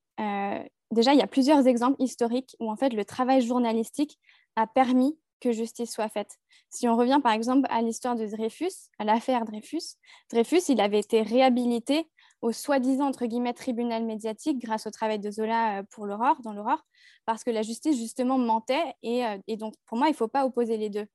déjà 0.91 1.13
il 1.13 1.19
y 1.19 1.23
a 1.23 1.27
plusieurs 1.29 1.67
exemples 1.69 2.03
historiques 2.03 2.57
où 2.59 2.71
en 2.71 2.77
fait 2.77 2.93
le 2.93 3.05
travail 3.05 3.43
journalistique 3.43 4.19
a 4.57 4.67
permis 4.67 5.17
que 5.41 5.53
justice 5.53 5.91
soit 5.91 6.09
faite. 6.09 6.39
Si 6.71 6.89
on 6.89 6.97
revient 6.97 7.21
par 7.23 7.33
exemple 7.33 7.67
à 7.71 7.83
l'histoire 7.83 8.17
de 8.17 8.27
Dreyfus, 8.27 8.89
à 8.99 9.05
l'affaire 9.05 9.45
Dreyfus, 9.45 9.97
Dreyfus, 10.31 10.63
il 10.69 10.81
avait 10.81 11.01
été 11.01 11.23
réhabilité 11.23 12.09
au 12.43 12.53
soi-disant 12.53 13.07
entre 13.07 13.27
guillemets 13.27 13.55
tribunal 13.55 14.05
médiatique 14.05 14.59
grâce 14.59 14.87
au 14.87 14.91
travail 14.91 15.19
de 15.19 15.31
Zola 15.31 15.83
pour 15.91 16.07
l'aurore, 16.07 16.37
dans 16.43 16.53
l'aurore, 16.53 16.85
parce 17.25 17.45
que 17.45 17.51
la 17.51 17.63
justice 17.63 17.97
justement 17.97 18.37
mentait 18.37 18.95
et, 19.03 19.23
et 19.47 19.57
donc 19.57 19.75
pour 19.87 19.97
moi 19.97 20.09
il 20.09 20.13
ne 20.13 20.17
faut 20.17 20.29
pas 20.29 20.45
opposer 20.45 20.77
les 20.77 20.91
deux. 20.91 21.07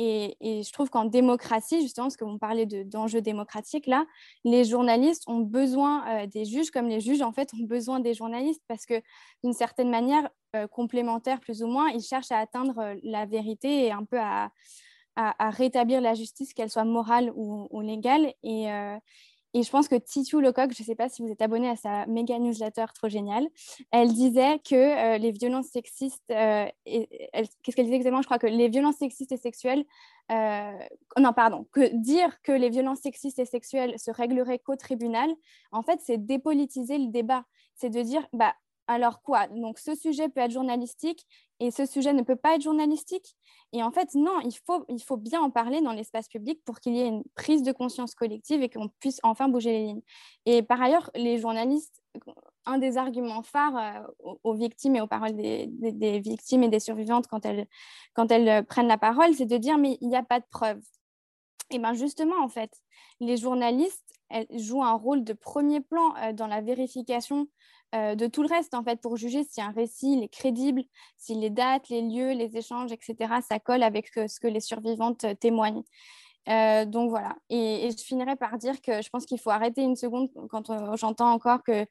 Et, 0.00 0.36
je 0.40 0.72
trouve 0.72 0.90
qu'en 0.90 1.06
démocratie, 1.06 1.82
justement, 1.82 2.06
parce 2.06 2.16
vous 2.20 2.38
parlez 2.38 2.66
d'enjeux 2.66 3.20
démocratiques, 3.20 3.88
là, 3.88 4.06
les 4.44 4.64
journalistes 4.64 5.24
ont 5.26 5.40
besoin 5.40 6.26
des 6.26 6.44
juges, 6.44 6.70
comme 6.70 6.86
les 6.86 7.00
juges, 7.00 7.20
en 7.20 7.32
fait, 7.32 7.52
ont 7.54 7.64
besoin 7.64 7.98
des 7.98 8.14
journalistes, 8.14 8.62
parce 8.68 8.86
que 8.86 9.02
d'une 9.42 9.52
certaine 9.52 9.90
manière, 9.90 10.30
complémentaire 10.70 11.40
plus 11.40 11.62
ou 11.64 11.66
moins, 11.66 11.88
ils 11.88 12.00
cherchent 12.00 12.30
à 12.30 12.38
atteindre 12.38 12.94
la 13.02 13.26
vérité 13.26 13.86
et 13.86 13.92
un 13.92 14.04
peu 14.04 14.18
à, 14.20 14.50
à, 15.16 15.50
rétablir 15.50 16.00
la 16.00 16.14
justice, 16.14 16.54
qu'elle 16.54 16.70
soit 16.70 16.84
morale 16.84 17.32
ou, 17.34 17.80
légale. 17.80 18.32
Et, 18.44 18.70
euh, 18.70 18.96
et, 19.54 19.62
je 19.62 19.70
pense 19.70 19.88
que 19.88 19.94
Titu 19.96 20.40
Lecoq, 20.40 20.72
je 20.72 20.82
ne 20.82 20.86
sais 20.86 20.94
pas 20.94 21.08
si 21.08 21.22
vous 21.22 21.28
êtes 21.28 21.42
abonné 21.42 21.68
à 21.68 21.76
sa 21.76 22.06
méga 22.06 22.38
newsletter 22.38 22.86
trop 22.94 23.08
géniale, 23.08 23.46
elle 23.90 24.12
disait 24.12 24.58
que 24.58 24.74
euh, 24.74 25.18
les 25.18 25.32
violences 25.32 25.68
sexistes, 25.68 26.30
euh, 26.30 26.66
qu'est-ce 26.84 27.76
qu'elle 27.76 27.86
disait 27.86 27.96
exactement? 27.96 28.22
Je 28.22 28.26
crois 28.26 28.38
que 28.38 28.46
les 28.46 28.68
violences 28.68 28.96
sexistes 28.96 29.32
et 29.32 29.36
sexuelles, 29.36 29.84
non, 30.30 31.32
pardon, 31.34 31.66
que 31.72 31.94
dire 31.94 32.40
que 32.42 32.52
les 32.52 32.68
violences 32.68 33.00
sexistes 33.00 33.38
et 33.38 33.46
sexuelles 33.46 33.98
se 33.98 34.10
régleraient 34.10 34.58
qu'au 34.58 34.76
tribunal, 34.76 35.30
en 35.72 35.82
fait, 35.82 36.00
c'est 36.02 36.18
dépolitiser 36.18 36.98
le 36.98 37.08
débat. 37.08 37.44
C'est 37.74 37.90
de 37.90 38.02
dire, 38.02 38.26
bah, 38.32 38.54
alors 38.88 39.22
quoi? 39.22 39.46
Donc 39.48 39.78
ce 39.78 39.94
sujet 39.94 40.28
peut 40.28 40.40
être 40.40 40.50
journalistique 40.50 41.26
et 41.60 41.70
ce 41.70 41.86
sujet 41.86 42.12
ne 42.12 42.22
peut 42.22 42.36
pas 42.36 42.56
être 42.56 42.62
journalistique. 42.62 43.36
Et 43.72 43.82
en 43.82 43.90
fait, 43.90 44.14
non, 44.14 44.40
il 44.40 44.56
faut, 44.66 44.86
il 44.88 45.02
faut 45.02 45.18
bien 45.18 45.40
en 45.42 45.50
parler 45.50 45.82
dans 45.82 45.92
l'espace 45.92 46.26
public 46.26 46.64
pour 46.64 46.80
qu'il 46.80 46.96
y 46.96 47.00
ait 47.00 47.08
une 47.08 47.22
prise 47.34 47.62
de 47.62 47.70
conscience 47.70 48.14
collective 48.14 48.62
et 48.62 48.70
qu'on 48.70 48.88
puisse 48.88 49.20
enfin 49.22 49.48
bouger 49.48 49.72
les 49.72 49.84
lignes. 49.84 50.02
Et 50.46 50.62
par 50.62 50.80
ailleurs, 50.80 51.10
les 51.14 51.38
journalistes, 51.38 52.02
un 52.64 52.78
des 52.78 52.96
arguments 52.96 53.42
phares 53.42 53.76
euh, 53.76 54.34
aux, 54.42 54.54
victimes 54.54 54.96
et 54.96 55.00
aux 55.02 55.06
paroles 55.06 55.36
des, 55.36 56.20
victimes 56.20 56.62
et 56.62 56.68
des 56.68 56.80
survivantes 56.80 57.26
quand 57.26 57.44
elles, 57.44 57.66
quand 58.14 58.32
elles 58.32 58.48
euh, 58.48 58.62
prennent 58.62 58.88
la 58.88 58.98
parole, 58.98 59.34
c'est 59.34 59.46
de 59.46 59.56
dire 59.58 59.76
mais 59.76 59.98
il 60.00 60.08
n'y 60.08 60.16
a 60.16 60.22
pas 60.22 60.40
de 60.40 60.46
preuves. 60.50 60.82
Et 61.70 61.78
bien 61.78 61.92
justement, 61.92 62.42
en 62.42 62.48
fait, 62.48 62.72
les 63.20 63.36
journalistes 63.36 64.14
jouent 64.52 64.84
un 64.84 64.94
rôle 64.94 65.24
de 65.24 65.34
premier 65.34 65.80
plan 65.80 66.14
euh, 66.16 66.32
dans 66.32 66.46
la 66.46 66.62
vérification 66.62 67.48
euh, 67.94 68.14
de 68.14 68.26
tout 68.26 68.42
le 68.42 68.48
reste, 68.48 68.74
en 68.74 68.84
fait, 68.84 69.00
pour 69.00 69.16
juger 69.16 69.44
si 69.44 69.60
un 69.60 69.70
récit 69.70 70.20
est 70.22 70.28
crédible, 70.28 70.82
si 71.16 71.34
les 71.34 71.50
dates, 71.50 71.88
les 71.88 72.02
lieux, 72.02 72.32
les 72.32 72.56
échanges, 72.56 72.92
etc., 72.92 73.40
ça 73.46 73.58
colle 73.58 73.82
avec 73.82 74.10
euh, 74.18 74.28
ce 74.28 74.40
que 74.40 74.46
les 74.46 74.60
survivantes 74.60 75.24
euh, 75.24 75.34
témoignent. 75.34 75.82
donc 76.46 77.10
voilà. 77.10 77.36
Et, 77.50 77.90
je 77.90 78.02
finirai 78.04 78.36
par 78.36 78.58
dire 78.58 78.80
que 78.82 79.02
je 79.02 79.08
pense 79.10 79.26
qu'il 79.26 79.38
faut 79.38 79.50
arrêter 79.50 79.82
une 79.82 79.96
seconde 79.96 80.28
quand 80.50 80.96
j'entends 80.96 81.32
encore 81.32 81.62
que 81.62 81.86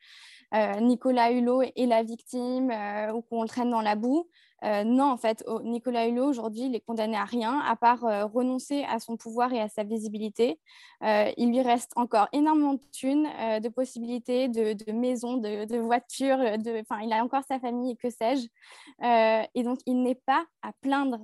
Nicolas 0.53 1.31
Hulot 1.31 1.61
est 1.61 1.85
la 1.85 2.03
victime 2.03 2.71
ou 3.13 3.21
qu'on 3.21 3.41
le 3.41 3.47
traîne 3.49 3.69
dans 3.69 3.81
la 3.81 3.95
boue. 3.95 4.27
Euh, 4.63 4.83
non, 4.83 5.05
en 5.05 5.17
fait, 5.17 5.43
Nicolas 5.63 6.07
Hulot, 6.07 6.25
aujourd'hui, 6.25 6.63
il 6.63 6.75
est 6.75 6.81
condamné 6.81 7.15
à 7.15 7.25
rien, 7.25 7.59
à 7.59 7.75
part 7.75 8.05
euh, 8.05 8.25
renoncer 8.25 8.83
à 8.89 8.99
son 8.99 9.15
pouvoir 9.15 9.53
et 9.53 9.61
à 9.61 9.69
sa 9.69 9.83
visibilité. 9.83 10.59
Euh, 11.03 11.31
il 11.37 11.49
lui 11.49 11.61
reste 11.61 11.91
encore 11.95 12.27
énormément 12.31 12.73
de 12.73 12.81
thunes, 12.91 13.27
de 13.61 13.69
possibilités, 13.69 14.47
de, 14.47 14.91
maisons, 14.91 15.37
de, 15.37 15.77
voitures. 15.77 16.39
Enfin, 16.39 17.01
il 17.01 17.13
a 17.13 17.23
encore 17.23 17.43
sa 17.47 17.59
famille, 17.59 17.97
que 17.97 18.09
sais-je. 18.09 18.47
et 19.53 19.63
donc, 19.63 19.79
il 19.85 20.01
n'est 20.01 20.15
pas 20.15 20.45
à 20.63 20.71
plaindre. 20.81 21.19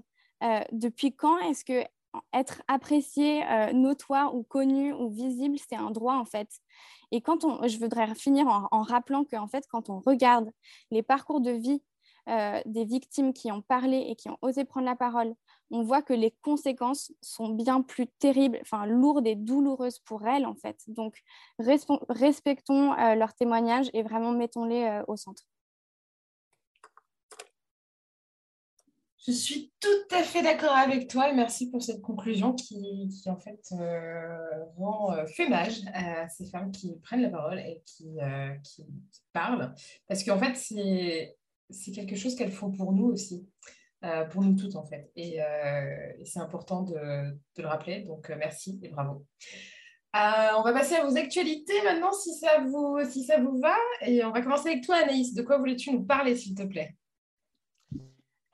depuis 0.72 1.16
quand 1.16 1.40
est-ce 1.40 1.66
que 1.66 1.84
être 2.34 2.61
apprécié, 2.68 3.43
notoire 3.74 4.36
ou 4.36 4.43
connu 4.43 4.93
ou 4.93 5.09
visible, 5.09 5.57
c'est 5.57 5.76
un 5.76 5.91
droit, 5.91 6.16
en 6.16 6.26
fait 6.26 6.49
et 7.14 7.22
quand 7.22 7.43
on, 7.43 7.68
je 7.68 7.78
voudrais 7.78 8.16
finir 8.16 8.47
en, 8.47 8.68
en 8.72 8.82
rappelant 8.82 9.24
qu'en 9.24 9.47
fait, 9.47 9.68
quand 9.70 9.91
on 9.91 9.99
regarde 9.99 10.49
les 10.89 11.03
parcours 11.03 11.41
de 11.41 11.51
vie 11.51 11.84
euh, 12.28 12.59
des 12.66 12.86
victimes 12.86 13.34
qui 13.34 13.51
ont 13.51 13.61
parlé 13.61 14.07
et 14.09 14.16
qui 14.16 14.30
ont 14.30 14.38
osé 14.41 14.66
prendre 14.66 14.88
la 14.88 14.95
parole, 14.95 15.36
on 15.70 15.84
voit 15.84 16.01
que 16.01 16.14
les 16.14 16.32
conséquences 16.41 17.11
sont 17.22 17.49
bien 17.49 17.84
plus 17.84 18.07
terribles, 18.07 18.57
enfin 18.61 18.88
lourdes 18.88 19.28
et 19.28 19.36
douloureuses 19.36 19.99
pour 19.99 20.26
elles 20.28 20.47
en 20.47 20.55
fait. 20.55 20.78
Donc 20.88 21.22
respectons 22.09 22.93
euh, 22.93 23.14
leurs 23.14 23.36
témoignages 23.36 23.91
et 23.93 24.01
vraiment 24.01 24.32
mettons-les 24.32 24.84
euh, 24.86 25.03
au 25.07 25.16
centre. 25.16 25.43
Je 29.26 29.32
suis 29.32 29.72
tout 29.80 30.16
à 30.16 30.22
fait 30.22 30.42
d'accord 30.42 30.76
avec 30.76 31.08
toi 31.08 31.30
et 31.30 31.34
merci 31.34 31.70
pour 31.70 31.82
cette 31.82 32.02
conclusion 32.02 32.54
qui, 32.54 33.10
en 33.28 33.38
fait 33.38 33.74
fait 35.34 35.48
mage 35.48 35.82
à 35.94 36.28
ces 36.28 36.46
femmes 36.46 36.72
qui 36.72 36.96
prennent 37.02 37.22
la 37.22 37.30
parole 37.30 37.60
et 37.60 37.82
qui, 37.86 38.18
qui 38.64 38.86
parlent. 39.32 39.74
Parce 40.08 40.26
qu'en 40.26 40.38
fait, 40.38 40.56
c'est 40.58 41.92
quelque 41.92 42.18
chose 42.18 42.36
qu'elles 42.36 42.52
font 42.52 42.72
pour 42.72 42.92
nous 42.92 43.06
aussi, 43.06 43.48
euh, 44.04 44.26
pour 44.26 44.42
nous 44.42 44.56
toutes 44.56 44.76
en 44.76 44.84
fait. 44.84 45.10
Et, 45.16 45.42
euh, 45.42 46.14
c'est 46.26 46.40
important 46.40 46.82
de, 46.82 46.96
le 47.58 47.68
rappeler. 47.68 48.02
Donc 48.02 48.30
euh, 48.30 48.36
merci 48.38 48.78
et 48.84 48.90
bravo. 48.90 49.26
on 50.14 50.64
va 50.64 50.74
passer 50.74 50.96
à 50.96 51.06
vos 51.06 51.16
actualités 51.16 51.82
maintenant, 51.86 52.12
si 52.12 52.34
ça, 52.34 52.60
vous, 52.60 53.00
si 53.10 53.24
ça 53.24 53.40
vous 53.40 53.58
va. 53.60 53.76
Et 54.02 54.24
on 54.26 54.32
va 54.32 54.42
commencer 54.42 54.70
avec 54.70 54.84
toi, 54.84 54.98
Anaïs. 54.98 55.34
De 55.34 55.44
quoi 55.44 55.60
voulais-tu 55.60 55.92
nous 55.92 56.04
parler, 56.04 56.36
s'il 56.36 56.56
te 56.56 56.64
plaît? 56.64 56.94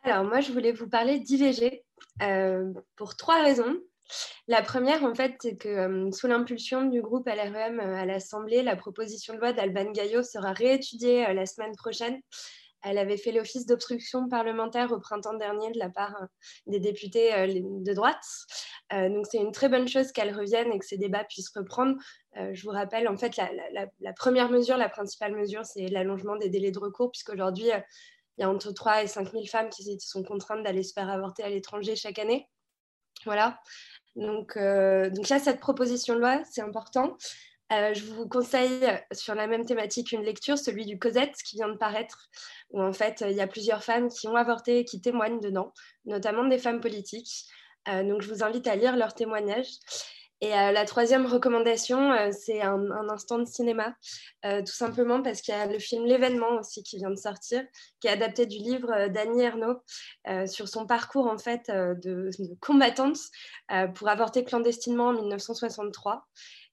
Alors, 0.03 0.23
moi, 0.23 0.39
je 0.41 0.51
voulais 0.51 0.71
vous 0.71 0.89
parler 0.89 1.19
d'IVG 1.19 1.83
pour 2.95 3.15
trois 3.15 3.41
raisons. 3.43 3.77
La 4.47 4.63
première, 4.63 5.03
en 5.03 5.13
fait, 5.13 5.35
c'est 5.41 5.57
que 5.57 6.09
sous 6.11 6.27
l'impulsion 6.27 6.85
du 6.85 7.01
groupe 7.01 7.27
LREM 7.27 7.79
à 7.79 8.05
l'Assemblée, 8.05 8.63
la 8.63 8.75
proposition 8.75 9.35
de 9.35 9.39
loi 9.39 9.53
d'Alban 9.53 9.91
Gaillot 9.91 10.23
sera 10.23 10.53
réétudiée 10.53 11.31
la 11.33 11.45
semaine 11.45 11.75
prochaine 11.75 12.19
elle 12.83 12.97
avait 12.97 13.17
fait 13.17 13.31
l'office 13.31 13.65
d'obstruction 13.65 14.29
parlementaire 14.29 14.91
au 14.91 14.99
printemps 14.99 15.33
dernier 15.33 15.71
de 15.71 15.79
la 15.79 15.89
part 15.89 16.15
euh, 16.21 16.25
des 16.67 16.79
députés 16.79 17.33
euh, 17.33 17.47
de 17.47 17.93
droite. 17.93 18.23
Euh, 18.93 19.09
donc 19.09 19.27
c'est 19.29 19.37
une 19.37 19.51
très 19.51 19.69
bonne 19.69 19.87
chose 19.87 20.11
qu'elle 20.11 20.35
revienne 20.35 20.71
et 20.71 20.79
que 20.79 20.85
ces 20.85 20.97
débats 20.97 21.23
puissent 21.23 21.51
reprendre. 21.55 21.95
je 22.35 22.63
vous 22.63 22.71
rappelle, 22.71 23.07
en 23.07 23.17
fait, 23.17 23.37
la, 23.37 24.13
première 24.13 24.49
mesure, 24.49 24.77
la 24.77 24.89
principale 24.89 25.35
mesure, 25.35 25.65
c'est 25.65 25.87
l'allongement 25.87 26.37
des 26.37 26.49
délais 26.49 26.71
de 26.71 26.79
recours, 26.79 27.11
puisqu'aujourd'hui, 27.11 27.69
il 28.39 28.43
y 28.43 28.45
a 28.45 28.49
entre 28.49 28.71
3 28.71 29.03
et 29.03 29.07
5 29.07 29.31
000 29.31 29.45
femmes 29.45 29.69
qui 29.69 29.99
sont 29.99 30.23
contraintes 30.23 30.63
d'aller 30.63 30.81
se 30.81 30.93
faire 30.93 31.09
avorter 31.09 31.43
à 31.43 31.49
l'étranger 31.49 31.95
chaque 31.95 32.17
année. 32.17 32.49
Voilà. 33.25 33.59
Donc, 34.15 34.57
donc 34.57 35.29
là, 35.29 35.39
cette 35.39 35.59
proposition 35.59 36.15
de 36.15 36.19
loi, 36.19 36.41
c'est 36.49 36.61
important. 36.61 37.17
Euh, 37.71 37.93
je 37.93 38.03
vous 38.05 38.27
conseille 38.27 38.83
euh, 38.83 38.97
sur 39.11 39.35
la 39.35 39.45
même 39.45 39.63
thématique 39.63 40.11
une 40.11 40.23
lecture, 40.23 40.57
celui 40.57 40.85
du 40.85 40.97
Cosette 40.97 41.35
qui 41.45 41.55
vient 41.57 41.69
de 41.69 41.77
paraître, 41.77 42.27
où 42.71 42.81
en 42.81 42.93
fait 42.93 43.23
il 43.27 43.35
y 43.35 43.41
a 43.41 43.47
plusieurs 43.47 43.83
femmes 43.83 44.09
qui 44.09 44.27
ont 44.27 44.35
avorté 44.35 44.79
et 44.79 44.85
qui 44.85 45.01
témoignent 45.01 45.39
dedans, 45.39 45.71
notamment 46.05 46.45
des 46.45 46.57
femmes 46.57 46.81
politiques. 46.81 47.45
Euh, 47.87 48.03
donc 48.03 48.21
je 48.21 48.33
vous 48.33 48.43
invite 48.43 48.65
à 48.67 48.75
lire 48.75 48.97
leurs 48.97 49.13
témoignages. 49.13 49.69
Et 50.41 50.51
la 50.51 50.85
troisième 50.85 51.25
recommandation, 51.25 52.13
c'est 52.31 52.61
un, 52.61 53.09
instant 53.09 53.39
de 53.39 53.45
cinéma, 53.45 53.93
tout 54.41 54.65
simplement 54.71 55.21
parce 55.21 55.41
qu'il 55.41 55.53
y 55.53 55.57
a 55.57 55.65
le 55.65 55.79
film 55.79 56.05
L'événement 56.05 56.59
aussi 56.59 56.81
qui 56.81 56.95
vient 56.95 57.09
de 57.09 57.17
sortir, 57.17 57.61
qui 57.99 58.07
est 58.07 58.11
adapté 58.11 58.45
du 58.45 58.57
livre 58.57 59.09
d'Annie 59.09 59.41
Ernaux 59.41 59.81
sur 60.47 60.69
son 60.69 60.85
parcours 60.85 61.27
en 61.27 61.37
fait 61.37 61.69
de, 61.69 62.29
de 62.39 62.55
combattante 62.61 63.17
pour 63.95 64.07
avorter 64.07 64.45
clandestinement 64.45 65.07
en 65.07 65.13
1963. 65.13 66.25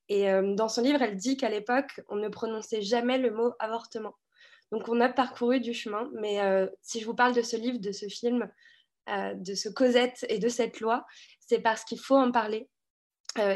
Et 0.08 0.30
euh, 0.30 0.54
dans 0.54 0.68
son 0.68 0.82
livre, 0.82 1.02
elle 1.02 1.16
dit 1.16 1.36
qu'à 1.36 1.48
l'époque, 1.48 2.00
on 2.08 2.16
ne 2.16 2.28
prononçait 2.28 2.82
jamais 2.82 3.18
le 3.18 3.30
mot 3.30 3.52
avortement. 3.58 4.14
Donc 4.72 4.88
on 4.88 5.00
a 5.00 5.08
parcouru 5.08 5.60
du 5.60 5.74
chemin, 5.74 6.10
mais 6.14 6.40
euh, 6.40 6.66
si 6.82 7.00
je 7.00 7.06
vous 7.06 7.14
parle 7.14 7.34
de 7.34 7.42
ce 7.42 7.56
livre, 7.56 7.78
de 7.78 7.92
ce 7.92 8.06
film, 8.06 8.48
euh, 9.08 9.34
de 9.34 9.54
ce 9.54 9.68
Cosette 9.68 10.26
et 10.28 10.38
de 10.38 10.48
cette 10.48 10.80
loi, 10.80 11.04
c'est 11.40 11.60
parce 11.60 11.84
qu'il 11.84 12.00
faut 12.00 12.16
en 12.16 12.32
parler. 12.32 12.68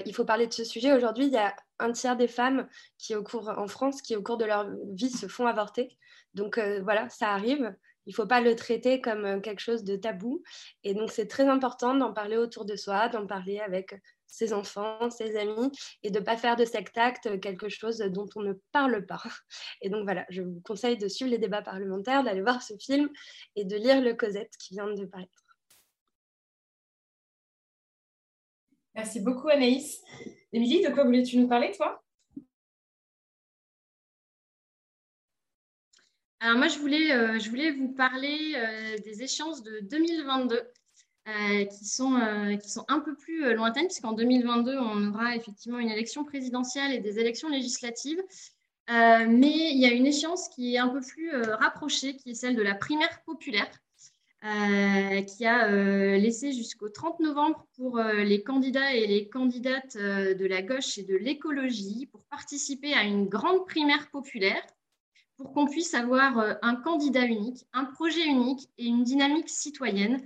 Il 0.07 0.15
faut 0.15 0.25
parler 0.25 0.47
de 0.47 0.53
ce 0.53 0.65
sujet. 0.65 0.93
Aujourd'hui, 0.93 1.27
il 1.27 1.33
y 1.33 1.39
a 1.39 1.55
un 1.79 1.93
tiers 1.93 2.17
des 2.17 2.29
femmes 2.29 2.69
qui, 2.99 3.15
au 3.15 3.23
cours, 3.23 3.49
en 3.49 3.67
France, 3.67 4.03
qui 4.03 4.17
au 4.17 4.23
cours 4.23 4.39
de 4.39 4.45
leur 4.45 4.69
vie 4.93 5.11
se 5.11 5.27
font 5.27 5.47
avorter. 5.47 5.97
Donc 6.35 6.59
voilà, 6.83 7.09
ça 7.09 7.31
arrive. 7.31 7.75
Il 8.07 8.11
ne 8.11 8.15
faut 8.15 8.27
pas 8.27 8.41
le 8.41 8.57
traiter 8.57 9.01
comme 9.01 9.43
quelque 9.43 9.61
chose 9.61 9.85
de 9.85 9.95
tabou. 9.95 10.43
Et 10.85 10.95
donc 10.95 11.11
c'est 11.11 11.27
très 11.27 11.47
important 11.47 11.95
d'en 11.95 12.13
parler 12.13 12.37
autour 12.37 12.65
de 12.65 12.75
soi, 12.75 13.09
d'en 13.09 13.27
parler 13.27 13.61
avec 13.61 13.95
ses 14.27 14.53
enfants, 14.53 15.11
ses 15.11 15.37
amis, 15.37 15.71
et 16.03 16.11
de 16.11 16.19
ne 16.19 16.25
pas 16.25 16.37
faire 16.37 16.57
de 16.57 16.65
cet 16.65 16.97
acte 16.97 17.41
quelque 17.41 17.69
chose 17.69 17.99
dont 17.99 18.29
on 18.37 18.43
ne 18.43 18.55
parle 18.73 19.05
pas. 19.05 19.23
Et 19.83 19.91
donc 19.91 20.05
voilà, 20.05 20.25
je 20.31 20.43
vous 20.43 20.61
conseille 20.65 20.97
de 20.99 21.09
suivre 21.09 21.31
les 21.31 21.39
débats 21.39 21.63
parlementaires, 21.63 22.25
d'aller 22.25 22.43
voir 22.43 22.63
ce 22.63 22.75
film 22.79 23.11
et 23.57 23.65
de 23.65 23.77
lire 23.77 24.01
Le 24.01 24.15
Cosette 24.15 24.57
qui 24.59 24.75
vient 24.75 24.93
de 24.93 25.05
paraître. 25.05 25.50
Merci 28.95 29.21
beaucoup 29.21 29.49
Anaïs. 29.49 30.03
Émilie, 30.53 30.83
de 30.83 30.89
quoi 30.91 31.05
voulais-tu 31.05 31.39
nous 31.39 31.49
parler, 31.49 31.73
toi? 31.77 32.03
Alors 36.41 36.57
moi, 36.57 36.69
je 36.69 36.79
voulais, 36.79 37.13
euh, 37.13 37.39
je 37.39 37.51
voulais 37.51 37.71
vous 37.71 37.93
parler 37.93 38.55
euh, 38.57 38.97
des 39.05 39.23
échéances 39.23 39.63
de 39.63 39.81
2022. 39.83 40.63
Euh, 41.29 41.65
qui, 41.67 41.85
sont, 41.85 42.19
qui 42.61 42.71
sont 42.71 42.85
un 42.89 42.99
peu 42.99 43.15
plus 43.15 43.55
lointaines, 43.55 43.87
puisqu'en 43.87 44.15
2022, 44.15 44.79
on 44.79 45.11
aura 45.11 45.37
effectivement 45.37 45.79
une 45.79 45.91
élection 45.91 46.25
présidentielle 46.25 46.93
et 46.93 46.99
des 46.99 47.19
élections 47.21 47.51
législatives. 47.51 48.21
mais 48.89 49.71
il 49.71 49.79
y 49.79 49.85
a 49.85 49.93
une 49.93 50.07
échéance 50.07 50.49
qui 50.49 50.75
est 50.75 50.79
un 50.79 50.89
peu 50.89 51.01
plus 51.03 51.31
rapprochée, 51.37 52.17
qui 52.17 52.31
est 52.31 52.35
celle 52.35 52.57
de 52.57 52.63
la 52.63 52.75
primaire 52.75 53.23
populaire, 53.27 53.71
qui 54.43 55.45
a 55.45 55.69
laissé 56.17 56.53
jusqu'au 56.53 56.89
30 56.89 57.21
novembre 57.21 57.67
pour 57.77 57.99
les 57.99 58.43
candidats 58.43 58.95
et 58.95 59.07
les 59.07 59.29
candidates 59.29 59.97
de 59.97 60.47
la 60.47 60.63
gauche 60.63 60.97
et 60.97 61.03
de 61.03 61.15
l'écologie 61.15 62.09
pour 62.11 62.23
participer 62.25 62.95
à 62.95 63.03
une 63.03 63.29
grande 63.29 63.67
primaire 63.67 64.11
populaire 64.11 64.63
pour 65.41 65.55
qu'on 65.55 65.67
puisse 65.67 65.95
avoir 65.95 66.39
euh, 66.39 66.53
un 66.61 66.77
candidat 66.77 67.25
unique, 67.25 67.67
un 67.73 67.87
projet 67.87 68.27
unique 68.27 68.69
et 68.77 68.85
une 68.85 69.05
dynamique 69.05 69.49
citoyenne. 69.49 70.23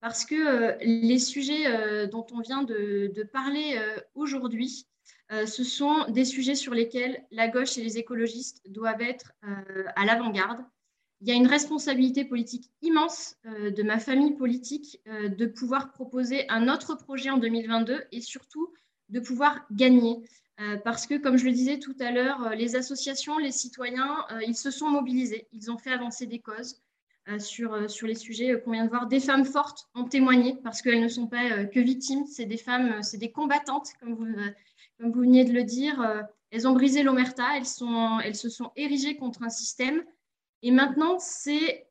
Parce 0.00 0.24
que 0.24 0.34
euh, 0.34 0.76
les 0.80 1.18
sujets 1.18 1.66
euh, 1.66 2.06
dont 2.06 2.24
on 2.32 2.40
vient 2.40 2.62
de, 2.62 3.28
parler 3.32 3.80
aujourd'hui, 4.14 4.86
ce 5.30 5.64
sont 5.64 6.04
des 6.10 6.24
sujets 6.24 6.54
sur 6.54 6.72
lesquels 6.74 7.24
la 7.32 7.48
gauche 7.48 7.76
et 7.76 7.82
les 7.82 7.98
écologistes 7.98 8.60
doivent 8.68 9.00
être 9.00 9.32
à 9.42 10.04
l'avant-garde. 10.04 10.62
Il 11.20 11.28
y 11.28 11.32
a 11.32 11.34
une 11.34 11.46
responsabilité 11.46 12.24
politique 12.24 12.70
immense 12.82 13.36
de 13.44 13.82
ma 13.82 13.98
famille 13.98 14.34
politique 14.36 15.00
de 15.06 15.46
pouvoir 15.46 15.92
proposer 15.92 16.44
un 16.50 16.68
autre 16.68 16.96
projet 16.96 17.30
en 17.30 17.38
2022 17.38 18.02
et 18.12 18.20
surtout 18.20 18.68
de 19.08 19.20
pouvoir 19.20 19.64
gagner. 19.70 20.22
Euh, 20.60 20.76
parce 20.76 21.06
que, 21.06 21.16
comme 21.16 21.36
je 21.36 21.46
le 21.46 21.52
disais 21.52 21.78
tout 21.80 21.96
à 21.98 22.12
l'heure, 22.12 22.46
euh, 22.46 22.54
les 22.54 22.76
associations, 22.76 23.38
les 23.38 23.50
citoyens, 23.50 24.24
euh, 24.30 24.40
ils 24.46 24.56
se 24.56 24.70
sont 24.70 24.88
mobilisés, 24.88 25.48
ils 25.52 25.70
ont 25.70 25.78
fait 25.78 25.90
avancer 25.90 26.26
des 26.26 26.38
causes 26.38 26.80
sur, 27.38 27.90
sur 27.90 28.06
les 28.06 28.16
sujets 28.16 28.60
qu'on 28.60 28.72
vient 28.72 28.84
de 28.84 28.90
voir. 28.90 29.06
Des 29.06 29.18
femmes 29.18 29.46
fortes 29.46 29.88
ont 29.94 30.04
témoigné 30.04 30.58
parce 30.62 30.82
qu'elles 30.82 31.00
ne 31.00 31.08
sont 31.08 31.26
pas 31.26 31.64
que 31.64 31.80
victimes, 31.80 32.26
c'est 32.26 32.44
des 32.44 32.58
femmes, 32.58 33.02
c'est 33.02 33.16
des 33.16 33.32
combattantes, 33.32 33.88
comme 33.98 34.12
vous, 34.12 34.26
comme 35.00 35.10
vous 35.10 35.20
veniez 35.20 35.46
de 35.46 35.54
le 35.54 35.64
dire. 35.64 36.26
elles 36.50 36.68
ont 36.68 36.72
brisé 36.72 37.02
l'omerta, 37.02 37.56
elles 37.56 37.64
se 37.64 38.50
sont 38.50 38.72
érigées 38.76 39.16
contre 39.16 39.42
un 39.42 39.48
système. 39.48 40.04
Et 40.64 40.70
maintenant, 40.70 41.18
c'est 41.18 41.86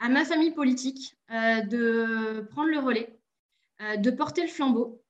à 0.00 0.08
ma 0.08 0.24
famille 0.24 0.50
politique 0.50 1.16
de 1.30 2.40
prendre 2.50 2.68
le 2.68 2.80
relais, 2.80 3.16
de 3.96 4.10
porter 4.10 4.42
le 4.42 4.48
flambeau 4.48 5.00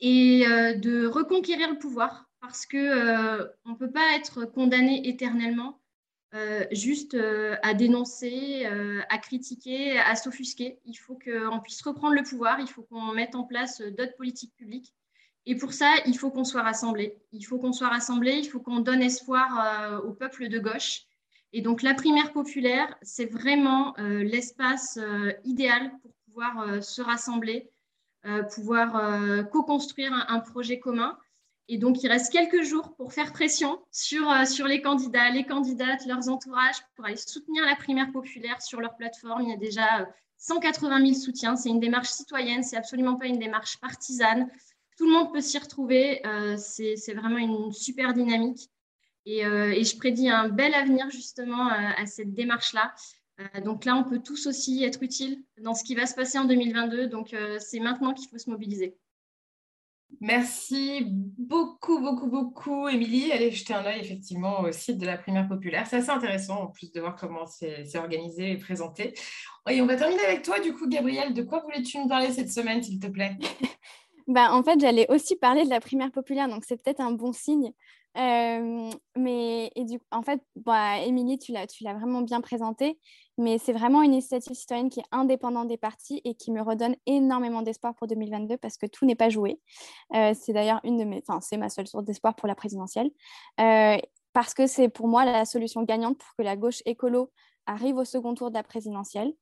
et 0.00 0.46
euh, 0.46 0.74
de 0.74 1.06
reconquérir 1.06 1.70
le 1.70 1.78
pouvoir 1.78 2.28
parce 2.42 2.66
qu'on 2.66 2.76
euh, 2.76 3.46
ne 3.64 3.74
peut 3.74 3.90
pas 3.90 4.14
être 4.16 4.44
condamné 4.44 5.08
éternellement 5.08 5.80
euh, 6.34 6.66
juste 6.72 7.16
à 7.62 7.72
dénoncer, 7.72 8.66
à 9.08 9.16
critiquer, 9.16 9.98
à 9.98 10.14
s'offusquer. 10.14 10.78
Il 10.84 10.96
faut 10.96 11.18
qu'on 11.18 11.60
puisse 11.60 11.80
reprendre 11.80 12.14
le 12.14 12.22
pouvoir, 12.22 12.60
il 12.60 12.68
faut 12.68 12.82
qu'on 12.82 13.14
mette 13.14 13.34
en 13.34 13.44
place 13.44 13.80
d'autres 13.80 14.16
politiques 14.16 14.54
publiques. 14.56 14.92
Et 15.46 15.56
pour 15.56 15.72
ça, 15.72 15.94
il 16.04 16.18
faut 16.18 16.30
qu'on 16.30 16.44
soit 16.44 16.62
rassemblés. 16.62 17.16
Il 17.32 17.44
faut 17.44 17.58
qu'on 17.58 17.72
soit 17.72 17.88
rassemblés, 17.88 18.34
il 18.34 18.44
faut 18.46 18.60
qu'on 18.60 18.80
donne 18.80 19.00
espoir 19.00 20.02
au 20.04 20.12
peuple 20.12 20.50
de 20.50 20.58
gauche. 20.58 21.06
Et 21.52 21.62
donc 21.62 21.82
la 21.82 21.94
primaire 21.94 22.32
populaire, 22.32 22.96
c'est 23.02 23.26
vraiment 23.26 23.94
l'espace 23.98 24.98
idéal 25.44 25.90
pour 26.02 26.12
pouvoir 26.26 26.82
se 26.84 27.00
rassembler, 27.00 27.70
euh, 28.26 28.42
pouvoir 28.42 28.96
euh, 28.96 29.44
co-construire 29.44 30.12
un, 30.28 30.40
projet 30.40 30.80
commun. 30.80 31.16
Et 31.68 31.78
donc, 31.78 32.02
il 32.02 32.08
reste 32.08 32.32
quelques 32.32 32.62
jours 32.62 32.96
pour 32.96 33.12
faire 33.12 33.32
pression 33.32 33.78
sur, 33.92 34.28
euh, 34.28 34.44
sur 34.44 34.66
les 34.66 34.82
candidats, 34.82 35.30
les 35.30 35.44
candidates, 35.44 36.04
leurs 36.06 36.28
entourages, 36.28 36.74
pour 36.96 37.04
aller 37.04 37.16
soutenir 37.16 37.64
la 37.64 37.76
primaire 37.76 38.10
populaire 38.10 38.60
sur 38.62 38.80
leur 38.80 38.96
plateforme. 38.96 39.42
Il 39.42 39.50
y 39.50 39.52
a 39.52 39.56
déjà 39.56 40.08
180 40.38 41.02
000 41.02 41.14
soutiens. 41.14 41.54
C'est 41.54 41.68
une 41.68 41.78
démarche 41.78 42.08
citoyenne, 42.08 42.64
c'est 42.64 42.76
absolument 42.76 43.14
pas 43.14 43.26
une 43.26 43.38
démarche 43.38 43.78
partisane. 43.78 44.50
Tout 44.98 45.06
le 45.06 45.12
monde 45.12 45.32
peut 45.32 45.40
s'y 45.40 45.58
retrouver. 45.58 46.22
c'est 46.56 47.14
vraiment 47.14 47.38
une 47.38 47.70
super 47.70 48.12
dynamique. 48.12 48.70
Et, 49.26 49.40
et, 49.40 49.84
je 49.84 49.96
prédis 49.96 50.28
un 50.28 50.48
bel 50.48 50.72
avenir 50.72 51.10
justement 51.10 51.68
à 51.68 52.06
cette 52.06 52.32
démarche-là. 52.32 52.94
Euh, 53.40 53.60
donc 53.60 53.84
là, 53.84 53.96
on 53.96 54.04
peut 54.04 54.20
tous 54.20 54.46
aussi 54.46 54.84
être 54.84 55.02
utiles 55.02 55.42
dans 55.60 55.74
ce 55.74 55.84
qui 55.84 55.94
va 55.94 56.06
se 56.06 56.14
passer 56.14 56.38
en 56.38 56.44
2022. 56.44 57.08
Donc 57.08 57.34
euh, 57.34 57.58
c'est 57.60 57.80
maintenant 57.80 58.14
qu'il 58.14 58.28
faut 58.28 58.38
se 58.38 58.50
mobiliser. 58.50 58.96
Merci 60.20 61.04
beaucoup, 61.04 62.00
beaucoup, 62.00 62.28
beaucoup, 62.28 62.88
Émilie. 62.88 63.32
Allez 63.32 63.50
jeter 63.50 63.74
un 63.74 63.84
œil 63.84 64.00
effectivement 64.00 64.60
au 64.60 64.72
site 64.72 64.98
de 64.98 65.04
la 65.04 65.18
primaire 65.18 65.48
populaire. 65.48 65.86
C'est 65.86 65.96
assez 65.96 66.10
intéressant 66.10 66.62
en 66.62 66.66
plus 66.68 66.92
de 66.92 67.00
voir 67.00 67.16
comment 67.16 67.44
c'est 67.44 67.84
organisé 67.96 68.52
et 68.52 68.56
présenté. 68.56 69.14
Et 69.68 69.82
on 69.82 69.86
va 69.86 69.96
terminer 69.96 70.24
avec 70.24 70.42
toi, 70.42 70.60
du 70.60 70.72
coup, 70.72 70.88
Gabrielle. 70.88 71.34
De 71.34 71.42
quoi 71.42 71.60
voulais-tu 71.60 71.98
nous 71.98 72.08
parler 72.08 72.30
cette 72.30 72.50
semaine, 72.50 72.82
s'il 72.82 73.00
te 73.00 73.08
plaît? 73.08 73.36
bah, 74.26 74.52
En 74.52 74.62
fait, 74.62 74.80
j'allais 74.80 75.10
aussi 75.10 75.36
parler 75.36 75.64
de 75.64 75.70
la 75.70 75.80
primaire 75.80 76.10
populaire, 76.10 76.48
donc 76.48 76.64
c'est 76.66 76.82
peut-être 76.82 77.00
un 77.00 77.12
bon 77.12 77.32
signe. 77.32 77.72
Euh, 78.16 78.90
mais 79.14 79.70
et 79.74 79.84
du, 79.84 79.98
en 80.10 80.22
fait, 80.22 80.40
bah, 80.56 80.98
Émilie, 81.00 81.38
tu 81.38 81.52
l'as, 81.52 81.66
tu 81.66 81.84
l'as 81.84 81.92
vraiment 81.92 82.22
bien 82.22 82.40
présenté, 82.40 82.98
mais 83.36 83.58
c'est 83.58 83.74
vraiment 83.74 84.00
une 84.02 84.14
initiative 84.14 84.54
citoyenne 84.54 84.88
qui 84.88 85.00
est 85.00 85.06
indépendante 85.12 85.68
des 85.68 85.76
partis 85.76 86.22
et 86.24 86.34
qui 86.34 86.50
me 86.50 86.62
redonne 86.62 86.96
énormément 87.04 87.60
d'espoir 87.60 87.94
pour 87.94 88.06
2022 88.06 88.56
parce 88.56 88.78
que 88.78 88.86
tout 88.86 89.04
n'est 89.04 89.16
pas 89.16 89.28
joué. 89.28 89.60
Euh, 90.14 90.32
c'est 90.34 90.54
d'ailleurs 90.54 90.80
une 90.84 90.96
de 90.96 91.04
mes, 91.04 91.22
enfin, 91.26 91.40
c'est 91.40 91.58
ma 91.58 91.68
seule 91.68 91.86
source 91.86 92.04
d'espoir 92.04 92.34
pour 92.34 92.48
la 92.48 92.54
présidentielle, 92.54 93.10
euh, 93.60 93.98
parce 94.32 94.54
que 94.54 94.66
c'est 94.66 94.88
pour 94.88 95.08
moi 95.08 95.24
la 95.26 95.44
solution 95.44 95.82
gagnante 95.82 96.16
pour 96.18 96.34
que 96.38 96.42
la 96.42 96.56
gauche 96.56 96.82
écolo 96.86 97.30
arrive 97.66 97.96
au 97.96 98.04
second 98.04 98.34
tour 98.34 98.50
de 98.50 98.54
la 98.54 98.62
présidentielle. 98.62 99.32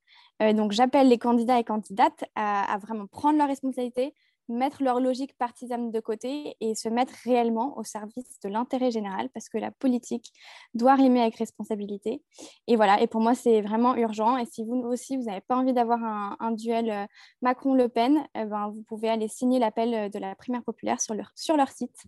donc 0.40 0.72
j'appelle 0.72 1.08
les 1.08 1.18
candidats 1.18 1.58
et 1.58 1.64
candidates 1.64 2.24
à, 2.34 2.72
à 2.72 2.78
vraiment 2.78 3.06
prendre 3.06 3.36
leurs 3.36 3.48
responsabilités, 3.48 4.14
mettre 4.48 4.82
leur 4.82 5.00
logique 5.00 5.36
partisane 5.38 5.90
de 5.90 6.00
côté 6.00 6.56
et 6.60 6.74
se 6.74 6.88
mettre 6.88 7.14
réellement 7.24 7.76
au 7.78 7.84
service 7.84 8.38
de 8.42 8.48
l'intérêt 8.48 8.90
général 8.90 9.28
parce 9.30 9.48
que 9.48 9.58
la 9.58 9.70
politique 9.70 10.32
doit 10.74 10.94
rimer 10.94 11.22
avec 11.22 11.36
responsabilité. 11.36 12.22
Et 12.66 12.76
voilà, 12.76 13.00
et 13.00 13.06
pour 13.06 13.20
moi, 13.20 13.34
c'est 13.34 13.60
vraiment 13.60 13.94
urgent. 13.96 14.36
Et 14.38 14.46
si 14.46 14.64
vous 14.64 14.76
aussi, 14.82 15.16
vous 15.16 15.24
n'avez 15.24 15.40
pas 15.40 15.56
envie 15.56 15.72
d'avoir 15.72 16.02
un, 16.02 16.52
duel 16.52 16.90
euh, 16.90 17.06
Macron-Le 17.42 17.88
Pen, 17.88 18.26
eh 18.34 18.44
ben, 18.44 18.68
vous 18.68 18.82
pouvez 18.82 19.08
aller 19.08 19.28
signer 19.28 19.58
l'appel 19.58 19.94
euh, 19.94 20.08
de 20.08 20.18
la 20.18 20.34
primaire 20.34 20.62
populaire 20.62 21.00
sur 21.00 21.14
leur, 21.14 21.32
sur 21.34 21.56
leur 21.56 21.68
site. 21.70 22.04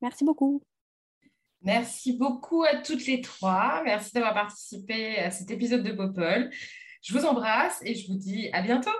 Merci 0.00 0.24
beaucoup. 0.24 0.62
Merci 1.62 2.12
beaucoup 2.16 2.62
à 2.62 2.76
toutes 2.76 3.04
les 3.06 3.20
trois. 3.20 3.82
Merci 3.84 4.12
d'avoir 4.12 4.34
participé 4.34 5.18
à 5.18 5.30
cet 5.30 5.50
épisode 5.50 5.82
de 5.82 5.92
Popol. 5.92 6.50
Je 7.02 7.16
vous 7.16 7.24
embrasse 7.24 7.80
et 7.84 7.94
je 7.94 8.10
vous 8.10 8.18
dis 8.18 8.48
à 8.52 8.62
bientôt. 8.62 8.90